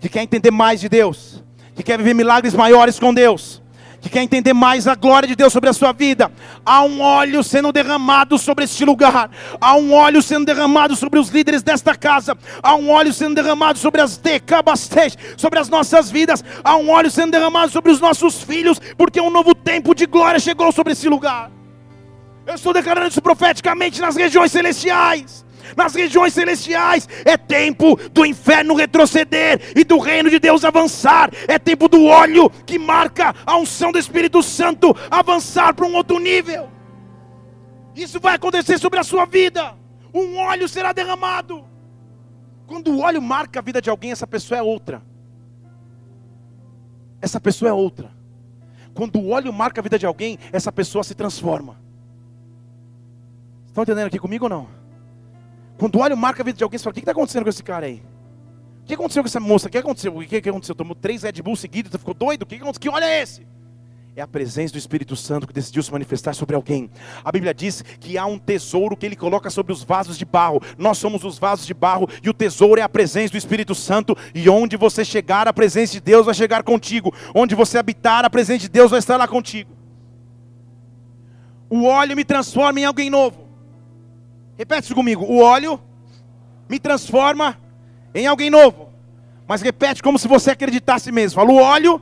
Que 0.00 0.08
quer 0.08 0.22
entender 0.22 0.50
mais 0.50 0.80
de 0.80 0.88
Deus? 0.88 1.44
Que 1.74 1.82
quer 1.82 1.98
viver 1.98 2.14
milagres 2.14 2.54
maiores 2.54 2.98
com 2.98 3.12
Deus? 3.12 3.62
Que 4.06 4.14
quer 4.14 4.22
entender 4.22 4.52
mais 4.52 4.86
a 4.86 4.94
glória 4.94 5.26
de 5.28 5.36
Deus 5.36 5.52
sobre 5.52 5.70
a 5.70 5.72
sua 5.72 5.92
vida, 5.92 6.30
há 6.64 6.82
um 6.82 7.00
óleo 7.00 7.42
sendo 7.42 7.72
derramado 7.72 8.38
sobre 8.38 8.64
este 8.64 8.84
lugar, 8.84 9.30
há 9.60 9.76
um 9.76 9.92
óleo 9.92 10.22
sendo 10.22 10.46
derramado 10.46 10.96
sobre 10.96 11.18
os 11.18 11.28
líderes 11.28 11.62
desta 11.62 11.94
casa, 11.94 12.36
há 12.62 12.74
um 12.74 12.90
óleo 12.90 13.12
sendo 13.12 13.34
derramado 13.34 13.78
sobre 13.78 14.00
as 14.00 14.16
decabastej, 14.16 15.14
sobre 15.36 15.58
as 15.58 15.68
nossas 15.68 16.10
vidas, 16.10 16.44
há 16.62 16.76
um 16.76 16.90
óleo 16.90 17.10
sendo 17.10 17.32
derramado 17.32 17.70
sobre 17.70 17.90
os 17.90 18.00
nossos 18.00 18.42
filhos, 18.42 18.80
porque 18.96 19.20
um 19.20 19.30
novo 19.30 19.54
tempo 19.54 19.94
de 19.94 20.06
glória 20.06 20.38
chegou 20.40 20.70
sobre 20.72 20.92
esse 20.92 21.08
lugar. 21.08 21.50
Eu 22.46 22.54
estou 22.54 22.72
declarando 22.72 23.08
isso 23.08 23.22
profeticamente 23.22 24.00
nas 24.00 24.14
regiões 24.14 24.52
celestiais 24.52 25.45
nas 25.76 25.94
regiões 25.94 26.34
celestiais. 26.34 27.08
É 27.24 27.36
tempo 27.36 27.96
do 28.10 28.26
inferno 28.26 28.74
retroceder 28.74 29.72
e 29.74 29.84
do 29.84 29.98
reino 29.98 30.28
de 30.28 30.38
Deus 30.38 30.64
avançar. 30.64 31.30
É 31.48 31.58
tempo 31.58 31.88
do 31.88 32.04
óleo 32.04 32.50
que 32.66 32.78
marca 32.78 33.34
a 33.44 33.56
unção 33.56 33.90
do 33.90 33.98
Espírito 33.98 34.42
Santo 34.42 34.94
avançar 35.10 35.74
para 35.74 35.86
um 35.86 35.94
outro 35.94 36.18
nível. 36.18 36.68
Isso 37.94 38.20
vai 38.20 38.34
acontecer 38.34 38.78
sobre 38.78 38.98
a 38.98 39.04
sua 39.04 39.24
vida. 39.24 39.74
Um 40.12 40.36
óleo 40.36 40.68
será 40.68 40.92
derramado. 40.92 41.64
Quando 42.66 42.90
o 42.90 43.00
óleo 43.00 43.22
marca 43.22 43.60
a 43.60 43.62
vida 43.62 43.80
de 43.80 43.88
alguém, 43.88 44.10
essa 44.10 44.26
pessoa 44.26 44.58
é 44.58 44.62
outra. 44.62 45.02
Essa 47.20 47.40
pessoa 47.40 47.70
é 47.70 47.72
outra. 47.72 48.10
Quando 48.92 49.18
o 49.18 49.30
óleo 49.30 49.52
marca 49.52 49.80
a 49.80 49.82
vida 49.82 49.98
de 49.98 50.06
alguém, 50.06 50.38
essa 50.52 50.72
pessoa 50.72 51.04
se 51.04 51.14
transforma. 51.14 51.80
Estão 53.66 53.82
entendendo 53.82 54.06
aqui 54.06 54.18
comigo 54.18 54.46
ou 54.46 54.48
não? 54.48 54.68
Quando 55.78 55.98
olha 55.98 56.16
marca 56.16 56.42
a 56.42 56.44
vida 56.44 56.56
de 56.56 56.64
alguém, 56.64 56.78
você 56.78 56.84
fala: 56.84 56.92
o 56.92 56.94
que 56.94 57.00
está 57.00 57.12
acontecendo 57.12 57.42
com 57.44 57.50
esse 57.50 57.62
cara 57.62 57.86
aí? 57.86 58.02
O 58.82 58.86
que 58.86 58.94
aconteceu 58.94 59.22
com 59.22 59.26
essa 59.26 59.40
moça? 59.40 59.68
O 59.68 59.70
que 59.70 59.78
aconteceu? 59.78 60.16
O 60.16 60.24
que, 60.24 60.48
aconteceu? 60.48 60.74
Tomou 60.74 60.94
três 60.94 61.22
Red 61.22 61.42
Bull 61.42 61.56
seguidos, 61.56 61.90
ficou 61.92 62.14
doido? 62.14 62.42
O 62.42 62.46
que 62.46 62.54
aconteceu? 62.54 62.80
Que 62.80 62.88
olha 62.88 63.04
é 63.04 63.20
esse? 63.20 63.44
É 64.14 64.22
a 64.22 64.26
presença 64.26 64.72
do 64.72 64.78
Espírito 64.78 65.14
Santo 65.14 65.46
que 65.46 65.52
decidiu 65.52 65.82
se 65.82 65.92
manifestar 65.92 66.34
sobre 66.34 66.56
alguém. 66.56 66.88
A 67.22 67.30
Bíblia 67.30 67.52
diz 67.52 67.82
que 68.00 68.16
há 68.16 68.24
um 68.24 68.38
tesouro 68.38 68.96
que 68.96 69.04
ele 69.04 69.16
coloca 69.16 69.50
sobre 69.50 69.74
os 69.74 69.82
vasos 69.82 70.16
de 70.16 70.24
barro. 70.24 70.62
Nós 70.78 70.96
somos 70.96 71.22
os 71.22 71.38
vasos 71.38 71.66
de 71.66 71.74
barro 71.74 72.08
e 72.22 72.30
o 72.30 72.32
tesouro 72.32 72.80
é 72.80 72.82
a 72.82 72.88
presença 72.88 73.32
do 73.32 73.36
Espírito 73.36 73.74
Santo. 73.74 74.16
E 74.34 74.48
onde 74.48 74.74
você 74.76 75.04
chegar, 75.04 75.46
a 75.46 75.52
presença 75.52 75.92
de 75.92 76.00
Deus 76.00 76.24
vai 76.24 76.34
chegar 76.34 76.62
contigo. 76.62 77.12
Onde 77.34 77.54
você 77.54 77.76
habitar, 77.76 78.24
a 78.24 78.30
presença 78.30 78.60
de 78.60 78.68
Deus 78.70 78.90
vai 78.90 79.00
estar 79.00 79.18
lá 79.18 79.28
contigo. 79.28 79.70
O 81.68 81.84
óleo 81.84 82.16
me 82.16 82.24
transforma 82.24 82.80
em 82.80 82.84
alguém 82.84 83.10
novo. 83.10 83.45
Repete 84.58 84.84
isso 84.84 84.94
comigo. 84.94 85.24
O 85.24 85.40
óleo 85.40 85.80
me 86.68 86.78
transforma 86.78 87.58
em 88.14 88.26
alguém 88.26 88.50
novo. 88.50 88.88
Mas 89.46 89.62
repete 89.62 90.02
como 90.02 90.18
se 90.18 90.26
você 90.26 90.50
acreditasse 90.50 91.12
mesmo. 91.12 91.40
Fala, 91.40 91.52
o 91.52 91.60
óleo 91.60 92.00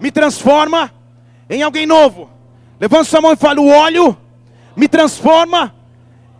me 0.00 0.10
transforma 0.10 0.92
em 1.48 1.62
alguém 1.62 1.86
novo. 1.86 2.30
Levanta 2.80 3.04
sua 3.04 3.20
mão 3.20 3.32
e 3.32 3.36
fala, 3.36 3.60
o 3.60 3.68
óleo 3.68 4.16
me 4.76 4.88
transforma 4.88 5.74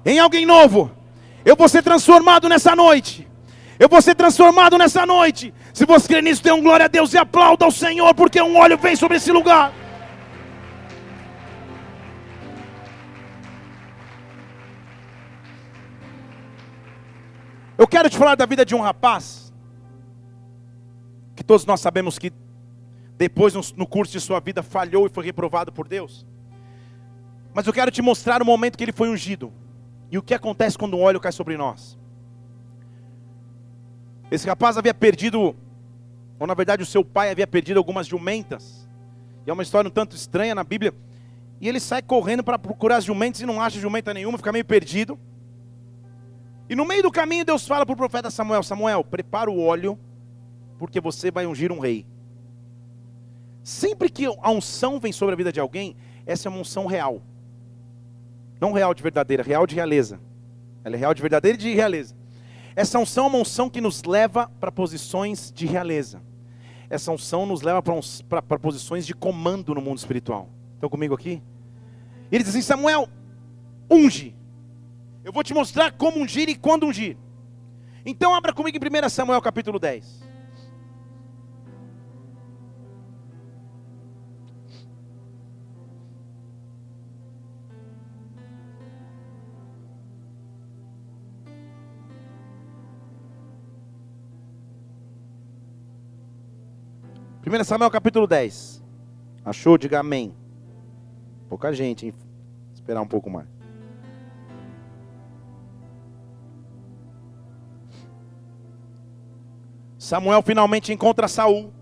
em 0.05 0.19
alguém 0.19 0.47
novo. 0.47 0.91
Eu 1.45 1.57
vou 1.57 1.69
ser 1.69 1.83
transformado 1.83 2.49
nessa 2.49 2.75
noite. 2.75 3.29
Eu 3.79 3.89
vou 3.89 4.01
ser 4.01 4.15
transformado 4.15 4.79
nessa 4.79 5.05
noite. 5.05 5.53
Se 5.73 5.85
você 5.85 6.09
crê 6.09 6.23
nisso, 6.23 6.43
dê 6.43 6.53
um 6.53 6.63
glória 6.63 6.87
a 6.87 6.89
Deus 6.89 7.13
e 7.13 7.19
aplauda 7.19 7.65
ao 7.65 7.71
Senhor, 7.71 8.15
porque 8.15 8.41
um 8.41 8.57
óleo 8.57 8.79
vem 8.79 8.97
sobre 8.97 9.17
esse 9.17 9.31
lugar. 9.33 9.73
Eu 17.77 17.89
quero 17.89 18.09
te 18.09 18.17
falar 18.17 18.37
da 18.37 18.47
vida 18.47 18.65
de 18.65 18.75
um 18.75 18.81
rapaz, 18.81 19.53
que 21.35 21.43
todos 21.43 21.67
nós 21.67 21.81
sabemos 21.81 22.19
que 22.19 22.33
depois 23.19 23.73
no 23.73 23.87
curso 23.87 24.13
de 24.13 24.21
sua 24.21 24.39
vida 24.39 24.63
falhou 24.63 25.07
e 25.07 25.11
foi 25.11 25.25
reprovado 25.25 25.73
por 25.73 25.89
Deus. 25.89 26.25
Mas 27.53 27.67
eu 27.67 27.73
quero 27.73 27.91
te 27.91 28.01
mostrar 28.01 28.41
o 28.43 28.45
momento 28.45 28.79
que 28.79 28.85
ele 28.85 28.93
foi 28.93 29.09
ungido 29.09 29.53
e 30.11 30.19
o 30.19 30.23
que 30.23 30.35
acontece 30.35 30.79
quando 30.79 30.97
um 30.97 31.03
óleo 31.03 31.21
cai 31.21 31.33
sobre 31.33 31.57
nós. 31.57 31.99
Esse 34.31 34.47
rapaz 34.47 34.77
havia 34.77 34.95
perdido, 34.95 35.55
ou 36.39 36.47
na 36.47 36.55
verdade 36.55 36.83
o 36.83 36.87
seu 36.87 37.05
pai 37.05 37.31
havia 37.31 37.47
perdido 37.47 37.79
algumas 37.79 38.07
jumentas. 38.07 38.89
E 39.45 39.51
é 39.51 39.53
uma 39.53 39.63
história 39.63 39.89
um 39.89 39.93
tanto 39.93 40.15
estranha 40.15 40.55
na 40.55 40.65
Bíblia. 40.65 40.95
E 41.61 41.69
ele 41.69 41.81
sai 41.81 42.03
correndo 42.03 42.43
para 42.43 42.59
procurar 42.59 42.97
as 42.97 43.05
jumentas 43.05 43.41
e 43.41 43.47
não 43.47 43.61
acha 43.61 43.81
jumenta 43.81 44.15
nenhuma, 44.15 44.39
fica 44.39 44.53
meio 44.53 44.65
perdido. 44.65 45.19
E 46.69 46.75
no 46.75 46.85
meio 46.85 47.03
do 47.03 47.11
caminho, 47.11 47.45
Deus 47.45 47.67
fala 47.67 47.85
para 47.85 47.93
o 47.93 47.97
profeta 47.97 48.31
Samuel: 48.31 48.63
Samuel, 48.63 49.05
prepara 49.05 49.51
o 49.51 49.61
óleo, 49.61 49.99
porque 50.79 51.01
você 51.01 51.31
vai 51.31 51.47
ungir 51.47 51.71
um 51.71 51.79
rei. 51.79 52.07
Sempre 53.63 54.11
que 54.11 54.27
a 54.27 54.51
unção 54.51 55.01
vem 55.01 55.13
sobre 55.13 55.35
a 55.35 55.37
vida 55.37 55.53
de 55.53 55.61
alguém, 55.61 55.97
essa 56.27 56.49
é 56.49 56.51
uma 56.51 56.61
unção 56.61 56.87
real. 56.87 57.23
Não 58.61 58.73
real 58.73 58.95
de 58.95 59.03
verdadeira, 59.03 59.43
real 59.43 59.67
de 59.67 59.75
realeza. 59.75 60.21
Ela 60.85 60.97
é 60.97 60.99
real 60.99 61.15
de 61.15 61.23
verdadeira 61.23 61.57
e 61.57 61.61
de 61.61 61.75
realeza. 61.75 62.15
Essa 62.77 62.99
unção 62.99 63.25
é 63.25 63.29
uma 63.29 63.39
unção 63.39 63.71
que 63.71 63.81
nos 63.81 64.03
leva 64.05 64.51
para 64.61 64.71
posições 64.71 65.53
de 65.55 65.65
realeza. 65.67 66.21
Essa 66.91 67.11
unção 67.11 67.47
nos 67.47 67.63
leva 67.63 67.83
para 67.83 68.59
posições 68.59 69.07
de 69.07 69.15
comando 69.15 69.75
no 69.75 69.81
mundo 69.81 69.99
espiritual. 69.99 70.49
Estão 70.75 70.91
comigo 70.91 71.15
aqui? 71.15 71.43
Ele 72.31 72.43
diz 72.43 72.51
assim: 72.51 72.63
Samuel, 72.63 73.09
unge. 73.91 74.35
Eu 75.25 75.33
vou 75.33 75.43
te 75.43 75.55
mostrar 75.55 75.91
como 75.91 76.21
ungir 76.21 76.51
e 76.51 76.55
quando 76.55 76.87
ungir. 76.87 77.17
Então 78.05 78.35
abra 78.35 78.53
comigo 78.53 78.77
em 78.77 79.07
1 79.07 79.09
Samuel 79.09 79.41
capítulo 79.41 79.79
10. 79.79 80.23
Primeira 97.41 97.65
Samuel 97.65 97.91
capítulo 97.91 98.27
10. 98.27 98.83
Achou? 99.43 99.79
Diga 99.79 100.01
amém. 100.01 100.35
Pouca 101.49 101.73
gente, 101.73 102.07
hein? 102.07 102.15
Esperar 102.75 103.01
um 103.01 103.07
pouco 103.07 103.31
mais. 103.31 103.54
Samuel 110.05 110.43
finalmente 110.43 110.93
encontra 110.93 111.27
Saul. 111.27 111.73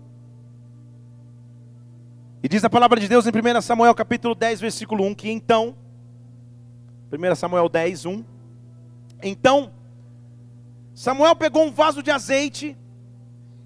E 2.41 2.47
diz 2.47 2.63
a 2.63 2.69
palavra 2.69 2.97
de 2.97 3.09
Deus 3.09 3.27
em 3.27 3.31
1 3.31 3.61
Samuel 3.61 3.93
capítulo 3.93 4.33
10, 4.33 4.61
versículo 4.61 5.03
1, 5.07 5.13
que 5.13 5.29
então, 5.29 5.75
1 7.11 7.35
Samuel 7.35 7.67
10, 7.67 8.05
1, 8.05 8.23
então, 9.21 9.73
Samuel 10.95 11.35
pegou 11.35 11.65
um 11.65 11.71
vaso 11.71 12.01
de 12.01 12.11
azeite 12.11 12.77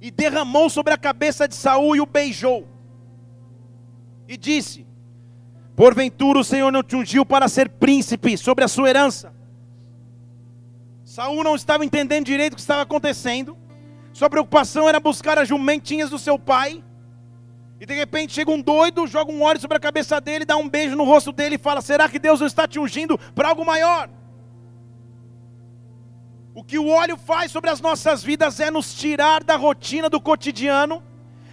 e 0.02 0.10
derramou 0.10 0.72
sobre 0.72 0.92
a 0.92 0.98
cabeça 0.98 1.48
de 1.48 1.54
Saul 1.54 1.96
e 1.96 2.02
o 2.02 2.08
beijou. 2.08 2.68
E 4.28 4.36
disse: 4.36 4.88
Porventura 5.76 6.40
o 6.40 6.44
Senhor 6.44 6.72
não 6.72 6.82
te 6.82 6.96
ungiu 6.96 7.24
para 7.24 7.48
ser 7.48 7.70
príncipe 7.70 8.36
sobre 8.36 8.64
a 8.64 8.68
sua 8.68 8.90
herança. 8.90 9.32
Saul 11.04 11.44
não 11.44 11.56
estava 11.56 11.86
entendendo 11.86 12.26
direito 12.26 12.54
o 12.54 12.56
que 12.56 12.62
estava 12.62 12.82
acontecendo. 12.82 13.56
Sua 14.18 14.32
preocupação 14.32 14.90
era 14.90 15.00
buscar 15.00 15.38
as 15.38 15.48
jumentinhas 15.48 16.10
do 16.10 16.18
seu 16.18 16.40
pai. 16.40 16.84
E 17.80 17.86
de 17.86 17.94
repente 17.94 18.34
chega 18.34 18.50
um 18.50 18.60
doido, 18.60 19.06
joga 19.06 19.32
um 19.32 19.44
óleo 19.44 19.60
sobre 19.60 19.78
a 19.78 19.80
cabeça 19.80 20.20
dele, 20.20 20.44
dá 20.44 20.58
um 20.58 20.68
beijo 20.68 20.96
no 20.96 21.04
rosto 21.04 21.32
dele 21.32 21.54
e 21.54 21.60
fala: 21.60 21.82
Será 21.82 22.10
que 22.10 22.18
Deus 22.18 22.40
não 22.40 22.48
está 22.48 22.68
te 22.68 22.80
ungindo 22.80 23.16
para 23.36 23.50
algo 23.50 23.64
maior? 23.64 24.10
O 26.56 26.64
que 26.64 26.80
o 26.80 26.88
óleo 26.88 27.16
faz 27.16 27.52
sobre 27.52 27.70
as 27.70 27.80
nossas 27.80 28.24
vidas 28.24 28.60
é 28.60 28.72
nos 28.72 28.92
tirar 28.96 29.44
da 29.44 29.56
rotina 29.56 30.10
do 30.10 30.20
cotidiano, 30.20 31.04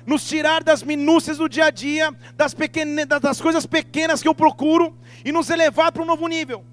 nos 0.07 0.27
tirar 0.27 0.65
das 0.65 0.83
minúcias 0.83 1.37
do 1.37 1.51
dia 1.51 1.67
a 1.67 1.71
dia, 1.71 2.17
das, 2.35 2.55
pequenas, 2.55 3.07
das 3.07 3.43
coisas 3.43 3.67
pequenas 3.67 4.23
que 4.23 4.29
eu 4.29 4.35
procuro 4.35 4.97
e 5.23 5.31
nos 5.31 5.51
elevar 5.51 5.93
para 5.93 6.03
um 6.03 6.07
novo 6.07 6.27
nível. 6.29 6.65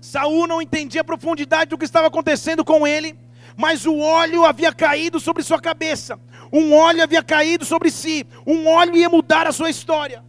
Saul 0.00 0.48
não 0.48 0.60
entendia 0.60 1.02
a 1.02 1.04
profundidade 1.04 1.70
do 1.70 1.78
que 1.78 1.84
estava 1.84 2.08
acontecendo 2.08 2.64
com 2.64 2.84
ele, 2.84 3.16
mas 3.56 3.86
o 3.86 3.98
óleo 3.98 4.44
havia 4.44 4.72
caído 4.72 5.20
sobre 5.20 5.42
sua 5.42 5.60
cabeça, 5.60 6.18
um 6.52 6.74
óleo 6.74 7.02
havia 7.02 7.22
caído 7.22 7.64
sobre 7.64 7.90
si, 7.90 8.26
um 8.46 8.66
óleo 8.68 8.96
ia 8.96 9.08
mudar 9.08 9.46
a 9.46 9.52
sua 9.52 9.70
história. 9.70 10.24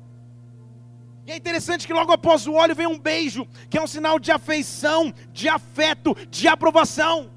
E 1.26 1.32
é 1.32 1.36
interessante 1.36 1.86
que 1.86 1.94
logo 1.94 2.12
após 2.12 2.48
o 2.48 2.54
óleo 2.54 2.76
vem 2.76 2.88
um 2.88 2.98
beijo, 2.98 3.48
que 3.70 3.78
é 3.78 3.82
um 3.82 3.88
sinal 3.88 4.20
de 4.20 4.32
afeição, 4.32 5.14
de 5.32 5.48
afeto, 5.48 6.16
de 6.30 6.48
aprovação. 6.48 7.30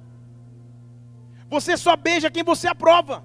Você 1.51 1.77
só 1.77 1.95
beija 1.95 2.31
quem 2.31 2.43
você 2.43 2.67
aprova. 2.67 3.25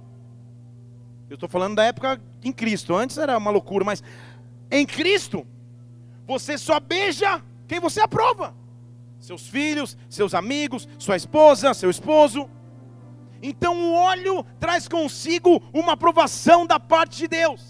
Eu 1.29 1.35
estou 1.35 1.47
falando 1.47 1.75
da 1.75 1.83
época 1.85 2.21
em 2.43 2.51
Cristo. 2.51 2.95
Antes 2.95 3.17
era 3.17 3.37
uma 3.37 3.51
loucura, 3.51 3.85
mas 3.85 4.03
em 4.69 4.85
Cristo, 4.85 5.47
você 6.27 6.57
só 6.57 6.79
beija 6.79 7.43
quem 7.67 7.79
você 7.79 8.01
aprova. 8.01 8.53
Seus 9.19 9.47
filhos, 9.47 9.97
seus 10.09 10.33
amigos, 10.33 10.87
sua 10.97 11.17
esposa, 11.17 11.73
seu 11.73 11.89
esposo. 11.89 12.49
Então 13.41 13.77
o 13.77 13.93
óleo 13.93 14.45
traz 14.59 14.87
consigo 14.87 15.61
uma 15.73 15.93
aprovação 15.93 16.65
da 16.65 16.79
parte 16.79 17.17
de 17.17 17.27
Deus. 17.27 17.68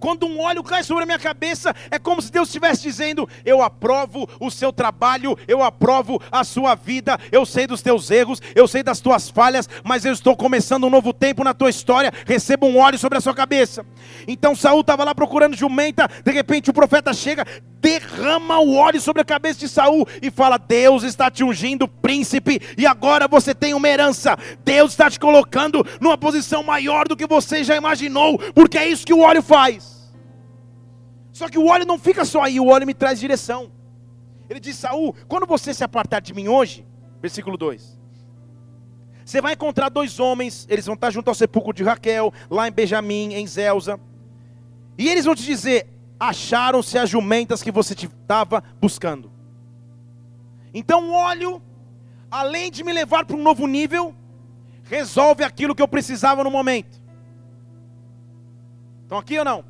Quando 0.00 0.26
um 0.26 0.40
óleo 0.40 0.62
cai 0.62 0.82
sobre 0.82 1.02
a 1.02 1.06
minha 1.06 1.18
cabeça, 1.18 1.74
é 1.90 1.98
como 1.98 2.22
se 2.22 2.30
Deus 2.30 2.48
estivesse 2.48 2.82
dizendo: 2.82 3.28
Eu 3.44 3.62
aprovo 3.62 4.28
o 4.40 4.50
seu 4.50 4.72
trabalho, 4.72 5.36
eu 5.46 5.62
aprovo 5.62 6.20
a 6.30 6.44
sua 6.44 6.74
vida, 6.74 7.18
eu 7.32 7.44
sei 7.44 7.66
dos 7.66 7.82
teus 7.82 8.10
erros, 8.10 8.40
eu 8.54 8.68
sei 8.68 8.82
das 8.82 9.00
tuas 9.00 9.28
falhas, 9.28 9.68
mas 9.82 10.04
eu 10.04 10.12
estou 10.12 10.36
começando 10.36 10.84
um 10.84 10.90
novo 10.90 11.12
tempo 11.12 11.42
na 11.42 11.54
tua 11.54 11.70
história. 11.70 12.12
Receba 12.26 12.66
um 12.66 12.78
óleo 12.78 12.98
sobre 12.98 13.18
a 13.18 13.20
sua 13.20 13.34
cabeça. 13.34 13.84
Então 14.26 14.54
Saul 14.54 14.80
estava 14.80 15.04
lá 15.04 15.14
procurando 15.14 15.56
jumenta, 15.56 16.08
de 16.24 16.30
repente 16.30 16.70
o 16.70 16.74
profeta 16.74 17.12
chega, 17.12 17.44
derrama 17.80 18.58
o 18.58 18.74
óleo 18.74 19.00
sobre 19.00 19.22
a 19.22 19.24
cabeça 19.24 19.60
de 19.60 19.68
Saul 19.68 20.06
e 20.22 20.30
fala: 20.30 20.58
Deus 20.58 21.02
está 21.02 21.30
te 21.30 21.42
ungindo 21.42 21.88
príncipe, 21.88 22.60
e 22.76 22.86
agora 22.86 23.26
você 23.26 23.54
tem 23.54 23.74
uma 23.74 23.88
herança. 23.88 24.36
Deus 24.64 24.92
está 24.92 25.10
te 25.10 25.18
colocando 25.18 25.84
numa 26.00 26.18
posição 26.18 26.62
maior 26.62 27.08
do 27.08 27.16
que 27.16 27.26
você 27.26 27.64
já 27.64 27.76
imaginou, 27.76 28.38
porque 28.54 28.78
é 28.78 28.88
isso 28.88 29.06
que 29.06 29.14
o 29.14 29.20
óleo 29.20 29.42
faz. 29.42 29.87
Só 31.38 31.48
que 31.48 31.56
o 31.56 31.68
óleo 31.68 31.86
não 31.86 32.00
fica 32.00 32.24
só 32.24 32.42
aí, 32.42 32.58
o 32.58 32.66
óleo 32.66 32.84
me 32.84 32.92
traz 32.92 33.20
direção. 33.20 33.70
Ele 34.50 34.58
diz: 34.58 34.76
Saul, 34.76 35.14
quando 35.28 35.46
você 35.46 35.72
se 35.72 35.84
apartar 35.84 36.20
de 36.20 36.34
mim 36.34 36.48
hoje, 36.48 36.84
versículo 37.22 37.56
2, 37.56 37.96
você 39.24 39.40
vai 39.40 39.52
encontrar 39.52 39.88
dois 39.88 40.18
homens, 40.18 40.66
eles 40.68 40.84
vão 40.84 40.96
estar 40.96 41.12
junto 41.12 41.28
ao 41.28 41.36
sepulcro 41.36 41.72
de 41.72 41.84
Raquel, 41.84 42.32
lá 42.50 42.66
em 42.66 42.72
Benjamim, 42.72 43.34
em 43.34 43.46
Zelza, 43.46 44.00
e 44.98 45.08
eles 45.08 45.26
vão 45.26 45.36
te 45.36 45.44
dizer: 45.44 45.86
acharam-se 46.18 46.98
as 46.98 47.08
jumentas 47.08 47.62
que 47.62 47.70
você 47.70 47.94
estava 47.94 48.60
buscando. 48.80 49.30
Então 50.74 51.08
o 51.08 51.12
óleo, 51.12 51.62
além 52.28 52.68
de 52.68 52.82
me 52.82 52.92
levar 52.92 53.24
para 53.24 53.36
um 53.36 53.42
novo 53.44 53.64
nível, 53.68 54.12
resolve 54.82 55.44
aquilo 55.44 55.72
que 55.72 55.82
eu 55.82 55.86
precisava 55.86 56.42
no 56.42 56.50
momento. 56.50 57.00
Estão 59.04 59.18
aqui 59.18 59.38
ou 59.38 59.44
não? 59.44 59.64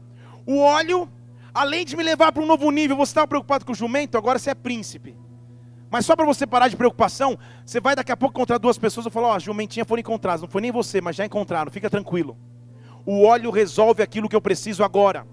O 0.46 0.60
óleo 0.60 1.10
além 1.58 1.84
de 1.84 1.96
me 1.96 2.04
levar 2.04 2.30
para 2.30 2.42
um 2.42 2.46
novo 2.46 2.70
nível, 2.70 2.96
você 2.96 3.10
estava 3.10 3.26
preocupado 3.26 3.64
com 3.64 3.72
o 3.72 3.74
jumento, 3.74 4.16
agora 4.16 4.38
você 4.38 4.50
é 4.50 4.54
príncipe. 4.54 5.16
Mas 5.90 6.06
só 6.06 6.14
para 6.14 6.24
você 6.24 6.46
parar 6.46 6.68
de 6.68 6.76
preocupação, 6.76 7.36
você 7.66 7.80
vai 7.80 7.96
daqui 7.96 8.12
a 8.12 8.16
pouco 8.16 8.38
encontrar 8.38 8.58
duas 8.58 8.78
pessoas 8.78 9.06
e 9.06 9.10
falar: 9.10 9.28
Ó, 9.28 9.36
oh, 9.36 9.40
jumentinha 9.40 9.84
foram 9.84 10.00
encontradas. 10.00 10.42
Não 10.42 10.48
foi 10.48 10.60
nem 10.60 10.70
você, 10.70 11.00
mas 11.00 11.16
já 11.16 11.26
encontraram, 11.26 11.72
fica 11.72 11.90
tranquilo. 11.90 12.38
O 13.04 13.24
óleo 13.24 13.50
resolve 13.50 14.02
aquilo 14.02 14.28
que 14.28 14.36
eu 14.36 14.40
preciso 14.40 14.84
agora. 14.84 15.26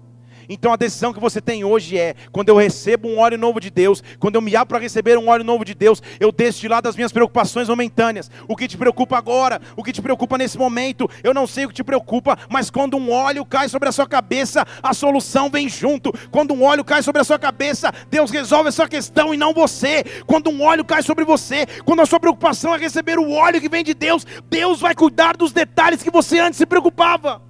Então 0.48 0.72
a 0.72 0.76
decisão 0.76 1.12
que 1.12 1.20
você 1.20 1.40
tem 1.40 1.64
hoje 1.64 1.98
é: 1.98 2.14
quando 2.32 2.48
eu 2.48 2.56
recebo 2.56 3.08
um 3.08 3.18
óleo 3.18 3.38
novo 3.38 3.60
de 3.60 3.70
Deus, 3.70 4.02
quando 4.18 4.36
eu 4.36 4.40
me 4.40 4.54
abro 4.54 4.68
para 4.68 4.78
receber 4.78 5.18
um 5.18 5.28
óleo 5.28 5.44
novo 5.44 5.64
de 5.64 5.74
Deus, 5.74 6.02
eu 6.20 6.32
deixo 6.32 6.60
de 6.60 6.68
lado 6.68 6.88
as 6.88 6.96
minhas 6.96 7.12
preocupações 7.12 7.68
momentâneas. 7.68 8.30
O 8.48 8.56
que 8.56 8.68
te 8.68 8.76
preocupa 8.76 9.16
agora, 9.16 9.60
o 9.76 9.82
que 9.82 9.92
te 9.92 10.02
preocupa 10.02 10.38
nesse 10.38 10.58
momento, 10.58 11.08
eu 11.22 11.32
não 11.32 11.46
sei 11.46 11.64
o 11.64 11.68
que 11.68 11.74
te 11.74 11.84
preocupa, 11.84 12.38
mas 12.48 12.70
quando 12.70 12.96
um 12.96 13.10
óleo 13.10 13.44
cai 13.44 13.68
sobre 13.68 13.88
a 13.88 13.92
sua 13.92 14.06
cabeça, 14.06 14.66
a 14.82 14.94
solução 14.94 15.50
vem 15.50 15.68
junto. 15.68 16.12
Quando 16.30 16.54
um 16.54 16.62
óleo 16.62 16.84
cai 16.84 17.02
sobre 17.02 17.20
a 17.20 17.24
sua 17.24 17.38
cabeça, 17.38 17.92
Deus 18.10 18.30
resolve 18.30 18.68
a 18.68 18.72
sua 18.72 18.88
questão 18.88 19.32
e 19.32 19.36
não 19.36 19.52
você. 19.52 20.04
Quando 20.26 20.50
um 20.50 20.62
óleo 20.62 20.84
cai 20.84 21.02
sobre 21.02 21.24
você, 21.24 21.66
quando 21.84 22.00
a 22.00 22.06
sua 22.06 22.20
preocupação 22.20 22.74
é 22.74 22.78
receber 22.78 23.18
o 23.18 23.30
óleo 23.30 23.60
que 23.60 23.68
vem 23.68 23.84
de 23.84 23.94
Deus, 23.94 24.26
Deus 24.48 24.80
vai 24.80 24.94
cuidar 24.94 25.36
dos 25.36 25.52
detalhes 25.52 26.02
que 26.02 26.10
você 26.10 26.38
antes 26.38 26.58
se 26.58 26.66
preocupava. 26.66 27.45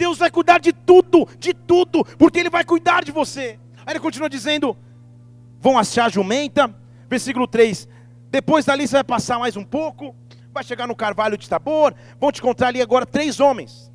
Deus 0.00 0.16
vai 0.16 0.30
cuidar 0.30 0.58
de 0.58 0.72
tudo, 0.72 1.28
de 1.38 1.52
tudo, 1.52 2.02
porque 2.16 2.38
Ele 2.38 2.48
vai 2.48 2.64
cuidar 2.64 3.04
de 3.04 3.12
você. 3.12 3.58
Aí 3.84 3.92
ele 3.92 4.00
continua 4.00 4.30
dizendo: 4.30 4.74
vão 5.60 5.78
achar 5.78 6.10
jumenta, 6.10 6.74
versículo 7.06 7.46
3. 7.46 7.86
Depois 8.30 8.64
dali 8.64 8.88
você 8.88 8.94
vai 8.94 9.04
passar 9.04 9.38
mais 9.38 9.58
um 9.58 9.64
pouco, 9.64 10.14
vai 10.54 10.64
chegar 10.64 10.86
no 10.86 10.96
carvalho 10.96 11.36
de 11.36 11.46
Tabor, 11.46 11.92
vão 12.18 12.32
te 12.32 12.40
encontrar 12.40 12.68
ali 12.68 12.80
agora 12.80 13.04
três 13.04 13.40
homens. 13.40 13.92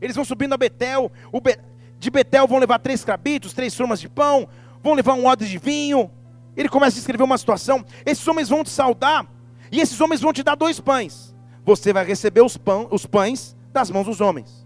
Eles 0.00 0.14
vão 0.14 0.24
subindo 0.24 0.52
a 0.52 0.56
Betel, 0.56 1.10
Be... 1.42 1.58
de 1.98 2.08
Betel 2.08 2.46
vão 2.46 2.58
levar 2.58 2.78
três 2.78 3.04
cabritos, 3.04 3.52
três 3.52 3.74
formas 3.74 4.00
de 4.00 4.08
pão, 4.08 4.48
vão 4.80 4.94
levar 4.94 5.14
um 5.14 5.26
odre 5.26 5.48
de 5.48 5.58
vinho. 5.58 6.08
Ele 6.56 6.68
começa 6.68 6.98
a 6.98 7.00
escrever 7.00 7.24
uma 7.24 7.38
situação. 7.38 7.84
Esses 8.06 8.28
homens 8.28 8.48
vão 8.48 8.62
te 8.62 8.70
saudar, 8.70 9.26
e 9.72 9.80
esses 9.80 10.00
homens 10.00 10.20
vão 10.20 10.32
te 10.32 10.44
dar 10.44 10.54
dois 10.54 10.78
pães. 10.78 11.34
Você 11.64 11.92
vai 11.92 12.04
receber 12.04 12.42
os, 12.42 12.56
pão, 12.56 12.86
os 12.92 13.06
pães 13.06 13.56
das 13.72 13.90
mãos 13.90 14.06
dos 14.06 14.20
homens. 14.20 14.62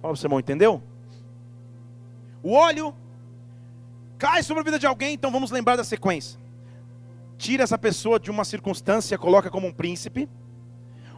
Fala 0.00 0.16
para 0.16 0.34
o 0.34 0.40
entendeu? 0.40 0.82
O 2.42 2.52
óleo 2.52 2.94
cai 4.18 4.42
sobre 4.42 4.62
a 4.62 4.64
vida 4.64 4.78
de 4.78 4.86
alguém, 4.86 5.14
então 5.14 5.30
vamos 5.30 5.50
lembrar 5.50 5.76
da 5.76 5.84
sequência. 5.84 6.38
Tira 7.36 7.62
essa 7.62 7.78
pessoa 7.78 8.18
de 8.18 8.30
uma 8.30 8.44
circunstância, 8.44 9.16
coloca 9.18 9.50
como 9.50 9.66
um 9.66 9.72
príncipe. 9.72 10.28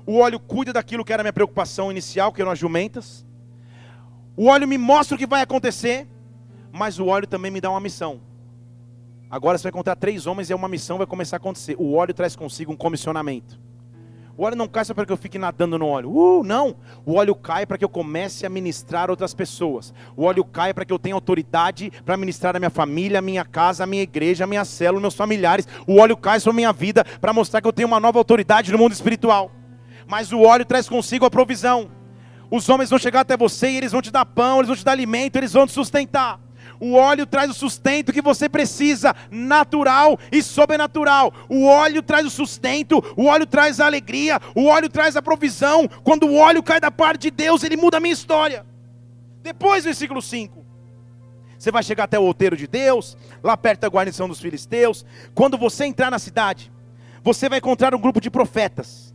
O 0.05 0.19
óleo 0.19 0.41
cuida 0.41 0.73
daquilo 0.73 1.05
que 1.05 1.13
era 1.13 1.23
a 1.23 1.25
minha 1.25 1.33
preocupação 1.33 1.91
inicial, 1.91 2.33
que 2.33 2.41
eram 2.41 2.51
as 2.51 2.59
jumentas. 2.59 3.25
O 4.37 4.47
óleo 4.47 4.67
me 4.67 4.79
mostra 4.79 5.15
o 5.15 5.19
que 5.19 5.27
vai 5.27 5.43
acontecer, 5.43 6.09
mas 6.73 6.99
o 6.99 7.07
óleo 7.07 7.27
também 7.27 7.51
me 7.51 7.61
dá 7.61 7.71
uma 7.71 7.81
missão. 7.81 8.21
Agora 9.31 9.57
você 9.57 9.63
vai 9.65 9.71
encontrar 9.71 9.97
três 9.97 10.27
homens 10.27 10.51
e 10.51 10.55
uma 10.55 10.69
missão 10.69 10.99
vai 10.99 11.07
começar 11.07 11.37
a 11.37 11.39
acontecer. 11.39 11.77
O 11.79 11.95
óleo 11.95 12.13
traz 12.13 12.35
consigo 12.35 12.73
um 12.73 12.77
comissionamento. 12.77 13.59
O 14.37 14.45
óleo 14.45 14.57
não 14.57 14.67
cai 14.67 14.85
só 14.85 14.95
para 14.95 15.05
que 15.05 15.13
eu 15.13 15.17
fique 15.17 15.39
nadando 15.39 15.79
no 15.79 15.87
óleo. 15.87 16.11
Uh, 16.11 16.43
não. 16.43 16.75
O 17.05 17.15
óleo 17.15 17.35
cai 17.35 17.67
para 17.67 17.77
que 17.77 17.85
eu 17.85 17.89
comece 17.89 18.47
a 18.47 18.49
ministrar 18.49 19.11
outras 19.11 19.35
pessoas. 19.35 19.93
O 20.17 20.25
óleo 20.25 20.45
cai 20.45 20.73
para 20.73 20.85
que 20.85 20.93
eu 20.93 20.99
tenha 20.99 21.15
autoridade 21.15 21.93
para 22.05 22.17
ministrar 22.17 22.57
a 22.57 22.59
minha 22.59 22.71
família, 22.71 23.19
a 23.19 23.23
minha 23.23 23.45
casa, 23.45 23.85
a 23.85 23.87
minha 23.87 24.03
igreja, 24.03 24.45
a 24.45 24.47
minha 24.47 24.65
célula, 24.65 25.01
meus 25.01 25.15
familiares. 25.15 25.69
O 25.87 25.99
óleo 25.99 26.17
cai 26.17 26.41
sobre 26.41 26.57
minha 26.57 26.73
vida 26.73 27.05
para 27.21 27.33
mostrar 27.33 27.61
que 27.61 27.69
eu 27.69 27.73
tenho 27.73 27.89
uma 27.89 28.01
nova 28.01 28.19
autoridade 28.19 28.73
no 28.73 28.79
mundo 28.79 28.93
espiritual. 28.93 29.51
Mas 30.07 30.33
o 30.33 30.41
óleo 30.41 30.65
traz 30.65 30.89
consigo 30.89 31.27
a 31.27 31.31
provisão. 31.31 31.91
Os 32.51 32.69
homens 32.69 32.91
vão 32.91 32.99
chegar 32.99 33.21
até 33.21 33.37
você 33.37 33.71
e 33.71 33.77
eles 33.77 33.93
vão 33.93 34.03
te 34.03 34.11
dar 34.11 34.25
pão, 34.25 34.59
eles 34.59 34.69
vão 34.69 34.77
te 34.77 34.85
dar 34.85 34.93
alimento, 34.93 35.37
eles 35.37 35.53
vão 35.53 35.67
te 35.67 35.73
sustentar. 35.73 36.39
O 36.83 36.95
óleo 36.95 37.25
traz 37.25 37.49
o 37.49 37.55
sustento 37.55 38.13
que 38.13 38.21
você 38.21 38.49
precisa, 38.49 39.15
natural 39.31 40.19
e 40.33 40.43
sobrenatural. 40.43 41.33
O 41.49 41.65
óleo 41.65 42.03
traz 42.03 42.27
o 42.27 42.31
sustento, 42.31 43.01
o 43.17 43.27
óleo 43.27 43.47
traz 43.47 43.79
a 43.79 43.87
alegria, 43.87 44.41
o 44.53 44.65
óleo 44.65 44.89
traz 44.89 45.15
a 45.15 45.23
provisão. 45.23 45.87
Quando 46.03 46.27
o 46.27 46.37
óleo 46.37 46.61
cai 46.61 46.81
da 46.81 46.91
parte 46.91 47.23
de 47.23 47.31
Deus, 47.31 47.63
ele 47.63 47.77
muda 47.77 47.99
a 47.99 48.01
minha 48.01 48.13
história. 48.13 48.67
Depois, 49.45 49.85
versículo 49.85 50.21
5. 50.21 50.67
Você 51.57 51.71
vai 51.71 51.85
chegar 51.85 52.03
até 52.03 52.19
o 52.19 52.25
outeiro 52.25 52.57
de 52.57 52.67
Deus, 52.67 53.17
lá 53.45 53.57
perto 53.57 53.83
da 53.83 53.89
guarnição 53.89 54.27
dos 54.27 54.41
filisteus. 54.41 55.07
Quando 55.37 55.57
você 55.57 55.85
entrar 55.85 56.11
na 56.11 56.19
cidade, 56.19 56.73
você 57.23 57.49
vai 57.49 57.59
encontrar 57.59 57.95
um 57.95 58.01
grupo 58.01 58.21
de 58.21 58.29
profetas. 58.29 59.15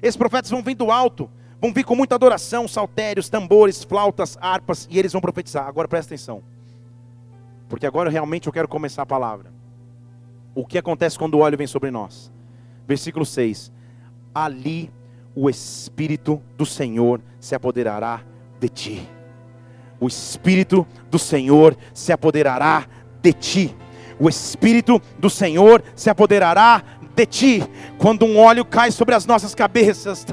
Esses 0.00 0.16
profetas 0.16 0.50
vão 0.50 0.62
vir 0.62 0.76
do 0.76 0.90
alto, 0.90 1.30
vão 1.60 1.74
vir 1.74 1.84
com 1.84 1.94
muita 1.94 2.14
adoração, 2.14 2.66
saltérios, 2.66 3.28
tambores, 3.28 3.84
flautas, 3.84 4.38
harpas, 4.40 4.88
e 4.90 4.98
eles 4.98 5.12
vão 5.12 5.20
profetizar. 5.20 5.68
Agora 5.68 5.86
presta 5.86 6.14
atenção 6.14 6.42
porque 7.72 7.86
agora 7.86 8.10
realmente 8.10 8.46
eu 8.46 8.52
quero 8.52 8.68
começar 8.68 9.00
a 9.00 9.06
palavra. 9.06 9.50
O 10.54 10.66
que 10.66 10.76
acontece 10.76 11.18
quando 11.18 11.36
o 11.36 11.38
óleo 11.38 11.56
vem 11.56 11.66
sobre 11.66 11.90
nós? 11.90 12.30
Versículo 12.86 13.24
6: 13.24 13.72
Ali 14.34 14.92
o 15.34 15.48
Espírito 15.48 16.42
do 16.58 16.66
Senhor 16.66 17.22
se 17.40 17.54
apoderará 17.54 18.20
de 18.60 18.68
ti. 18.68 19.08
O 19.98 20.06
Espírito 20.06 20.86
do 21.10 21.18
Senhor 21.18 21.74
se 21.94 22.12
apoderará 22.12 22.86
de 23.22 23.32
ti. 23.32 23.74
O 24.20 24.28
Espírito 24.28 25.00
do 25.18 25.30
Senhor 25.30 25.82
se 25.96 26.10
apoderará 26.10 26.84
de 27.14 27.26
ti, 27.26 27.62
quando 27.98 28.24
um 28.24 28.38
óleo 28.38 28.64
cai 28.64 28.90
sobre 28.90 29.14
as 29.14 29.26
nossas 29.26 29.54
cabeças, 29.54 30.24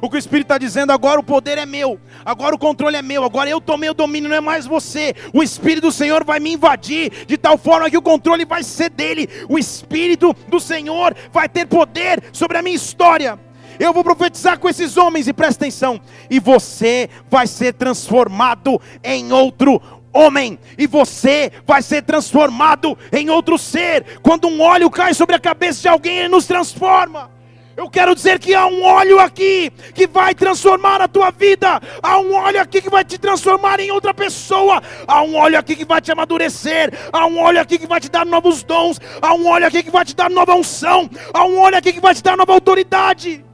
o 0.00 0.10
que 0.10 0.16
o 0.16 0.18
Espírito 0.18 0.44
está 0.44 0.58
dizendo 0.58 0.92
agora, 0.92 1.20
o 1.20 1.24
poder 1.24 1.58
é 1.58 1.66
meu, 1.66 1.98
agora 2.24 2.54
o 2.54 2.58
controle 2.58 2.96
é 2.96 3.02
meu, 3.02 3.24
agora 3.24 3.48
eu 3.48 3.60
tomei 3.60 3.88
o 3.88 3.94
domínio, 3.94 4.28
não 4.28 4.36
é 4.36 4.40
mais 4.40 4.66
você. 4.66 5.14
O 5.32 5.42
Espírito 5.42 5.88
do 5.88 5.92
Senhor 5.92 6.24
vai 6.24 6.38
me 6.38 6.52
invadir, 6.52 7.26
de 7.26 7.36
tal 7.36 7.56
forma 7.56 7.90
que 7.90 7.96
o 7.96 8.02
controle 8.02 8.44
vai 8.44 8.62
ser 8.62 8.90
dele. 8.90 9.28
O 9.48 9.58
Espírito 9.58 10.34
do 10.48 10.60
Senhor 10.60 11.14
vai 11.32 11.48
ter 11.48 11.66
poder 11.66 12.22
sobre 12.32 12.58
a 12.58 12.62
minha 12.62 12.76
história. 12.76 13.38
Eu 13.78 13.92
vou 13.92 14.02
profetizar 14.02 14.58
com 14.58 14.68
esses 14.68 14.96
homens 14.96 15.28
e 15.28 15.32
presta 15.32 15.64
atenção. 15.64 16.00
E 16.28 16.40
você 16.40 17.08
vai 17.30 17.46
ser 17.46 17.74
transformado 17.74 18.80
em 19.04 19.32
outro 19.32 19.80
homem, 20.12 20.58
e 20.76 20.86
você 20.86 21.52
vai 21.66 21.82
ser 21.82 22.02
transformado 22.02 22.96
em 23.12 23.30
outro 23.30 23.58
ser. 23.58 24.18
Quando 24.22 24.48
um 24.48 24.60
óleo 24.60 24.90
cai 24.90 25.14
sobre 25.14 25.36
a 25.36 25.40
cabeça 25.40 25.82
de 25.82 25.88
alguém, 25.88 26.18
ele 26.18 26.28
nos 26.28 26.46
transforma. 26.46 27.30
Eu 27.78 27.88
quero 27.88 28.12
dizer 28.12 28.40
que 28.40 28.56
há 28.56 28.66
um 28.66 28.82
óleo 28.82 29.20
aqui 29.20 29.72
que 29.94 30.08
vai 30.08 30.34
transformar 30.34 31.00
a 31.00 31.06
tua 31.06 31.30
vida. 31.30 31.80
Há 32.02 32.18
um 32.18 32.34
óleo 32.34 32.60
aqui 32.60 32.82
que 32.82 32.90
vai 32.90 33.04
te 33.04 33.16
transformar 33.16 33.78
em 33.78 33.92
outra 33.92 34.12
pessoa. 34.12 34.82
Há 35.06 35.22
um 35.22 35.36
óleo 35.36 35.56
aqui 35.56 35.76
que 35.76 35.84
vai 35.84 36.00
te 36.00 36.10
amadurecer. 36.10 36.92
Há 37.12 37.24
um 37.26 37.38
óleo 37.38 37.60
aqui 37.60 37.78
que 37.78 37.86
vai 37.86 38.00
te 38.00 38.10
dar 38.10 38.26
novos 38.26 38.64
dons. 38.64 39.00
Há 39.22 39.32
um 39.32 39.46
óleo 39.46 39.68
aqui 39.68 39.84
que 39.84 39.92
vai 39.92 40.04
te 40.04 40.16
dar 40.16 40.28
nova 40.28 40.56
unção. 40.56 41.08
Há 41.32 41.44
um 41.44 41.56
óleo 41.60 41.78
aqui 41.78 41.92
que 41.92 42.00
vai 42.00 42.16
te 42.16 42.22
dar 42.22 42.36
nova 42.36 42.52
autoridade. 42.52 43.44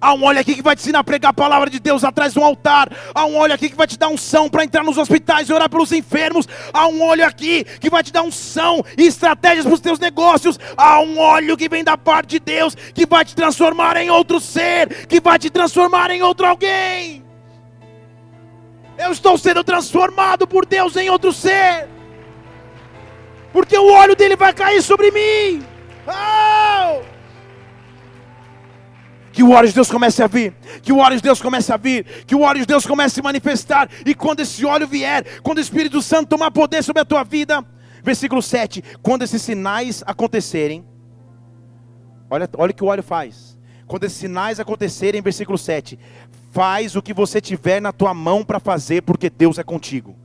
Há 0.00 0.14
um 0.14 0.24
óleo 0.24 0.40
aqui 0.40 0.54
que 0.54 0.62
vai 0.62 0.76
te 0.76 0.80
ensinar 0.80 1.00
a 1.00 1.04
pregar 1.04 1.30
a 1.30 1.34
palavra 1.34 1.70
de 1.70 1.78
Deus 1.78 2.04
atrás 2.04 2.32
de 2.32 2.38
um 2.38 2.44
altar. 2.44 2.90
Há 3.14 3.24
um 3.24 3.36
óleo 3.36 3.54
aqui 3.54 3.68
que 3.68 3.76
vai 3.76 3.86
te 3.86 3.98
dar 3.98 4.08
unção 4.08 4.48
para 4.48 4.64
entrar 4.64 4.82
nos 4.82 4.98
hospitais 4.98 5.48
e 5.48 5.52
orar 5.52 5.68
pelos 5.68 5.92
enfermos. 5.92 6.46
Há 6.72 6.86
um 6.86 7.02
óleo 7.02 7.26
aqui 7.26 7.64
que 7.64 7.90
vai 7.90 8.02
te 8.02 8.12
dar 8.12 8.22
unção 8.22 8.84
e 8.96 9.06
estratégias 9.06 9.64
para 9.64 9.74
os 9.74 9.80
teus 9.80 9.98
negócios. 9.98 10.58
Há 10.76 11.00
um 11.00 11.18
óleo 11.18 11.56
que 11.56 11.68
vem 11.68 11.82
da 11.82 11.96
parte 11.96 12.30
de 12.30 12.40
Deus 12.40 12.74
que 12.74 13.06
vai 13.06 13.24
te 13.24 13.34
transformar 13.34 13.96
em 13.96 14.10
outro 14.10 14.40
ser, 14.40 15.06
que 15.06 15.20
vai 15.20 15.38
te 15.38 15.50
transformar 15.50 16.10
em 16.10 16.22
outro 16.22 16.46
alguém. 16.46 17.24
Eu 18.98 19.12
estou 19.12 19.36
sendo 19.36 19.62
transformado 19.62 20.46
por 20.46 20.64
Deus 20.64 20.96
em 20.96 21.10
outro 21.10 21.32
ser. 21.32 21.88
Porque 23.52 23.76
o 23.76 23.92
óleo 23.92 24.16
dele 24.16 24.36
vai 24.36 24.52
cair 24.52 24.82
sobre 24.82 25.10
mim. 25.10 25.64
Oh! 26.06 27.15
Que 29.36 29.42
o 29.42 29.50
óleo 29.50 29.68
de 29.68 29.74
Deus 29.74 29.90
comece 29.90 30.22
a 30.22 30.26
vir, 30.26 30.54
que 30.80 30.90
o 30.90 30.96
óleo 30.96 31.16
de 31.16 31.22
Deus 31.22 31.42
comece 31.42 31.70
a 31.70 31.76
vir, 31.76 32.06
que 32.26 32.34
o 32.34 32.40
óleo 32.40 32.60
de 32.60 32.66
Deus 32.66 32.86
comece 32.86 33.12
a 33.12 33.16
se 33.16 33.22
manifestar, 33.22 33.86
e 34.06 34.14
quando 34.14 34.40
esse 34.40 34.64
óleo 34.64 34.88
vier, 34.88 35.42
quando 35.42 35.58
o 35.58 35.60
Espírito 35.60 36.00
Santo 36.00 36.30
tomar 36.30 36.50
poder 36.50 36.82
sobre 36.82 37.02
a 37.02 37.04
tua 37.04 37.22
vida, 37.22 37.62
versículo 38.02 38.40
7, 38.40 38.82
quando 39.02 39.24
esses 39.24 39.42
sinais 39.42 40.02
acontecerem, 40.06 40.86
olha, 42.30 42.48
olha 42.56 42.70
o 42.70 42.74
que 42.74 42.82
o 42.82 42.86
óleo 42.86 43.02
faz, 43.02 43.58
quando 43.86 44.04
esses 44.04 44.16
sinais 44.16 44.58
acontecerem, 44.58 45.20
versículo 45.20 45.58
7, 45.58 45.98
faz 46.50 46.96
o 46.96 47.02
que 47.02 47.12
você 47.12 47.38
tiver 47.38 47.78
na 47.78 47.92
tua 47.92 48.14
mão 48.14 48.42
para 48.42 48.58
fazer, 48.58 49.02
porque 49.02 49.28
Deus 49.28 49.58
é 49.58 49.62
contigo. 49.62 50.16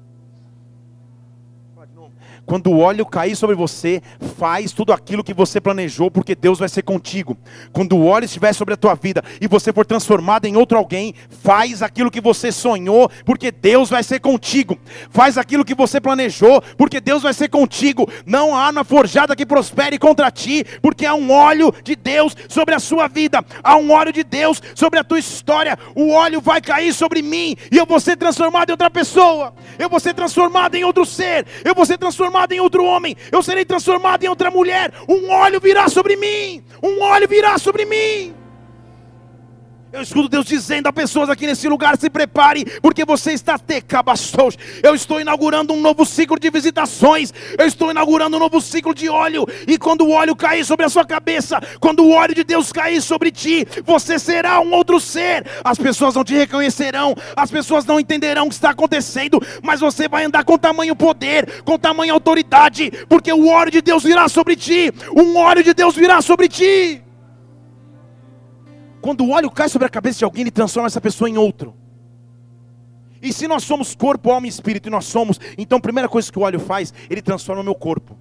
Quando 2.52 2.68
o 2.68 2.80
óleo 2.80 3.06
cair 3.06 3.34
sobre 3.34 3.56
você, 3.56 4.02
faz 4.38 4.74
tudo 4.74 4.91
aquilo 4.91 5.24
que 5.24 5.34
você 5.34 5.62
planejou, 5.62 6.12
porque 6.12 6.36
Deus 6.36 6.60
vai 6.60 6.68
ser 6.68 6.82
contigo. 6.82 7.38
Quando 7.72 7.95
o 7.95 8.06
óleo 8.06 8.26
estiver 8.26 8.52
sobre 8.52 8.74
a 8.74 8.78
tua 8.78 8.93
vida 8.93 9.24
e 9.39 9.47
você 9.47 9.72
for 9.72 9.86
transformado 9.86 10.43
em 10.43 10.58
outro 10.58 10.78
alguém, 10.78 11.16
faz 11.30 11.82
aquilo 11.82 12.12
que 12.12 12.20
você 12.20 12.52
sonhou, 12.52 13.10
porque 13.24 13.52
Deus 13.54 13.89
vai 13.89 14.04
ser 14.04 14.20
contigo. 14.20 14.78
Faz 15.12 15.38
aquilo 15.38 15.64
que 15.64 15.74
você 15.74 16.02
planejou, 16.02 16.62
porque 16.78 16.99
Deus 16.99 17.24
vai 17.24 17.34
ser 17.34 17.47
contigo. 17.47 18.06
Não 18.26 18.54
há 18.54 18.66
arma 18.66 18.84
forjada 18.84 19.34
que 19.34 19.45
prospere 19.45 19.97
contra 19.97 20.30
ti, 20.30 20.66
porque 20.82 21.06
há 21.06 21.14
um 21.14 21.32
óleo 21.32 21.74
de 21.86 21.95
Deus 21.95 22.36
sobre 22.49 22.76
a 22.76 22.80
sua 22.80 23.08
vida, 23.08 23.45
há 23.64 23.78
um 23.78 23.91
óleo 23.91 24.12
de 24.12 24.26
Deus 24.26 24.62
sobre 24.76 24.99
a 24.99 25.06
tua 25.06 25.20
história. 25.20 25.80
O 25.95 26.12
óleo 26.12 26.41
vai 26.41 26.60
cair 26.60 26.93
sobre 26.93 27.22
mim 27.22 27.56
e 27.72 27.78
eu 27.78 27.86
vou 27.86 28.02
ser 28.02 28.18
transformado 28.18 28.72
em 28.72 28.74
outra 28.74 28.89
pessoa. 28.89 29.54
Eu 29.80 29.88
vou 29.88 30.02
ser 30.02 30.14
transformado 30.14 30.76
em 30.76 30.84
outro 30.84 31.06
ser. 31.06 31.45
Eu 31.64 31.74
vou 31.74 31.86
ser 31.86 31.97
transformado 31.97 32.41
transformado 32.42 32.52
em 32.54 32.60
outro 32.60 32.84
homem, 32.84 33.16
eu 33.32 33.44
serei 33.44 33.66
transformado 33.66 34.24
em 34.24 34.28
outra 34.28 34.50
mulher. 34.50 34.92
Um 35.08 35.30
óleo 35.30 35.60
virá 35.60 35.88
sobre 35.89 36.16
mim, 36.16 36.64
um 36.82 37.02
óleo 37.02 37.28
virá 37.28 37.58
sobre 37.58 37.86
mim. 37.86 38.41
Eu 39.94 40.02
escuto 40.02 40.30
Deus 40.30 40.46
dizendo 40.46 40.88
a 40.88 40.94
pessoas 40.94 41.30
aqui 41.30 41.46
nesse 41.46 41.68
lugar: 41.68 41.98
se 41.98 42.10
prepare, 42.10 42.64
porque 42.82 43.04
você 43.04 43.34
está 43.34 43.60
tecabastos. 43.60 44.58
Eu 44.82 44.96
estou 44.96 45.20
inaugurando 45.20 45.74
um 45.74 45.82
novo 45.82 46.06
ciclo 46.06 46.39
de 46.39 46.50
visitações. 46.50 47.34
Eu 47.58 47.66
estou 47.66 47.92
inaugurando 47.92 48.38
um 48.38 48.39
novo 48.39 48.62
ciclo 48.62 48.96
de 48.96 49.10
óleo. 49.10 49.46
E 49.68 49.78
quando 49.78 50.06
o 50.06 50.12
óleo 50.12 50.34
cair 50.34 50.64
sobre 50.64 50.86
a 50.86 50.89
sua 50.89 51.06
cabeça, 51.06 51.60
quando 51.82 52.06
o 52.06 52.12
óleo 52.12 52.34
de 52.34 52.46
Deus 52.46 52.72
cair 52.72 53.02
sobre 53.02 53.32
ti, 53.32 53.68
você 53.84 54.18
será 54.18 54.62
um 54.62 54.72
outro 54.72 54.98
ser. 54.98 55.46
As 55.62 55.78
pessoas 55.78 56.16
não 56.16 56.24
te 56.24 56.36
reconhecerão, 56.36 57.14
as 57.36 57.52
pessoas 57.52 57.84
não 57.84 58.00
entenderão 58.00 58.46
o 58.46 58.50
que 58.50 58.56
está 58.56 58.70
acontecendo, 58.70 59.42
mas 59.62 59.82
você 59.82 60.08
vai 60.08 60.24
andar 60.24 60.46
com 60.46 60.58
tamanho 60.58 60.96
poder, 60.96 61.64
com 61.64 61.78
tamanho 61.78 62.14
autoridade, 62.14 62.92
porque 63.10 63.34
o 63.34 63.50
óleo 63.50 63.72
de 63.72 63.82
Deus 63.82 64.04
virá 64.04 64.30
sobre 64.30 64.56
ti. 64.56 64.89
Um 65.14 65.36
óleo 65.36 65.64
de 65.64 65.74
Deus 65.74 65.96
virá 65.96 66.22
sobre 66.22 66.48
ti. 66.48 67.02
Quando 69.02 69.26
o 69.26 69.32
óleo 69.32 69.49
cai 69.49 69.68
sobre 69.68 69.88
a 69.88 69.89
cabeça 69.89 70.20
de 70.20 70.26
alguém, 70.26 70.41
ele 70.41 70.52
transforma 70.52 70.88
essa 70.88 71.02
pessoa 71.02 71.30
em 71.30 71.38
outro. 71.38 71.76
E 73.22 73.32
se 73.32 73.47
nós 73.47 73.64
somos 73.64 73.95
corpo, 73.95 74.32
alma 74.32 74.47
e 74.47 74.49
espírito, 74.49 74.88
e 74.88 74.91
nós 74.91 75.06
somos, 75.06 75.39
então 75.58 75.78
a 75.78 75.82
primeira 75.82 76.10
coisa 76.10 76.32
que 76.32 76.39
o 76.39 76.41
óleo 76.41 76.60
faz, 76.60 76.93
ele 77.10 77.22
transforma 77.22 77.62
o 77.62 77.66
meu 77.66 77.76
corpo. 77.76 78.18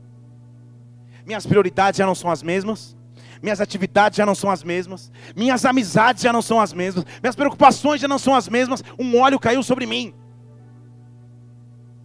Minhas 1.25 1.47
prioridades 1.47 1.99
já 1.99 2.07
não 2.07 2.15
são 2.15 2.31
as 2.31 2.43
mesmas, 2.43 2.97
minhas 3.43 3.61
atividades 3.61 4.17
já 4.17 4.27
não 4.27 4.35
são 4.35 4.51
as 4.51 4.63
mesmas, 4.63 5.11
minhas 5.35 5.65
amizades 5.65 6.23
já 6.23 6.33
não 6.33 6.43
são 6.43 6.61
as 6.61 6.73
mesmas, 6.73 7.05
minhas 7.23 7.37
preocupações 7.37 8.01
já 8.01 8.09
não 8.09 8.19
são 8.19 8.35
as 8.35 8.49
mesmas. 8.49 8.83
Um 8.99 9.19
óleo 9.19 9.39
caiu 9.39 9.63
sobre 9.63 9.87
mim. 9.87 10.15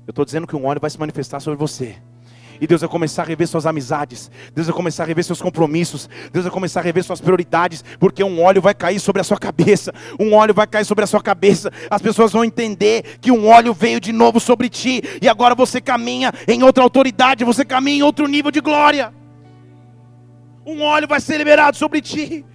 Eu 0.07 0.11
estou 0.11 0.23
dizendo 0.23 0.47
que 0.47 0.55
um 0.55 0.65
óleo 0.65 0.79
vai 0.79 0.89
se 0.89 0.99
manifestar 0.99 1.39
sobre 1.39 1.57
você. 1.57 1.97
E 2.59 2.67
Deus 2.67 2.81
vai 2.81 2.89
começar 2.89 3.23
a 3.23 3.25
rever 3.25 3.47
suas 3.47 3.65
amizades. 3.65 4.31
Deus 4.53 4.67
vai 4.67 4.75
começar 4.75 5.03
a 5.03 5.05
rever 5.05 5.23
seus 5.23 5.41
compromissos. 5.41 6.09
Deus 6.31 6.45
vai 6.45 6.51
começar 6.51 6.79
a 6.79 6.83
rever 6.83 7.03
suas 7.03 7.21
prioridades. 7.21 7.83
Porque 7.99 8.23
um 8.23 8.41
óleo 8.41 8.61
vai 8.61 8.73
cair 8.73 8.99
sobre 8.99 9.21
a 9.21 9.23
sua 9.23 9.37
cabeça. 9.37 9.93
Um 10.19 10.33
óleo 10.33 10.53
vai 10.53 10.67
cair 10.67 10.85
sobre 10.85 11.03
a 11.03 11.07
sua 11.07 11.21
cabeça. 11.21 11.71
As 11.89 12.01
pessoas 12.01 12.31
vão 12.31 12.43
entender 12.43 13.17
que 13.19 13.31
um 13.31 13.47
óleo 13.47 13.73
veio 13.73 13.99
de 13.99 14.11
novo 14.11 14.39
sobre 14.39 14.69
ti. 14.69 15.01
E 15.21 15.27
agora 15.27 15.55
você 15.55 15.81
caminha 15.81 16.31
em 16.47 16.63
outra 16.63 16.83
autoridade. 16.83 17.43
Você 17.43 17.65
caminha 17.65 17.97
em 17.97 18.03
outro 18.03 18.27
nível 18.27 18.51
de 18.51 18.61
glória. 18.61 19.13
Um 20.65 20.81
óleo 20.81 21.07
vai 21.07 21.19
ser 21.19 21.37
liberado 21.37 21.77
sobre 21.77 22.01
ti. 22.01 22.45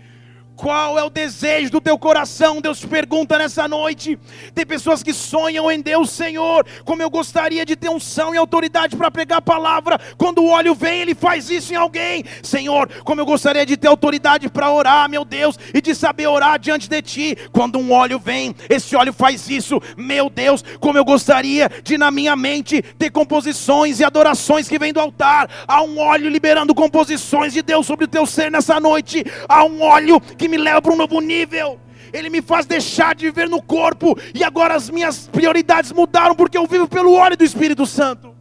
Qual 0.60 0.98
é 0.98 1.02
o 1.02 1.08
desejo 1.08 1.70
do 1.70 1.80
teu 1.80 1.98
coração? 1.98 2.60
Deus 2.60 2.84
pergunta 2.84 3.38
nessa 3.38 3.66
noite. 3.66 4.18
Tem 4.54 4.66
pessoas 4.66 5.02
que 5.02 5.14
sonham 5.14 5.72
em 5.72 5.80
Deus, 5.80 6.10
Senhor, 6.10 6.66
como 6.84 7.00
eu 7.00 7.08
gostaria 7.08 7.64
de 7.64 7.74
ter 7.74 7.88
unção 7.88 8.34
e 8.34 8.36
autoridade 8.36 8.94
para 8.94 9.10
pregar 9.10 9.38
a 9.38 9.40
palavra. 9.40 9.98
Quando 10.18 10.42
o 10.42 10.50
óleo 10.50 10.74
vem, 10.74 11.00
ele 11.00 11.14
faz 11.14 11.48
isso 11.48 11.72
em 11.72 11.76
alguém. 11.76 12.26
Senhor, 12.42 12.90
como 13.04 13.22
eu 13.22 13.24
gostaria 13.24 13.64
de 13.64 13.74
ter 13.74 13.88
autoridade 13.88 14.50
para 14.50 14.70
orar, 14.70 15.08
meu 15.08 15.24
Deus, 15.24 15.58
e 15.72 15.80
de 15.80 15.94
saber 15.94 16.26
orar 16.26 16.58
diante 16.58 16.90
de 16.90 17.00
ti. 17.00 17.38
Quando 17.52 17.78
um 17.78 17.90
óleo 17.90 18.18
vem, 18.18 18.54
esse 18.68 18.94
óleo 18.94 19.14
faz 19.14 19.48
isso. 19.48 19.80
Meu 19.96 20.28
Deus, 20.28 20.62
como 20.78 20.98
eu 20.98 21.06
gostaria 21.06 21.70
de 21.82 21.96
na 21.96 22.10
minha 22.10 22.36
mente 22.36 22.82
ter 22.82 23.08
composições 23.08 23.98
e 23.98 24.04
adorações 24.04 24.68
que 24.68 24.78
vêm 24.78 24.92
do 24.92 25.00
altar. 25.00 25.48
Há 25.66 25.80
um 25.80 25.98
óleo 25.98 26.28
liberando 26.28 26.74
composições 26.74 27.54
de 27.54 27.62
Deus 27.62 27.86
sobre 27.86 28.04
o 28.04 28.08
teu 28.08 28.26
ser 28.26 28.50
nessa 28.50 28.78
noite. 28.78 29.24
Há 29.48 29.64
um 29.64 29.80
óleo 29.80 30.20
que 30.20 30.49
me 30.50 30.58
leva 30.58 30.82
para 30.82 30.92
um 30.92 30.96
novo 30.96 31.20
nível. 31.20 31.80
Ele 32.12 32.28
me 32.28 32.42
faz 32.42 32.66
deixar 32.66 33.14
de 33.14 33.26
viver 33.26 33.48
no 33.48 33.62
corpo. 33.62 34.18
E 34.34 34.44
agora 34.44 34.74
as 34.74 34.90
minhas 34.90 35.28
prioridades 35.28 35.92
mudaram 35.92 36.34
porque 36.34 36.58
eu 36.58 36.66
vivo 36.66 36.88
pelo 36.88 37.12
óleo 37.12 37.36
do 37.36 37.44
Espírito 37.44 37.86
Santo. 37.86 38.34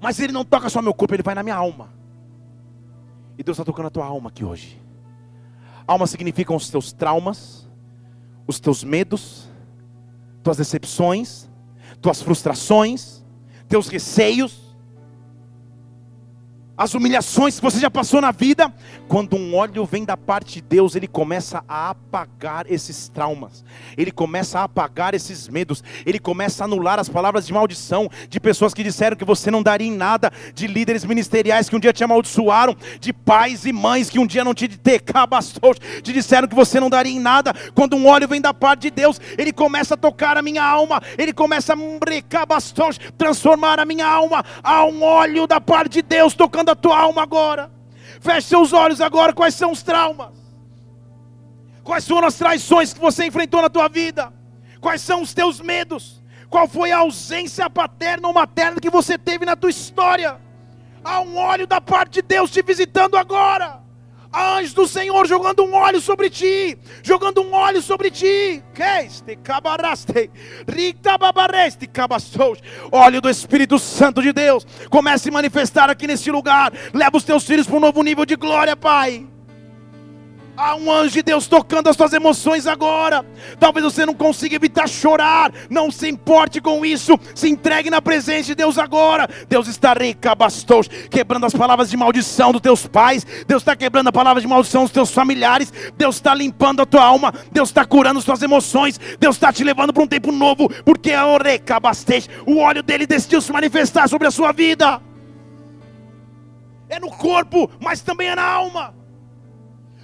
Mas 0.00 0.20
ele 0.20 0.32
não 0.32 0.44
toca 0.44 0.68
só 0.68 0.82
meu 0.82 0.92
corpo, 0.92 1.14
ele 1.14 1.22
vai 1.22 1.34
na 1.34 1.42
minha 1.42 1.56
alma. 1.56 1.90
E 3.38 3.42
Deus 3.42 3.56
está 3.56 3.64
tocando 3.64 3.86
a 3.86 3.90
tua 3.90 4.04
alma 4.04 4.28
aqui 4.28 4.44
hoje. 4.44 4.80
Alma 5.86 6.06
significa 6.06 6.54
os 6.54 6.70
teus 6.70 6.92
traumas, 6.92 7.68
os 8.46 8.60
teus 8.60 8.84
medos, 8.84 9.48
tuas 10.42 10.56
decepções, 10.56 11.48
tuas 12.00 12.20
frustrações, 12.20 13.24
teus 13.68 13.88
receios 13.88 14.61
as 16.82 16.94
humilhações 16.94 17.54
que 17.54 17.62
você 17.62 17.78
já 17.78 17.88
passou 17.88 18.20
na 18.20 18.32
vida, 18.32 18.72
quando 19.06 19.36
um 19.36 19.54
óleo 19.54 19.86
vem 19.86 20.04
da 20.04 20.16
parte 20.16 20.54
de 20.54 20.62
Deus, 20.62 20.96
ele 20.96 21.06
começa 21.06 21.62
a 21.68 21.90
apagar 21.90 22.66
esses 22.68 23.08
traumas, 23.08 23.64
ele 23.96 24.10
começa 24.10 24.58
a 24.58 24.64
apagar 24.64 25.14
esses 25.14 25.46
medos, 25.46 25.84
ele 26.04 26.18
começa 26.18 26.64
a 26.64 26.66
anular 26.66 26.98
as 26.98 27.08
palavras 27.08 27.46
de 27.46 27.52
maldição 27.52 28.10
de 28.28 28.40
pessoas 28.40 28.74
que 28.74 28.82
disseram 28.82 29.16
que 29.16 29.24
você 29.24 29.48
não 29.48 29.62
daria 29.62 29.86
em 29.86 29.96
nada, 29.96 30.32
de 30.52 30.66
líderes 30.66 31.04
ministeriais 31.04 31.68
que 31.68 31.76
um 31.76 31.78
dia 31.78 31.92
te 31.92 32.02
amaldiçoaram, 32.02 32.76
de 32.98 33.12
pais 33.12 33.64
e 33.64 33.72
mães 33.72 34.10
que 34.10 34.18
um 34.18 34.26
dia 34.26 34.42
não 34.42 34.52
te 34.52 34.68
bastou, 35.28 35.74
te 35.74 36.12
disseram 36.12 36.48
que 36.48 36.54
você 36.54 36.80
não 36.80 36.90
daria 36.90 37.12
em 37.12 37.20
nada. 37.20 37.54
Quando 37.76 37.94
um 37.94 38.08
óleo 38.08 38.26
vem 38.26 38.40
da 38.40 38.52
parte 38.52 38.82
de 38.82 38.90
Deus, 38.90 39.20
ele 39.38 39.52
começa 39.52 39.94
a 39.94 39.96
tocar 39.96 40.36
a 40.36 40.42
minha 40.42 40.64
alma, 40.64 41.00
ele 41.16 41.32
começa 41.32 41.74
a 41.74 42.46
bastou, 42.46 42.90
transformar 43.16 43.78
a 43.78 43.84
minha 43.84 44.06
alma. 44.06 44.44
Há 44.64 44.84
um 44.84 45.04
óleo 45.04 45.46
da 45.46 45.60
parte 45.60 45.92
de 45.92 46.02
Deus 46.02 46.34
tocando 46.34 46.71
a 46.72 46.76
tua 46.76 46.98
alma 46.98 47.22
agora. 47.22 47.70
Feche 48.20 48.48
seus 48.48 48.72
olhos 48.72 49.00
agora. 49.00 49.32
Quais 49.32 49.54
são 49.54 49.72
os 49.72 49.82
traumas? 49.82 50.30
Quais 51.82 52.06
foram 52.06 52.28
as 52.28 52.36
traições 52.36 52.92
que 52.92 53.00
você 53.00 53.26
enfrentou 53.26 53.60
na 53.62 53.68
tua 53.68 53.88
vida? 53.88 54.32
Quais 54.80 55.00
são 55.02 55.22
os 55.22 55.34
teus 55.34 55.60
medos? 55.60 56.22
Qual 56.48 56.68
foi 56.68 56.92
a 56.92 56.98
ausência 56.98 57.68
paterna 57.68 58.28
ou 58.28 58.34
materna 58.34 58.80
que 58.80 58.90
você 58.90 59.16
teve 59.18 59.44
na 59.44 59.56
tua 59.56 59.70
história? 59.70 60.40
Há 61.04 61.20
um 61.20 61.36
óleo 61.36 61.66
da 61.66 61.80
parte 61.80 62.14
de 62.14 62.22
Deus 62.22 62.50
te 62.50 62.62
visitando 62.62 63.16
agora. 63.16 63.81
Anjo 64.32 64.74
do 64.74 64.88
Senhor 64.88 65.26
jogando 65.26 65.64
um 65.64 65.74
óleo 65.74 66.00
sobre 66.00 66.30
ti, 66.30 66.78
jogando 67.02 67.42
um 67.42 67.52
óleo 67.52 67.82
sobre 67.82 68.10
ti. 68.10 68.62
Óleo 72.90 73.20
do 73.20 73.28
Espírito 73.28 73.78
Santo 73.78 74.22
de 74.22 74.32
Deus, 74.32 74.66
comece 74.88 75.28
a 75.28 75.32
manifestar 75.32 75.90
aqui 75.90 76.06
nesse 76.06 76.30
lugar. 76.30 76.72
Leva 76.94 77.16
os 77.16 77.24
teus 77.24 77.44
filhos 77.44 77.66
para 77.66 77.76
um 77.76 77.80
novo 77.80 78.02
nível 78.02 78.24
de 78.24 78.36
glória, 78.36 78.76
Pai. 78.76 79.26
Há 80.54 80.76
um 80.76 80.92
anjo 80.92 81.14
de 81.14 81.22
Deus 81.22 81.46
tocando 81.46 81.88
as 81.88 81.96
suas 81.96 82.12
emoções 82.12 82.66
agora. 82.66 83.24
Talvez 83.58 83.84
você 83.84 84.04
não 84.04 84.12
consiga 84.12 84.56
evitar 84.56 84.86
chorar. 84.86 85.50
Não 85.70 85.90
se 85.90 86.08
importe 86.08 86.60
com 86.60 86.84
isso. 86.84 87.18
Se 87.34 87.48
entregue 87.48 87.88
na 87.88 88.02
presença 88.02 88.44
de 88.44 88.54
Deus 88.54 88.76
agora. 88.76 89.28
Deus 89.48 89.66
está 89.66 89.94
recabastou, 89.94 90.82
quebrando 91.10 91.46
as 91.46 91.54
palavras 91.54 91.88
de 91.88 91.96
maldição 91.96 92.52
dos 92.52 92.60
teus 92.60 92.86
pais. 92.86 93.26
Deus 93.46 93.62
está 93.62 93.74
quebrando 93.74 94.08
a 94.08 94.12
palavra 94.12 94.42
de 94.42 94.46
maldição 94.46 94.82
dos 94.82 94.92
teus 94.92 95.10
familiares. 95.10 95.72
Deus 95.96 96.16
está 96.16 96.34
limpando 96.34 96.82
a 96.82 96.86
tua 96.86 97.02
alma. 97.02 97.32
Deus 97.50 97.70
está 97.70 97.86
curando 97.86 98.18
as 98.18 98.24
tuas 98.24 98.42
emoções. 98.42 99.00
Deus 99.18 99.36
está 99.36 99.50
te 99.50 99.64
levando 99.64 99.92
para 99.92 100.02
um 100.02 100.08
tempo 100.08 100.30
novo. 100.30 100.68
Porque 100.84 101.12
a 101.12 101.26
orecabastej, 101.26 102.28
o 102.46 102.58
óleo 102.58 102.82
dele 102.82 103.06
decidiu 103.06 103.40
se 103.40 103.50
manifestar 103.50 104.06
sobre 104.06 104.28
a 104.28 104.30
sua 104.30 104.52
vida. 104.52 105.00
É 106.90 107.00
no 107.00 107.10
corpo, 107.10 107.70
mas 107.80 108.02
também 108.02 108.28
é 108.28 108.36
na 108.36 108.44
alma. 108.44 109.01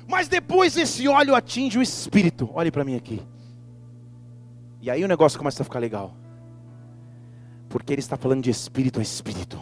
Mas 0.08 0.26
depois 0.26 0.76
esse 0.76 1.06
óleo 1.06 1.34
atinge 1.34 1.78
o 1.78 1.82
espírito. 1.82 2.50
Olhe 2.54 2.70
para 2.70 2.84
mim 2.84 2.96
aqui. 2.96 3.22
E 4.80 4.90
aí 4.90 5.04
o 5.04 5.08
negócio 5.08 5.38
começa 5.38 5.62
a 5.62 5.64
ficar 5.64 5.78
legal. 5.78 6.14
Porque 7.68 7.92
ele 7.92 8.00
está 8.00 8.16
falando 8.16 8.42
de 8.42 8.50
espírito 8.50 8.98
a 8.98 9.02
espírito 9.02 9.60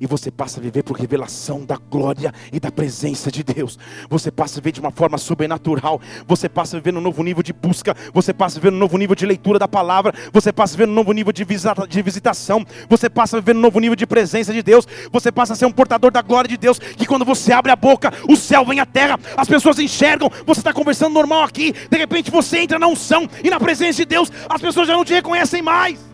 e 0.00 0.06
você 0.06 0.30
passa 0.30 0.58
a 0.58 0.62
viver 0.62 0.82
por 0.82 0.96
revelação 0.96 1.64
da 1.64 1.76
glória 1.76 2.32
e 2.52 2.60
da 2.60 2.70
presença 2.70 3.30
de 3.30 3.42
Deus. 3.42 3.78
Você 4.08 4.30
passa 4.30 4.58
a 4.58 4.60
viver 4.60 4.72
de 4.72 4.80
uma 4.80 4.90
forma 4.90 5.18
sobrenatural. 5.18 6.00
Você 6.26 6.48
passa 6.48 6.76
a 6.76 6.80
viver 6.80 6.92
num 6.92 7.00
novo 7.00 7.22
nível 7.22 7.42
de 7.42 7.52
busca. 7.52 7.96
Você 8.12 8.32
passa 8.32 8.58
a 8.58 8.60
viver 8.60 8.72
num 8.72 8.78
novo 8.78 8.96
nível 8.96 9.14
de 9.14 9.26
leitura 9.26 9.58
da 9.58 9.68
palavra. 9.68 10.12
Você 10.32 10.52
passa 10.52 10.74
a 10.74 10.76
viver 10.76 10.86
num 10.86 10.94
novo 10.94 11.12
nível 11.12 11.32
de, 11.32 11.44
visita, 11.44 11.86
de 11.86 12.02
visitação. 12.02 12.64
Você 12.88 13.08
passa 13.08 13.36
a 13.36 13.40
viver 13.40 13.54
num 13.54 13.60
novo 13.60 13.78
nível 13.80 13.96
de 13.96 14.06
presença 14.06 14.52
de 14.52 14.62
Deus. 14.62 14.86
Você 15.10 15.30
passa 15.30 15.52
a 15.52 15.56
ser 15.56 15.66
um 15.66 15.72
portador 15.72 16.10
da 16.10 16.22
glória 16.22 16.48
de 16.48 16.56
Deus. 16.56 16.78
Que 16.78 17.06
quando 17.06 17.24
você 17.24 17.52
abre 17.52 17.70
a 17.70 17.76
boca, 17.76 18.12
o 18.28 18.36
céu 18.36 18.64
vem 18.64 18.80
à 18.80 18.86
terra. 18.86 19.18
As 19.36 19.48
pessoas 19.48 19.78
enxergam. 19.78 20.30
Você 20.46 20.60
está 20.60 20.72
conversando 20.72 21.14
normal 21.14 21.42
aqui. 21.42 21.72
De 21.72 21.96
repente 21.96 22.30
você 22.30 22.58
entra 22.58 22.78
na 22.78 22.86
unção 22.86 23.28
e 23.42 23.50
na 23.50 23.58
presença 23.58 23.98
de 23.98 24.04
Deus. 24.04 24.30
As 24.48 24.60
pessoas 24.60 24.88
já 24.88 24.94
não 24.94 25.04
te 25.04 25.12
reconhecem 25.12 25.62
mais. 25.62 26.13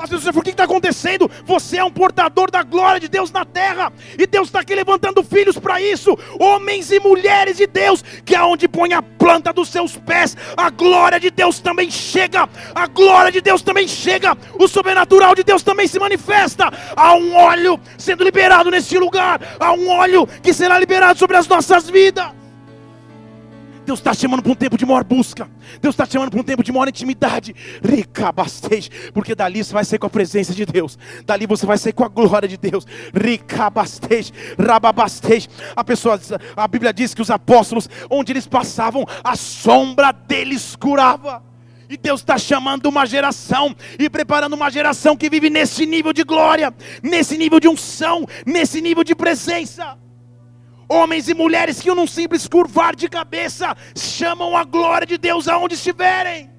As 0.00 0.04
pessoas 0.04 0.20
dizem, 0.22 0.32
por 0.32 0.42
que 0.42 0.50
está 0.50 0.64
acontecendo? 0.64 1.30
Você 1.44 1.76
é 1.76 1.84
um 1.84 1.90
portador 1.90 2.50
da 2.50 2.62
glória 2.62 2.98
de 2.98 3.06
Deus 3.06 3.30
na 3.30 3.44
terra. 3.44 3.92
E 4.18 4.26
Deus 4.26 4.48
está 4.48 4.60
aqui 4.60 4.74
levantando 4.74 5.22
filhos 5.22 5.58
para 5.58 5.78
isso. 5.78 6.18
Homens 6.38 6.90
e 6.90 6.98
mulheres 6.98 7.58
de 7.58 7.66
Deus. 7.66 8.02
Que 8.24 8.34
aonde 8.34 8.66
põe 8.66 8.94
a 8.94 9.02
planta 9.02 9.52
dos 9.52 9.68
seus 9.68 9.98
pés, 9.98 10.34
a 10.56 10.70
glória 10.70 11.20
de 11.20 11.30
Deus 11.30 11.58
também 11.60 11.90
chega. 11.90 12.48
A 12.74 12.86
glória 12.86 13.30
de 13.30 13.42
Deus 13.42 13.60
também 13.60 13.86
chega. 13.86 14.34
O 14.58 14.66
sobrenatural 14.66 15.34
de 15.34 15.44
Deus 15.44 15.62
também 15.62 15.86
se 15.86 15.98
manifesta. 15.98 16.72
Há 16.96 17.14
um 17.14 17.36
óleo 17.36 17.78
sendo 17.98 18.24
liberado 18.24 18.70
nesse 18.70 18.96
lugar. 18.96 19.38
Há 19.60 19.72
um 19.74 19.90
óleo 19.90 20.26
que 20.42 20.54
será 20.54 20.78
liberado 20.78 21.18
sobre 21.18 21.36
as 21.36 21.46
nossas 21.46 21.90
vidas. 21.90 22.39
Deus 23.90 23.98
está 23.98 24.14
chamando 24.14 24.40
para 24.40 24.52
um 24.52 24.54
tempo 24.54 24.78
de 24.78 24.86
maior 24.86 25.02
busca. 25.02 25.50
Deus 25.82 25.94
está 25.94 26.06
chamando 26.06 26.30
para 26.30 26.38
um 26.38 26.44
tempo 26.44 26.62
de 26.62 26.70
maior 26.70 26.86
intimidade. 26.86 27.52
Rica 27.82 28.32
porque 29.12 29.34
dali 29.34 29.64
você 29.64 29.72
vai 29.72 29.84
ser 29.84 29.98
com 29.98 30.06
a 30.06 30.10
presença 30.10 30.54
de 30.54 30.64
Deus. 30.64 30.96
Dali 31.26 31.44
você 31.44 31.66
vai 31.66 31.76
ser 31.76 31.92
com 31.92 32.04
a 32.04 32.08
glória 32.08 32.48
de 32.48 32.56
Deus. 32.56 32.86
Rica 33.12 33.64
rababastej. 34.56 35.48
A 35.74 35.82
pessoa, 35.82 36.20
a 36.56 36.68
Bíblia 36.68 36.92
diz 36.92 37.14
que 37.14 37.20
os 37.20 37.32
apóstolos, 37.32 37.88
onde 38.08 38.32
eles 38.32 38.46
passavam, 38.46 39.04
a 39.24 39.34
sombra 39.34 40.12
deles 40.12 40.76
curava. 40.76 41.42
E 41.88 41.96
Deus 41.96 42.20
está 42.20 42.38
chamando 42.38 42.86
uma 42.86 43.04
geração 43.04 43.74
e 43.98 44.08
preparando 44.08 44.52
uma 44.52 44.70
geração 44.70 45.16
que 45.16 45.28
vive 45.28 45.50
nesse 45.50 45.84
nível 45.84 46.12
de 46.12 46.22
glória, 46.22 46.72
nesse 47.02 47.36
nível 47.36 47.58
de 47.58 47.66
unção, 47.66 48.24
nesse 48.46 48.80
nível 48.80 49.02
de 49.02 49.16
presença. 49.16 49.98
Homens 50.92 51.28
e 51.28 51.34
mulheres 51.34 51.80
que 51.80 51.94
num 51.94 52.04
simples 52.04 52.48
curvar 52.48 52.96
de 52.96 53.08
cabeça 53.08 53.76
chamam 53.96 54.56
a 54.56 54.64
glória 54.64 55.06
de 55.06 55.16
Deus 55.16 55.46
aonde 55.46 55.76
estiverem. 55.76 56.50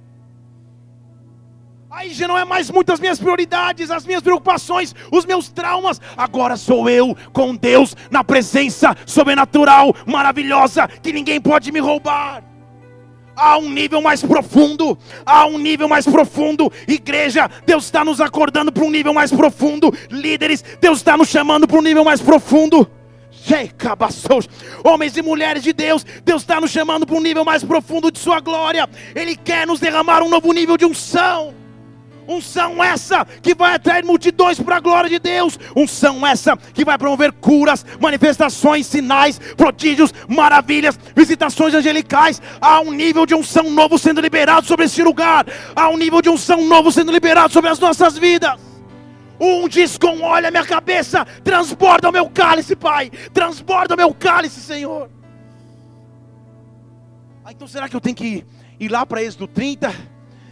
Aí 1.89 2.13
já 2.13 2.29
não 2.29 2.37
é 2.37 2.45
mais 2.45 2.71
muito 2.71 2.93
as 2.93 3.01
minhas 3.01 3.19
prioridades, 3.19 3.91
as 3.91 4.05
minhas 4.05 4.23
preocupações, 4.23 4.95
os 5.11 5.25
meus 5.25 5.49
traumas. 5.49 5.99
Agora 6.15 6.55
sou 6.55 6.89
eu 6.89 7.13
com 7.33 7.53
Deus 7.53 7.93
na 8.09 8.23
presença 8.23 8.95
sobrenatural, 9.05 9.93
maravilhosa, 10.05 10.87
que 10.87 11.11
ninguém 11.11 11.41
pode 11.41 11.69
me 11.69 11.81
roubar. 11.81 12.41
Há 13.35 13.57
um 13.57 13.69
nível 13.69 14.01
mais 14.01 14.23
profundo, 14.23 14.97
há 15.25 15.45
um 15.45 15.57
nível 15.57 15.89
mais 15.89 16.05
profundo. 16.05 16.71
Igreja, 16.87 17.51
Deus 17.65 17.83
está 17.83 18.05
nos 18.05 18.21
acordando 18.21 18.71
para 18.71 18.85
um 18.85 18.89
nível 18.89 19.13
mais 19.13 19.29
profundo. 19.29 19.93
Líderes, 20.09 20.63
Deus 20.79 20.99
está 20.99 21.17
nos 21.17 21.27
chamando 21.27 21.67
para 21.67 21.77
um 21.77 21.81
nível 21.81 22.05
mais 22.05 22.21
profundo. 22.21 22.89
Homens 24.83 25.17
e 25.17 25.21
mulheres 25.21 25.63
de 25.63 25.73
Deus, 25.73 26.05
Deus 26.23 26.41
está 26.41 26.61
nos 26.61 26.71
chamando 26.71 27.05
para 27.05 27.15
um 27.15 27.21
nível 27.21 27.43
mais 27.43 27.63
profundo 27.63 28.11
de 28.11 28.19
Sua 28.19 28.39
glória. 28.39 28.87
Ele 29.15 29.35
quer 29.35 29.65
nos 29.65 29.79
derramar 29.79 30.21
um 30.21 30.29
novo 30.29 30.51
nível 30.53 30.77
de 30.77 30.85
unção. 30.85 31.53
Unção 32.27 32.83
essa 32.83 33.25
que 33.41 33.53
vai 33.53 33.75
atrair 33.75 34.05
multidões 34.05 34.59
para 34.59 34.77
a 34.77 34.79
glória 34.79 35.09
de 35.09 35.19
Deus. 35.19 35.59
Unção 35.75 36.25
essa 36.25 36.55
que 36.55 36.85
vai 36.85 36.97
promover 36.97 37.31
curas, 37.33 37.85
manifestações, 37.99 38.87
sinais, 38.87 39.39
prodígios, 39.57 40.13
maravilhas, 40.27 40.97
visitações 41.15 41.73
angelicais. 41.73 42.41
Há 42.61 42.79
um 42.79 42.91
nível 42.91 43.25
de 43.25 43.35
unção 43.35 43.69
novo 43.69 43.97
sendo 43.97 44.21
liberado 44.21 44.65
sobre 44.65 44.85
esse 44.85 45.03
lugar. 45.03 45.45
Há 45.75 45.89
um 45.89 45.97
nível 45.97 46.21
de 46.21 46.29
unção 46.29 46.63
novo 46.65 46.91
sendo 46.91 47.11
liberado 47.11 47.51
sobre 47.51 47.69
as 47.69 47.79
nossas 47.79 48.17
vidas. 48.17 48.70
Um 49.43 49.67
diz 49.67 49.97
com 49.97 50.21
olha 50.21 50.51
minha 50.51 50.63
cabeça, 50.63 51.25
transborda 51.43 52.07
o 52.07 52.11
meu 52.11 52.29
cálice, 52.29 52.75
Pai. 52.75 53.09
Transborda 53.33 53.95
o 53.95 53.97
meu 53.97 54.13
cálice, 54.13 54.61
Senhor. 54.61 55.09
Ah, 57.43 57.51
então 57.51 57.67
será 57.67 57.89
que 57.89 57.95
eu 57.95 57.99
tenho 57.99 58.15
que 58.15 58.45
ir 58.79 58.89
lá 58.89 59.03
para 59.03 59.23
Êxodo 59.23 59.47
30, 59.47 59.91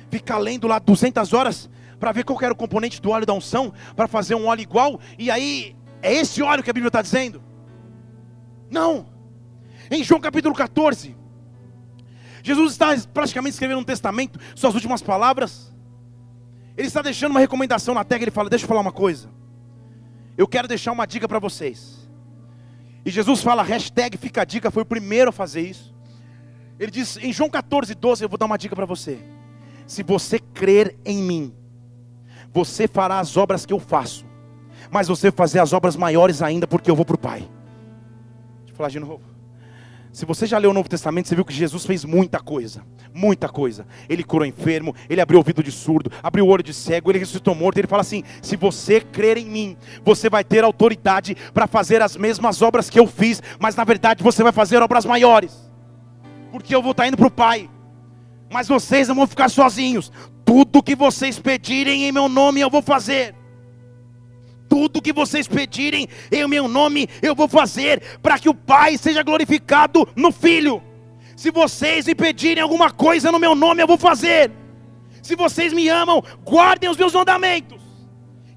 ficar 0.09 0.39
lendo 0.39 0.67
lá 0.67 0.79
200 0.79 1.33
horas, 1.33 1.69
para 1.99 2.11
ver 2.11 2.23
qual 2.23 2.41
era 2.41 2.51
o 2.51 2.55
componente 2.55 2.99
do 2.99 3.11
óleo 3.11 3.27
da 3.27 3.33
unção, 3.33 3.71
para 3.95 4.07
fazer 4.07 4.33
um 4.33 4.47
óleo 4.47 4.61
igual, 4.61 4.99
e 5.19 5.29
aí 5.29 5.75
é 6.01 6.15
esse 6.15 6.41
óleo 6.41 6.63
que 6.63 6.71
a 6.71 6.73
Bíblia 6.73 6.89
está 6.89 7.03
dizendo? 7.03 7.43
Não. 8.71 9.05
Em 9.91 10.03
João 10.03 10.19
capítulo 10.19 10.55
14, 10.55 11.15
Jesus 12.41 12.71
está 12.71 12.95
praticamente 13.13 13.53
escrevendo 13.53 13.81
um 13.81 13.83
testamento, 13.83 14.39
suas 14.55 14.73
últimas 14.73 15.03
palavras. 15.03 15.68
Ele 16.79 16.87
está 16.87 17.01
deixando 17.01 17.31
uma 17.31 17.41
recomendação 17.41 17.93
na 17.93 18.05
tag. 18.05 18.23
Ele 18.23 18.31
fala: 18.31 18.49
Deixa 18.49 18.63
eu 18.63 18.69
falar 18.69 18.79
uma 18.79 18.93
coisa. 18.93 19.29
Eu 20.37 20.47
quero 20.47 20.65
deixar 20.65 20.93
uma 20.93 21.05
dica 21.05 21.27
para 21.27 21.37
vocês. 21.37 22.09
E 23.03 23.11
Jesus 23.11 23.41
fala: 23.41 23.61
hashtag 23.63 24.17
fica 24.17 24.43
a 24.43 24.45
dica. 24.45 24.71
Foi 24.71 24.83
o 24.83 24.85
primeiro 24.85 25.27
a 25.27 25.33
fazer 25.33 25.59
isso. 25.59 25.93
Ele 26.79 26.89
diz 26.89 27.17
em 27.17 27.33
João 27.33 27.49
14, 27.49 27.93
12: 27.93 28.23
Eu 28.23 28.29
vou 28.29 28.37
dar 28.37 28.45
uma 28.45 28.57
dica 28.57 28.77
para 28.77 28.85
você. 28.85 29.19
Se 29.85 30.03
você 30.03 30.39
crer 30.39 30.95
em 31.03 31.21
mim, 31.21 31.53
você 32.53 32.87
fará 32.87 33.19
as 33.19 33.35
obras 33.35 33.65
que 33.65 33.73
eu 33.73 33.79
faço. 33.79 34.25
Mas 34.89 35.09
você 35.09 35.33
fazer 35.33 35.59
as 35.59 35.73
obras 35.73 35.97
maiores 35.97 36.41
ainda, 36.41 36.65
porque 36.65 36.89
eu 36.89 36.95
vou 36.95 37.03
para 37.03 37.15
o 37.15 37.19
Pai. 37.19 37.39
Deixa 38.59 38.71
eu 38.71 38.75
falar 38.75 38.87
de 38.87 39.01
novo. 39.01 39.21
Se 40.11 40.25
você 40.25 40.47
já 40.47 40.57
leu 40.57 40.71
o 40.71 40.73
Novo 40.73 40.89
Testamento, 40.89 41.27
você 41.27 41.35
viu 41.35 41.45
que 41.45 41.53
Jesus 41.53 41.85
fez 41.85 42.03
muita 42.03 42.39
coisa, 42.39 42.83
muita 43.13 43.47
coisa. 43.47 43.85
Ele 44.07 44.23
curou 44.23 44.45
enfermo, 44.45 44.95
ele 45.07 45.21
abriu 45.21 45.37
ouvido 45.37 45.61
de 45.61 45.71
surdo, 45.71 46.11
abriu 46.23 46.45
o 46.45 46.49
olho 46.49 46.63
de 46.63 46.73
cego, 46.73 47.11
ele 47.11 47.19
ressuscitou 47.19 47.53
morto. 47.53 47.77
Ele 47.77 47.87
fala 47.87 48.01
assim: 48.01 48.23
se 48.41 48.55
você 48.55 49.01
crer 49.01 49.37
em 49.37 49.45
mim, 49.45 49.77
você 50.03 50.29
vai 50.29 50.43
ter 50.43 50.63
autoridade 50.63 51.35
para 51.53 51.67
fazer 51.67 52.01
as 52.01 52.17
mesmas 52.17 52.61
obras 52.61 52.89
que 52.89 52.99
eu 52.99 53.05
fiz, 53.05 53.41
mas 53.59 53.75
na 53.75 53.83
verdade 53.83 54.23
você 54.23 54.41
vai 54.41 54.51
fazer 54.51 54.81
obras 54.81 55.05
maiores, 55.05 55.71
porque 56.51 56.73
eu 56.73 56.81
vou 56.81 56.91
estar 56.91 57.07
indo 57.07 57.17
para 57.17 57.27
o 57.27 57.31
Pai. 57.31 57.69
Mas 58.51 58.67
vocês 58.67 59.07
não 59.07 59.15
vão 59.15 59.27
ficar 59.27 59.47
sozinhos. 59.47 60.11
Tudo 60.43 60.81
que 60.81 60.95
vocês 60.95 61.37
pedirem 61.37 62.05
em 62.05 62.11
meu 62.11 62.27
nome 62.27 62.59
eu 62.59 62.69
vou 62.69 62.81
fazer 62.81 63.35
tudo 64.69 65.01
que 65.01 65.11
vocês 65.11 65.47
pedirem 65.47 66.07
em 66.31 66.47
meu 66.47 66.67
nome, 66.67 67.09
eu 67.21 67.33
vou 67.33 67.47
fazer, 67.47 68.01
para 68.21 68.37
que 68.37 68.47
o 68.47 68.53
Pai 68.53 68.97
seja 68.97 69.23
glorificado 69.23 70.07
no 70.15 70.31
Filho. 70.31 70.81
Se 71.35 71.51
vocês 71.51 72.05
me 72.05 72.13
pedirem 72.13 72.61
alguma 72.61 72.91
coisa 72.91 73.31
no 73.31 73.39
meu 73.39 73.55
nome, 73.55 73.81
eu 73.81 73.87
vou 73.87 73.97
fazer. 73.97 74.51
Se 75.23 75.35
vocês 75.35 75.73
me 75.73 75.89
amam, 75.89 76.23
guardem 76.45 76.89
os 76.89 76.97
meus 76.97 77.13
mandamentos. 77.13 77.79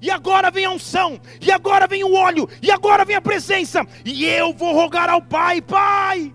E 0.01 0.11
agora 0.11 0.51
vem 0.51 0.65
a 0.65 0.71
unção, 0.71 1.19
e 1.39 1.49
agora 1.49 1.87
vem 1.87 2.03
o 2.03 2.13
óleo, 2.13 2.47
e 2.61 2.69
agora 2.69 3.05
vem 3.05 3.15
a 3.15 3.21
presença, 3.21 3.87
e 4.03 4.25
eu 4.25 4.53
vou 4.53 4.73
rogar 4.73 5.09
ao 5.09 5.21
Pai: 5.21 5.61
Pai, 5.61 6.33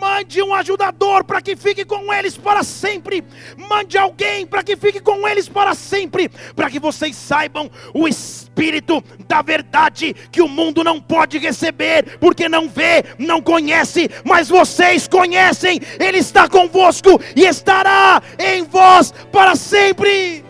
Mande 0.00 0.42
um 0.42 0.54
ajudador 0.54 1.24
para 1.24 1.42
que 1.42 1.54
fique 1.54 1.84
com 1.84 2.10
eles 2.10 2.34
para 2.34 2.64
sempre. 2.64 3.22
Mande 3.68 3.98
alguém 3.98 4.46
para 4.46 4.62
que 4.62 4.74
fique 4.74 4.98
com 4.98 5.28
eles 5.28 5.46
para 5.46 5.74
sempre, 5.74 6.30
para 6.56 6.70
que 6.70 6.80
vocês 6.80 7.14
saibam 7.14 7.70
o 7.92 8.08
espírito 8.08 9.04
da 9.28 9.42
verdade 9.42 10.14
que 10.32 10.40
o 10.40 10.48
mundo 10.48 10.82
não 10.82 10.98
pode 10.98 11.36
receber, 11.36 12.18
porque 12.18 12.48
não 12.48 12.66
vê, 12.66 13.04
não 13.18 13.42
conhece, 13.42 14.08
mas 14.24 14.48
vocês 14.48 15.06
conhecem. 15.06 15.78
Ele 15.98 16.18
está 16.18 16.48
convosco 16.48 17.20
e 17.36 17.44
estará 17.44 18.22
em 18.38 18.64
vós 18.64 19.12
para 19.30 19.54
sempre. 19.54 20.42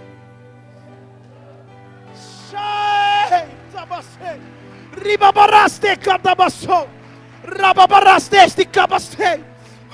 Ribabaraste 5.03 5.97
catabassou. 5.97 7.00
Rababaraste 7.51 8.65
cabastei. 8.67 9.45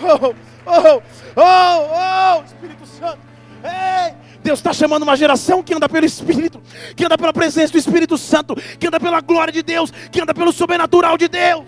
Oh, 0.02 0.34
oh, 0.66 1.02
oh, 1.36 2.40
oh, 2.40 2.44
Espírito 2.44 2.86
Santo. 2.86 3.18
Ei, 3.64 4.14
Deus 4.42 4.59
está 4.59 4.72
chamando 4.72 5.02
uma 5.02 5.16
geração 5.16 5.62
que 5.62 5.74
anda 5.74 5.88
pelo 5.88 6.04
Espírito, 6.07 6.62
que 6.94 7.04
anda 7.04 7.16
pela 7.16 7.32
presença 7.32 7.72
do 7.72 7.78
Espírito 7.78 8.18
Santo, 8.18 8.54
que 8.78 8.86
anda 8.86 9.00
pela 9.00 9.20
glória 9.20 9.52
de 9.52 9.62
Deus, 9.62 9.90
que 10.11 10.20
anda 10.20 10.34
pelo 10.34 10.52
sobrenatural 10.52 11.16
de 11.16 11.28
Deus, 11.28 11.64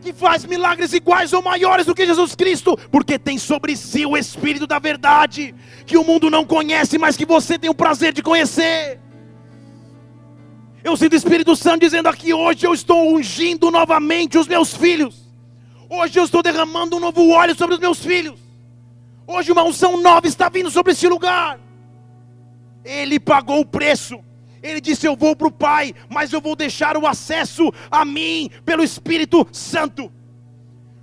que 0.00 0.12
faz 0.12 0.44
milagres 0.44 0.92
iguais 0.92 1.32
ou 1.32 1.42
maiores 1.42 1.86
do 1.86 1.94
que 1.94 2.06
Jesus 2.06 2.34
Cristo, 2.34 2.76
porque 2.90 3.18
tem 3.18 3.38
sobre 3.38 3.76
si 3.76 4.06
o 4.06 4.16
Espírito 4.16 4.66
da 4.66 4.78
verdade, 4.78 5.54
que 5.86 5.96
o 5.96 6.04
mundo 6.04 6.30
não 6.30 6.44
conhece, 6.44 6.98
mas 6.98 7.16
que 7.16 7.26
você 7.26 7.58
tem 7.58 7.70
o 7.70 7.74
prazer 7.74 8.12
de 8.12 8.22
conhecer. 8.22 9.03
Eu 10.84 10.98
sinto 10.98 11.14
o 11.14 11.16
Espírito 11.16 11.56
Santo 11.56 11.80
dizendo 11.80 12.10
aqui: 12.10 12.34
hoje 12.34 12.66
eu 12.66 12.74
estou 12.74 13.16
ungindo 13.16 13.70
novamente 13.70 14.36
os 14.36 14.46
meus 14.46 14.76
filhos. 14.76 15.24
Hoje 15.88 16.20
eu 16.20 16.24
estou 16.24 16.42
derramando 16.42 16.96
um 16.96 17.00
novo 17.00 17.26
óleo 17.30 17.56
sobre 17.56 17.74
os 17.74 17.80
meus 17.80 18.04
filhos. 18.04 18.38
Hoje 19.26 19.50
uma 19.50 19.62
unção 19.62 19.98
nova 20.02 20.26
está 20.26 20.50
vindo 20.50 20.70
sobre 20.70 20.92
esse 20.92 21.08
lugar. 21.08 21.58
Ele 22.84 23.18
pagou 23.18 23.60
o 23.60 23.66
preço. 23.66 24.22
Ele 24.62 24.78
disse: 24.78 25.06
Eu 25.06 25.16
vou 25.16 25.34
para 25.34 25.48
o 25.48 25.50
Pai, 25.50 25.94
mas 26.10 26.34
eu 26.34 26.40
vou 26.40 26.54
deixar 26.54 26.98
o 26.98 27.06
acesso 27.06 27.72
a 27.90 28.04
mim 28.04 28.50
pelo 28.66 28.84
Espírito 28.84 29.48
Santo. 29.52 30.12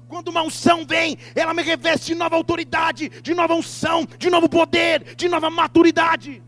Quando 0.07 0.27
uma 0.27 0.43
unção 0.43 0.85
vem, 0.85 1.17
ela 1.33 1.55
me 1.55 1.63
reveste 1.63 2.07
de 2.07 2.15
nova 2.15 2.35
autoridade, 2.35 3.09
de 3.09 3.33
nova 3.33 3.55
unção, 3.55 4.07
de 4.19 4.29
novo 4.29 4.47
poder, 4.47 5.15
de 5.15 5.27
nova 5.27 5.49
maturidade. 5.49 6.43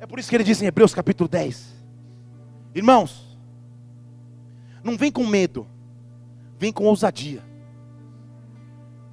É 0.00 0.06
por 0.06 0.18
isso 0.18 0.30
que 0.30 0.36
ele 0.36 0.44
diz 0.44 0.62
em 0.62 0.66
Hebreus 0.66 0.94
capítulo 0.94 1.28
10: 1.28 1.74
Irmãos, 2.74 3.36
não 4.82 4.96
vem 4.96 5.10
com 5.10 5.26
medo, 5.26 5.66
vem 6.58 6.72
com 6.72 6.84
ousadia. 6.84 7.42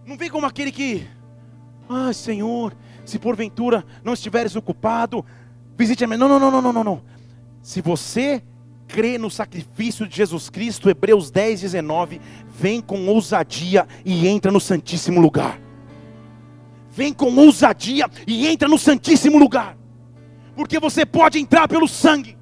Não 0.05 0.15
vem 0.15 0.29
como 0.29 0.45
aquele 0.45 0.71
que, 0.71 1.07
ah, 1.89 2.13
Senhor, 2.13 2.75
se 3.03 3.17
porventura 3.17 3.83
não 4.03 4.13
estiveres 4.13 4.55
ocupado, 4.55 5.25
visite 5.75 6.03
a 6.03 6.07
minha. 6.07 6.19
Não, 6.19 6.29
não, 6.29 6.39
não, 6.39 6.61
não, 6.61 6.73
não, 6.73 6.83
não. 6.83 7.01
Se 7.63 7.81
você 7.81 8.43
crê 8.87 9.17
no 9.17 9.31
sacrifício 9.31 10.07
de 10.07 10.15
Jesus 10.15 10.47
Cristo, 10.51 10.87
Hebreus 10.87 11.31
10, 11.31 11.61
19, 11.61 12.21
vem 12.47 12.79
com 12.79 13.07
ousadia 13.07 13.87
e 14.05 14.27
entra 14.27 14.51
no 14.51 14.59
Santíssimo 14.59 15.19
Lugar. 15.19 15.59
Vem 16.91 17.11
com 17.11 17.35
ousadia 17.35 18.07
e 18.27 18.47
entra 18.47 18.67
no 18.67 18.77
Santíssimo 18.77 19.39
Lugar 19.39 19.75
porque 20.55 20.79
você 20.79 21.05
pode 21.05 21.39
entrar 21.39 21.67
pelo 21.67 21.87
sangue, 21.87 22.37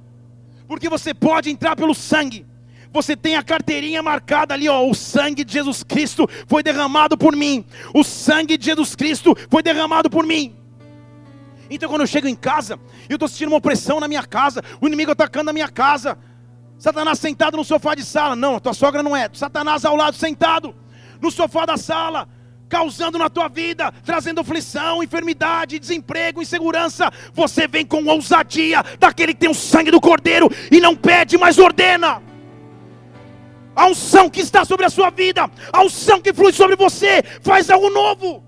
porque 0.68 0.88
você 0.90 1.14
pode 1.14 1.50
entrar 1.50 1.76
pelo 1.76 1.94
sangue. 1.94 2.46
Você 2.92 3.16
tem 3.16 3.36
a 3.36 3.42
carteirinha 3.42 4.04
marcada 4.04 4.54
ali, 4.54 4.70
ó. 4.70 4.88
O 4.88 4.94
sangue 4.94 5.44
de 5.44 5.52
Jesus 5.52 5.84
Cristo 5.84 6.30
foi 6.48 6.62
derramado 6.62 7.18
por 7.18 7.36
mim. 7.36 7.66
O 7.92 8.04
sangue 8.04 8.56
de 8.56 8.66
Jesus 8.66 8.96
Cristo 8.96 9.36
foi 9.50 9.64
derramado 9.64 10.12
por 10.12 10.24
mim. 10.24 10.56
Então, 11.72 11.90
quando 11.90 12.02
eu 12.02 12.08
chego 12.08 12.28
em 12.28 12.36
casa, 12.36 12.80
eu 13.10 13.16
estou 13.16 13.28
sentindo 13.28 13.48
uma 13.48 13.58
opressão 13.58 14.00
na 14.00 14.08
minha 14.08 14.22
casa, 14.22 14.62
o 14.80 14.86
inimigo 14.86 15.12
atacando 15.12 15.50
a 15.50 15.54
minha 15.54 15.70
casa. 15.70 16.16
Satanás 16.78 17.18
sentado 17.18 17.58
no 17.58 17.64
sofá 17.64 17.96
de 17.96 18.06
sala. 18.06 18.36
Não, 18.36 18.60
tua 18.60 18.76
sogra 18.76 19.02
não 19.02 19.18
é. 19.18 19.28
Satanás 19.34 19.84
ao 19.86 19.96
lado, 19.96 20.16
sentado 20.16 20.76
no 21.20 21.32
sofá 21.32 21.66
da 21.66 21.78
sala 21.78 22.30
causando 22.74 23.20
na 23.20 23.30
tua 23.30 23.48
vida, 23.48 23.94
trazendo 24.04 24.42
aflição, 24.42 25.04
enfermidade, 25.04 25.78
desemprego, 25.78 26.42
insegurança, 26.42 27.14
você 27.32 27.68
vem 27.68 27.86
com 27.86 28.04
ousadia 28.06 28.84
daquele 28.98 29.32
que 29.32 29.42
tem 29.42 29.50
o 29.52 29.54
sangue 29.54 29.92
do 29.92 30.02
cordeiro 30.02 30.50
e 30.72 30.82
não 30.82 30.96
pede, 30.96 31.38
mas 31.38 31.60
ordena. 31.60 32.20
A 33.76 33.86
unção 33.86 34.28
que 34.28 34.42
está 34.42 34.66
sobre 34.66 34.88
a 34.88 34.90
sua 34.90 35.12
vida, 35.12 35.48
a 35.72 35.84
unção 35.84 36.20
que 36.20 36.34
flui 36.34 36.52
sobre 36.52 36.76
você, 36.76 37.22
faz 37.44 37.70
algo 37.70 37.92
novo. 37.92 38.44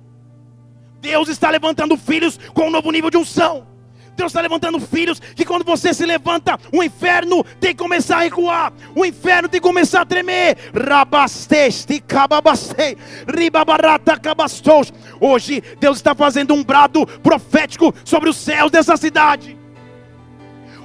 Deus 0.99 1.29
está 1.29 1.51
levantando 1.51 1.95
filhos 1.95 2.39
com 2.51 2.65
um 2.69 2.71
novo 2.71 2.89
nível 2.89 3.11
de 3.11 3.17
unção. 3.17 3.74
Deus 4.15 4.31
está 4.31 4.41
levantando 4.41 4.79
filhos 4.79 5.19
que 5.19 5.45
quando 5.45 5.65
você 5.65 5.93
se 5.93 6.05
levanta, 6.05 6.57
o 6.71 6.83
inferno 6.83 7.43
tem 7.59 7.71
que 7.71 7.83
começar 7.83 8.17
a 8.17 8.21
recuar, 8.21 8.71
o 8.95 9.05
inferno 9.05 9.49
tem 9.49 9.59
que 9.59 9.67
começar 9.67 10.01
a 10.01 10.05
tremer. 10.05 10.57
Rabasteste, 10.73 11.99
cababastei, 11.99 12.97
ribabarata, 13.27 14.17
cabastos. 14.17 14.93
Hoje 15.19 15.61
Deus 15.79 15.97
está 15.97 16.15
fazendo 16.15 16.53
um 16.53 16.63
brado 16.63 17.05
profético 17.05 17.93
sobre 18.03 18.29
os 18.29 18.37
céus 18.37 18.71
dessa 18.71 18.95
cidade. 18.95 19.57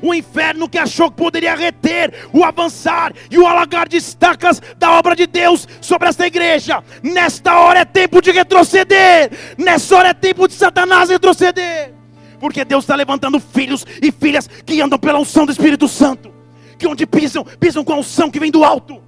O 0.02 0.14
inferno 0.14 0.68
que 0.68 0.78
achou 0.78 1.10
que 1.10 1.16
poderia 1.18 1.54
reter 1.54 2.26
o 2.32 2.42
avançar 2.42 3.12
e 3.30 3.38
o 3.38 3.46
alagar 3.46 3.86
de 3.86 3.98
estacas 3.98 4.60
da 4.78 4.92
obra 4.92 5.14
de 5.14 5.26
Deus 5.26 5.68
sobre 5.80 6.08
esta 6.08 6.26
igreja. 6.26 6.82
Nesta 7.02 7.58
hora 7.58 7.80
é 7.80 7.84
tempo 7.84 8.22
de 8.22 8.30
retroceder. 8.30 9.30
Nesta 9.58 9.96
hora 9.96 10.08
é 10.08 10.14
tempo 10.14 10.48
de 10.48 10.54
Satanás 10.54 11.10
retroceder 11.10 11.99
porque 12.40 12.64
Deus 12.64 12.84
está 12.84 12.96
levantando 12.96 13.38
filhos 13.38 13.84
e 14.02 14.10
filhas 14.10 14.48
que 14.48 14.80
andam 14.80 14.98
pela 14.98 15.20
unção 15.20 15.44
do 15.44 15.52
Espírito 15.52 15.86
Santo, 15.86 16.32
que 16.78 16.88
onde 16.88 17.06
pisam, 17.06 17.44
pisam 17.44 17.84
com 17.84 17.92
a 17.92 17.98
unção 17.98 18.30
que 18.30 18.40
vem 18.40 18.50
do 18.50 18.64
alto, 18.64 19.00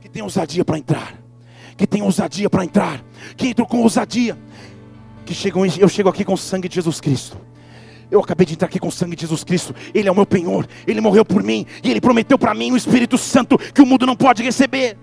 que 0.00 0.08
tem 0.08 0.22
ousadia 0.22 0.64
para 0.64 0.78
entrar, 0.78 1.14
que 1.76 1.86
tem 1.86 2.02
ousadia 2.02 2.50
para 2.50 2.64
entrar, 2.64 3.02
que 3.36 3.48
entram 3.48 3.66
com 3.66 3.80
ousadia, 3.80 4.38
que 5.24 5.34
chegam, 5.34 5.64
eu 5.64 5.88
chego 5.88 6.10
aqui 6.10 6.24
com 6.24 6.34
o 6.34 6.38
sangue 6.38 6.68
de 6.68 6.74
Jesus 6.74 7.00
Cristo. 7.00 7.38
Eu 8.08 8.20
acabei 8.20 8.46
de 8.46 8.52
entrar 8.52 8.68
aqui 8.68 8.78
com 8.78 8.86
o 8.86 8.92
sangue 8.92 9.16
de 9.16 9.22
Jesus 9.22 9.42
Cristo. 9.42 9.74
Ele 9.92 10.08
é 10.08 10.12
o 10.12 10.14
meu 10.14 10.24
penhor. 10.24 10.64
Ele 10.86 11.00
morreu 11.00 11.24
por 11.24 11.42
mim. 11.42 11.66
E 11.82 11.90
Ele 11.90 12.00
prometeu 12.00 12.38
para 12.38 12.54
mim 12.54 12.70
o 12.70 12.76
Espírito 12.76 13.18
Santo 13.18 13.58
que 13.58 13.82
o 13.82 13.86
mundo 13.86 14.06
não 14.06 14.14
pode 14.14 14.44
receber. 14.44 14.96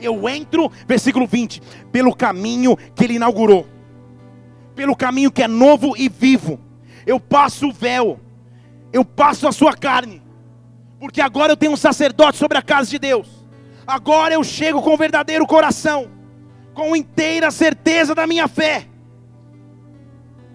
Eu 0.00 0.28
entro, 0.28 0.68
versículo 0.88 1.28
20, 1.28 1.62
pelo 1.92 2.12
caminho 2.12 2.76
que 2.92 3.04
Ele 3.04 3.14
inaugurou 3.14 3.64
pelo 4.76 4.94
caminho 4.94 5.32
que 5.32 5.42
é 5.42 5.48
novo 5.48 5.96
e 5.96 6.08
vivo. 6.08 6.60
Eu 7.06 7.18
passo 7.18 7.68
o 7.68 7.72
véu, 7.72 8.20
eu 8.92 9.04
passo 9.04 9.48
a 9.48 9.52
sua 9.52 9.72
carne, 9.72 10.22
porque 11.00 11.20
agora 11.20 11.52
eu 11.52 11.56
tenho 11.56 11.72
um 11.72 11.76
sacerdote 11.76 12.36
sobre 12.36 12.58
a 12.58 12.62
casa 12.62 12.90
de 12.90 12.98
Deus. 12.98 13.26
Agora 13.86 14.34
eu 14.34 14.44
chego 14.44 14.82
com 14.82 14.94
o 14.94 14.96
verdadeiro 14.96 15.46
coração, 15.46 16.10
com 16.74 16.94
inteira 16.94 17.50
certeza 17.50 18.14
da 18.14 18.26
minha 18.26 18.46
fé. 18.46 18.86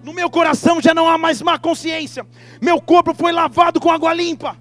No 0.03 0.13
meu 0.13 0.29
coração 0.29 0.81
já 0.81 0.93
não 0.93 1.07
há 1.09 1.17
mais 1.17 1.41
má 1.41 1.57
consciência. 1.57 2.25
Meu 2.61 2.79
corpo 2.79 3.13
foi 3.13 3.31
lavado 3.31 3.79
com 3.79 3.89
água 3.91 4.13
limpa. 4.13 4.57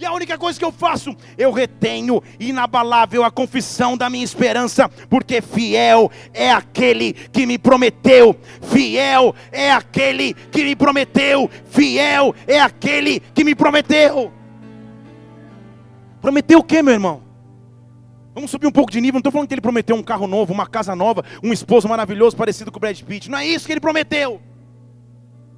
E 0.00 0.06
a 0.06 0.12
única 0.14 0.38
coisa 0.38 0.58
que 0.58 0.64
eu 0.64 0.72
faço, 0.72 1.14
eu 1.36 1.52
retenho 1.52 2.22
inabalável 2.38 3.22
a 3.22 3.30
confissão 3.30 3.98
da 3.98 4.08
minha 4.08 4.24
esperança, 4.24 4.88
porque 5.10 5.42
fiel 5.42 6.10
é 6.32 6.50
aquele 6.50 7.12
que 7.12 7.44
me 7.44 7.58
prometeu, 7.58 8.34
fiel 8.62 9.34
é 9.52 9.70
aquele 9.70 10.32
que 10.32 10.64
me 10.64 10.74
prometeu, 10.74 11.50
fiel 11.66 12.34
é 12.46 12.58
aquele 12.58 13.20
que 13.20 13.44
me 13.44 13.54
prometeu. 13.54 14.32
Prometeu 16.22 16.60
o 16.60 16.64
que, 16.64 16.82
meu 16.82 16.94
irmão? 16.94 17.22
Vamos 18.34 18.50
subir 18.50 18.66
um 18.66 18.72
pouco 18.72 18.90
de 18.90 19.02
nível. 19.02 19.16
Não 19.16 19.20
estou 19.20 19.32
falando 19.32 19.48
que 19.48 19.54
ele 19.54 19.60
prometeu 19.60 19.96
um 19.96 20.02
carro 20.02 20.26
novo, 20.26 20.50
uma 20.50 20.66
casa 20.66 20.96
nova, 20.96 21.22
um 21.42 21.52
esposo 21.52 21.86
maravilhoso 21.86 22.34
parecido 22.38 22.72
com 22.72 22.78
o 22.78 22.80
Brad 22.80 22.98
Pitt. 23.02 23.30
Não 23.30 23.36
é 23.36 23.46
isso 23.46 23.66
que 23.66 23.72
ele 23.74 23.80
prometeu. 23.80 24.40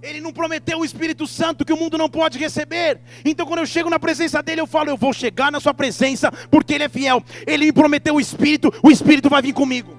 Ele 0.03 0.21
não 0.21 0.33
prometeu 0.33 0.81
o 0.81 0.85
Espírito 0.85 1.29
Santo 1.29 1.65
que 1.65 1.73
o 1.73 1.77
mundo 1.77 1.97
não 1.97 2.09
pode 2.09 2.37
receber. 2.37 3.01
Então, 3.25 3.47
quando 3.47 3.61
eu 3.61 3.67
chego 3.67 3.89
na 3.89 4.01
presença 4.01 4.43
dele, 4.43 4.61
eu 4.61 4.67
falo: 4.67 4.91
Eu 4.91 4.97
vou 4.97 5.13
chegar 5.13 5.53
na 5.53 5.61
sua 5.61 5.73
presença, 5.73 6.33
porque 6.51 6.75
ele 6.75 6.85
é 6.85 6.89
fiel. 6.89 7.23
Ele 7.47 7.67
me 7.67 7.73
prometeu 7.73 8.17
o 8.17 8.21
Espírito, 8.21 8.75
o 8.83 8.91
Espírito 8.91 9.31
vai 9.31 9.41
vir 9.41 9.53
comigo. 9.53 9.97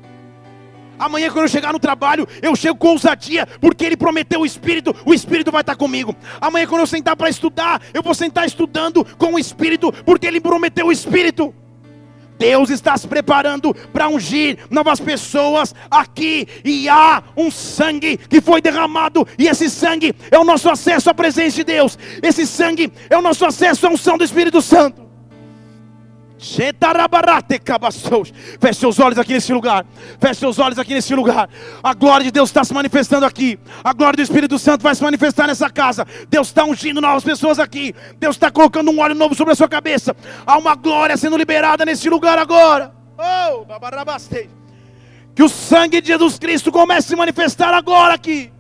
Amanhã, 1.00 1.30
quando 1.30 1.46
eu 1.46 1.50
chegar 1.50 1.72
no 1.72 1.80
trabalho, 1.80 2.28
eu 2.42 2.56
chego 2.56 2.78
com 2.78 2.90
ousadia, 2.90 3.48
porque 3.60 3.84
Ele 3.86 3.98
prometeu 3.98 4.42
o 4.42 4.46
Espírito, 4.46 4.96
o 5.06 5.14
Espírito 5.14 5.52
vai 5.52 5.62
estar 5.62 5.76
comigo. 5.76 6.16
Amanhã, 6.40 6.68
quando 6.68 6.82
eu 6.82 6.88
sentar 6.88 7.16
para 7.16 7.30
estudar, 7.30 7.82
eu 7.94 8.04
vou 8.04 8.14
sentar 8.14 8.46
estudando 8.46 9.04
com 9.18 9.34
o 9.34 9.40
Espírito, 9.40 9.92
porque 10.06 10.28
Ele 10.28 10.40
prometeu 10.40 10.88
o 10.88 10.92
Espírito. 10.92 11.54
Deus 12.38 12.70
está 12.70 12.98
se 12.98 13.08
preparando 13.08 13.74
para 13.92 14.10
ungir 14.10 14.58
novas 14.70 15.00
pessoas 15.00 15.74
aqui, 15.90 16.48
e 16.64 16.90
há 16.90 17.24
um 17.36 17.52
sangue 17.52 18.18
que 18.18 18.42
foi 18.42 18.62
derramado, 18.62 19.28
e 19.38 19.48
esse 19.48 19.70
sangue 19.70 20.16
é 20.32 20.38
o 20.38 20.44
nosso 20.44 20.70
acesso 20.70 21.10
à 21.10 21.14
presença 21.14 21.56
de 21.56 21.64
Deus, 21.64 21.98
esse 22.22 22.46
sangue 22.46 22.92
é 23.10 23.18
o 23.18 23.22
nosso 23.22 23.46
acesso 23.46 23.88
à 23.88 23.90
unção 23.90 24.18
do 24.18 24.24
Espírito 24.24 24.62
Santo. 24.62 25.03
Feche 28.60 28.80
seus 28.80 29.00
olhos 29.00 29.18
aqui 29.18 29.34
nesse 29.34 29.54
lugar. 29.54 29.86
Feche 30.20 30.40
seus 30.40 30.60
olhos 30.60 30.78
aqui 30.78 30.94
nesse 30.94 31.16
lugar. 31.16 31.50
A 31.82 31.94
glória 31.94 32.26
de 32.26 32.32
Deus 32.32 32.50
está 32.50 32.64
se 32.64 32.74
manifestando 32.74 33.26
aqui. 33.26 33.58
A 33.84 33.94
glória 33.94 34.18
do 34.18 34.22
Espírito 34.22 34.60
Santo 34.60 34.84
vai 34.84 34.94
se 34.94 35.02
manifestar 35.02 35.48
nessa 35.48 35.70
casa. 35.70 36.06
Deus 36.30 36.48
está 36.48 36.66
ungindo 36.66 37.00
novas 37.00 37.24
pessoas 37.24 37.60
aqui. 37.60 37.96
Deus 38.20 38.36
está 38.36 38.52
colocando 38.52 38.92
um 38.92 39.00
óleo 39.00 39.16
novo 39.16 39.34
sobre 39.36 39.54
a 39.54 39.56
sua 39.56 39.70
cabeça. 39.70 40.16
Há 40.46 40.58
uma 40.58 40.76
glória 40.76 41.16
sendo 41.16 41.38
liberada 41.38 41.86
nesse 41.86 42.10
lugar 42.10 42.38
agora. 42.38 42.94
Oh, 43.18 43.66
que 45.36 45.44
o 45.44 45.50
sangue 45.50 46.02
de 46.02 46.08
Jesus 46.08 46.38
Cristo 46.38 46.72
comece 46.72 47.08
a 47.08 47.10
se 47.10 47.16
manifestar 47.16 47.74
agora 47.74 48.14
aqui. 48.14 48.52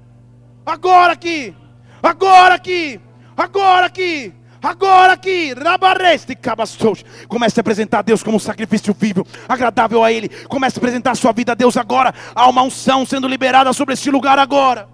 Agora 0.65 1.13
aqui. 1.13 1.55
Agora 2.01 2.55
aqui. 2.55 2.99
Agora 3.37 3.85
aqui. 3.85 4.33
Agora 4.63 5.11
aqui, 5.11 5.53
rabareste, 5.53 6.33
cabastos. 6.37 7.03
Comece 7.27 7.59
a 7.59 7.61
apresentar 7.61 7.99
a 7.99 8.01
Deus 8.01 8.23
como 8.23 8.37
um 8.37 8.39
sacrifício 8.39 8.95
vivo, 8.97 9.27
agradável 9.47 10.01
a 10.01 10.09
Ele. 10.09 10.29
Comece 10.29 10.77
a 10.77 10.79
apresentar 10.79 11.11
a 11.11 11.15
sua 11.15 11.33
vida 11.33 11.51
a 11.51 11.55
Deus 11.55 11.75
agora. 11.75 12.13
Há 12.33 12.47
uma 12.49 12.61
unção 12.61 13.05
sendo 13.05 13.27
liberada 13.27 13.73
sobre 13.73 13.93
este 13.93 14.09
lugar 14.09 14.39
agora. 14.39 14.87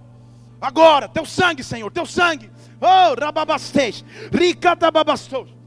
Agora, 0.60 1.08
teu 1.08 1.24
sangue, 1.24 1.62
Senhor, 1.62 1.88
teu 1.92 2.04
sangue. 2.04 2.50
Oh, 2.80 3.14
rababastes, 3.18 4.04
ricatababastos. 4.32 5.60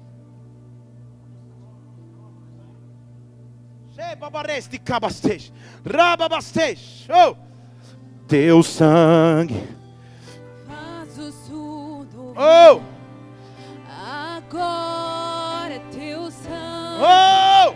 Babareste, 4.19 4.77
cabastes, 4.77 5.51
rababastes. 5.85 7.07
Oh, 7.09 7.35
teu 8.27 8.61
sangue. 8.61 9.67
Oh. 12.35 12.92
Agora 14.53 15.79
teu 15.91 16.29
sangue 16.29 17.01
oh! 17.01 17.73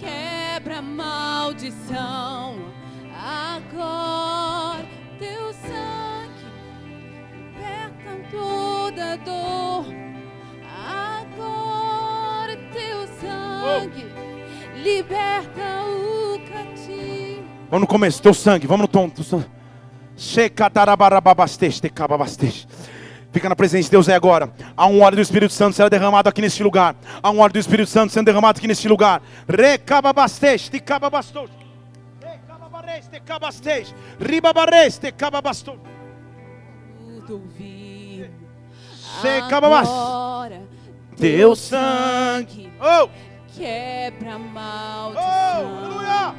quebra 0.00 0.78
a 0.78 0.82
maldição. 0.82 2.56
Agora 3.14 4.84
teu 5.20 5.52
sangue 5.52 6.44
liberta 7.54 8.30
toda 8.32 9.16
dor. 9.18 9.86
Agora 10.90 12.56
teu 12.72 13.06
sangue 13.20 14.06
oh! 14.12 14.76
liberta 14.82 15.84
o 15.86 16.40
cativo. 16.48 17.44
Vamos 17.70 17.80
no 17.82 17.86
começo, 17.86 18.20
teu 18.20 18.34
sangue, 18.34 18.66
vamos 18.66 18.82
no 18.82 18.88
tom. 18.88 19.08
Checa 20.16 20.68
tarabarababaste, 20.68 21.70
cababaste. 21.90 22.66
Fica 23.30 23.48
na 23.48 23.56
presença 23.56 23.84
de 23.84 23.90
Deus 23.90 24.08
é 24.08 24.14
agora. 24.14 24.50
Há 24.76 24.86
um 24.86 25.02
óleo 25.02 25.16
do 25.16 25.22
Espírito 25.22 25.52
Santo 25.52 25.76
sendo 25.76 25.90
derramado 25.90 26.28
aqui 26.28 26.40
neste 26.40 26.62
lugar. 26.62 26.96
Há 27.22 27.30
um 27.30 27.40
óleo 27.40 27.52
do 27.52 27.58
Espírito 27.58 27.90
Santo 27.90 28.12
sendo 28.12 28.24
derramado 28.24 28.58
aqui 28.58 28.66
neste 28.66 28.88
lugar. 28.88 29.20
Recababastej, 29.46 30.70
ticababastos. 30.70 31.50
Recababareste, 32.22 33.20
cabastej. 33.20 33.86
Ribabareste, 34.18 35.12
cababastos. 35.12 35.76
Tudo 36.98 37.42
vi. 37.56 38.30
Agora, 39.22 40.62
teu 41.16 41.54
sangue. 41.54 42.72
Oh! 42.80 43.08
Quebra 43.54 44.38
maldição. 44.38 45.22
Oh, 45.22 45.84
aleluia. 45.84 46.34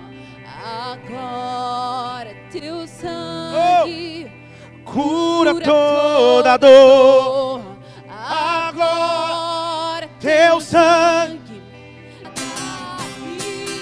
Agora 0.63 2.35
teu 2.51 2.87
sangue. 2.87 4.31
Oh 4.35 4.38
cura 4.93 5.55
toda 5.55 6.57
dor. 6.57 7.61
Agora 8.09 10.07
teu 10.19 10.59
sangue. 10.61 11.39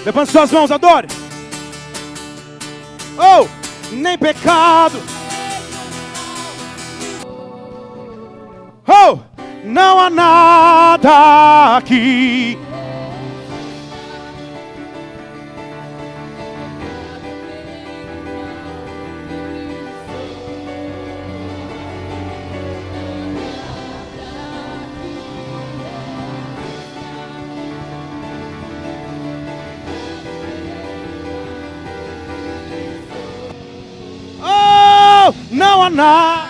Levante 0.05 0.32
suas 0.32 0.51
mãos, 0.51 0.72
adore. 0.72 1.08
Oh, 3.18 3.47
nem 3.91 4.18
pecado. 4.18 5.01
Oh, 8.88 9.20
não 9.64 9.99
há 9.99 10.10
nada 10.10 11.78
aqui 11.78 12.58
nada 35.89 36.47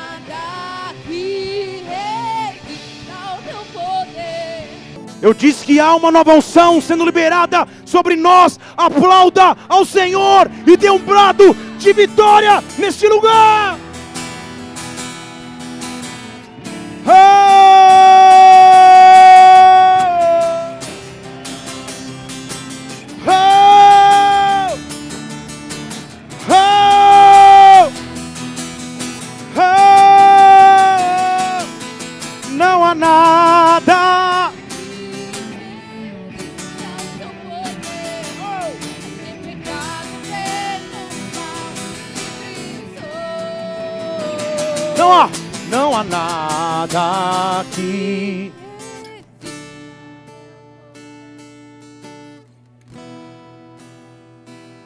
que 1.07 1.83
resista 1.87 3.39
teu 3.45 3.59
poder. 3.73 4.69
Eu 5.21 5.33
disse 5.33 5.65
que 5.65 5.79
há 5.79 5.95
uma 5.95 6.11
nova 6.11 6.33
unção 6.33 6.81
sendo 6.81 7.05
liberada 7.05 7.67
sobre 7.85 8.15
nós. 8.15 8.59
Aplauda 8.75 9.55
ao 9.67 9.85
Senhor 9.85 10.49
e 10.65 10.77
dê 10.77 10.89
um 10.89 10.99
brado 10.99 11.55
de 11.77 11.93
vitória 11.93 12.63
neste 12.77 13.07
lugar. 13.07 13.86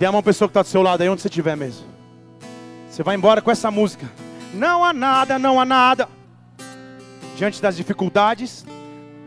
Tem 0.02 0.10
uma 0.10 0.24
pessoa 0.24 0.48
que 0.48 0.54
está 0.54 0.64
do 0.64 0.68
seu 0.68 0.82
lado 0.82 1.02
aí, 1.02 1.10
onde 1.10 1.22
você 1.22 1.28
estiver 1.28 1.56
mesmo. 1.56 1.86
Você 2.90 3.04
vai 3.04 3.16
embora 3.16 3.40
com 3.40 3.52
essa 3.52 3.70
música. 3.70 4.12
Não 4.52 4.84
há 4.84 4.92
nada, 4.92 5.38
não 5.38 5.60
há 5.60 5.64
nada. 5.64 6.10
Diante 7.38 7.62
das 7.62 7.78
dificuldades, 7.78 8.66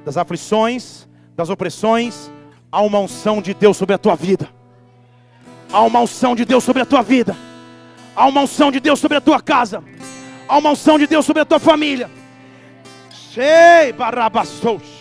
das 0.04 0.16
aflições, 0.16 1.06
das 1.36 1.48
opressões, 1.48 2.28
há 2.72 2.82
uma 2.82 2.98
unção 2.98 3.40
de 3.40 3.54
Deus 3.54 3.76
sobre 3.76 3.94
a 3.94 3.98
tua 3.98 4.16
vida. 4.16 4.48
Há 5.72 5.80
uma 5.82 6.00
unção 6.00 6.34
de 6.34 6.44
Deus 6.44 6.64
sobre 6.64 6.82
a 6.82 6.86
tua 6.86 7.02
vida. 7.02 7.36
Há 8.16 8.26
uma 8.26 8.40
unção 8.40 8.72
de 8.72 8.80
Deus 8.80 8.98
sobre 8.98 9.18
a 9.18 9.20
tua 9.20 9.40
casa. 9.40 9.80
Há 10.48 10.58
uma 10.58 10.70
unção 10.70 10.98
de 10.98 11.06
Deus 11.06 11.24
sobre 11.24 11.42
a 11.42 11.44
tua 11.44 11.60
família. 11.60 12.10
Shei 13.12 13.92
barabastos. 13.92 14.93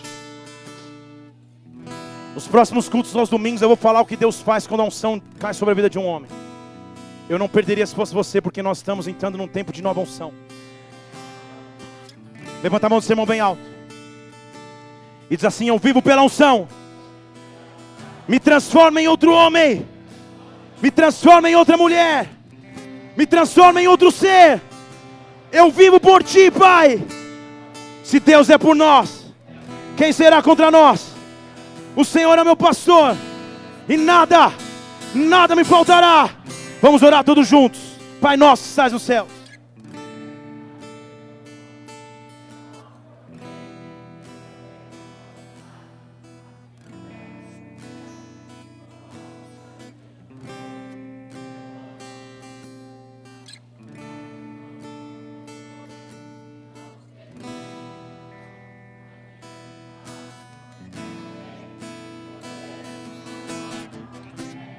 Nos 2.34 2.48
próximos 2.48 2.90
cultos, 2.90 3.16
aos 3.16 3.30
domingos, 3.30 3.62
eu 3.62 3.68
vou 3.68 3.78
falar 3.78 4.02
o 4.02 4.06
que 4.06 4.16
Deus 4.16 4.42
faz 4.42 4.66
quando 4.66 4.82
a 4.82 4.86
unção 4.86 5.22
cai 5.40 5.54
sobre 5.54 5.72
a 5.72 5.76
vida 5.76 5.90
de 5.90 6.00
um 6.00 6.06
homem. 6.06 6.30
Eu 7.30 7.38
não 7.38 7.48
perderia 7.48 7.86
se 7.86 7.94
fosse 7.94 8.14
você, 8.14 8.42
porque 8.42 8.64
nós 8.64 8.80
estamos 8.80 9.08
entrando 9.08 9.38
num 9.38 9.48
tempo 9.48 9.72
de 9.72 9.84
nova 9.84 10.00
unção. 10.00 10.34
Levanta 12.64 12.88
a 12.88 12.90
mão 12.90 13.00
do 13.00 13.06
seu 13.06 13.14
irmão 13.14 13.26
bem 13.26 13.40
alto. 13.40 13.62
E 15.30 15.36
diz 15.36 15.46
assim: 15.46 15.68
Eu 15.68 15.78
vivo 15.78 16.02
pela 16.02 16.24
unção. 16.24 16.68
Me 18.28 18.40
transforma 18.40 19.00
em 19.00 19.08
outro 19.08 19.32
homem. 19.32 19.86
Me 20.82 20.90
transforma 20.90 21.50
em 21.50 21.56
outra 21.56 21.78
mulher. 21.78 22.30
Me 23.16 23.28
transforma 23.28 23.82
em 23.82 23.88
outro 23.88 24.12
ser. 24.12 24.60
Eu 25.52 25.70
vivo 25.70 26.00
por 26.00 26.24
ti, 26.24 26.50
Pai. 26.50 27.06
Se 28.04 28.20
Deus 28.20 28.50
é 28.50 28.58
por 28.58 28.76
nós, 28.76 29.32
quem 29.96 30.12
será 30.12 30.42
contra 30.42 30.72
nós? 30.72 31.13
O 31.96 32.04
Senhor 32.04 32.38
é 32.38 32.44
meu 32.44 32.56
pastor, 32.56 33.16
e 33.88 33.96
nada, 33.98 34.52
nada 35.14 35.56
me 35.56 35.64
faltará. 35.64 36.30
Vamos 36.82 37.04
orar 37.04 37.24
todos 37.24 37.48
juntos. 37.48 37.80
Pai 38.20 38.36
nosso, 38.36 38.64
estás 38.64 38.92
no 38.92 39.00
céu. 39.00 39.28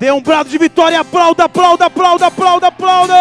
Dê 0.05 0.12
um 0.12 0.20
brado 0.20 0.50
de 0.50 0.59
vitória, 0.59 1.00
aplauda, 1.00 1.44
aplauda, 1.44 1.86
aplauda, 1.86 2.26
aplauda, 2.26 2.66
aplauda. 2.66 3.14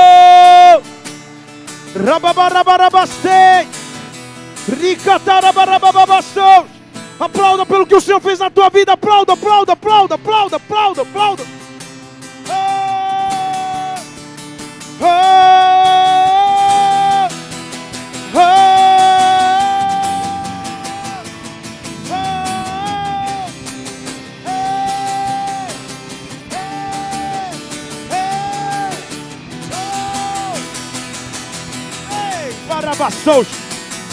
Rababarabarabaste. 1.96 3.30
Ricatarabarabababassou. 4.68 6.66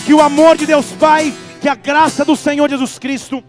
Que 0.07 0.14
o 0.14 0.20
amor 0.20 0.57
de 0.57 0.66
Deus 0.66 0.93
Pai, 0.93 1.33
que 1.61 1.68
a 1.68 1.74
graça 1.74 2.24
do 2.24 2.35
Senhor 2.35 2.68
Jesus 2.68 2.99
Cristo 2.99 3.45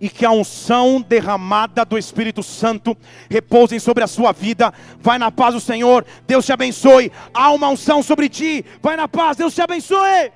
e 0.00 0.08
que 0.08 0.24
a 0.24 0.30
unção 0.30 1.00
derramada 1.00 1.84
do 1.84 1.98
Espírito 1.98 2.42
Santo 2.42 2.96
repousem 3.28 3.78
sobre 3.78 4.04
a 4.04 4.06
sua 4.06 4.32
vida. 4.32 4.72
Vai 5.00 5.18
na 5.18 5.30
paz 5.30 5.54
do 5.54 5.60
Senhor, 5.60 6.04
Deus 6.26 6.46
te 6.46 6.52
abençoe. 6.52 7.10
Há 7.34 7.50
uma 7.50 7.68
unção 7.68 8.02
sobre 8.02 8.28
ti. 8.28 8.64
Vai 8.82 8.96
na 8.96 9.08
paz, 9.08 9.36
Deus 9.36 9.54
te 9.54 9.60
abençoe. 9.60 10.30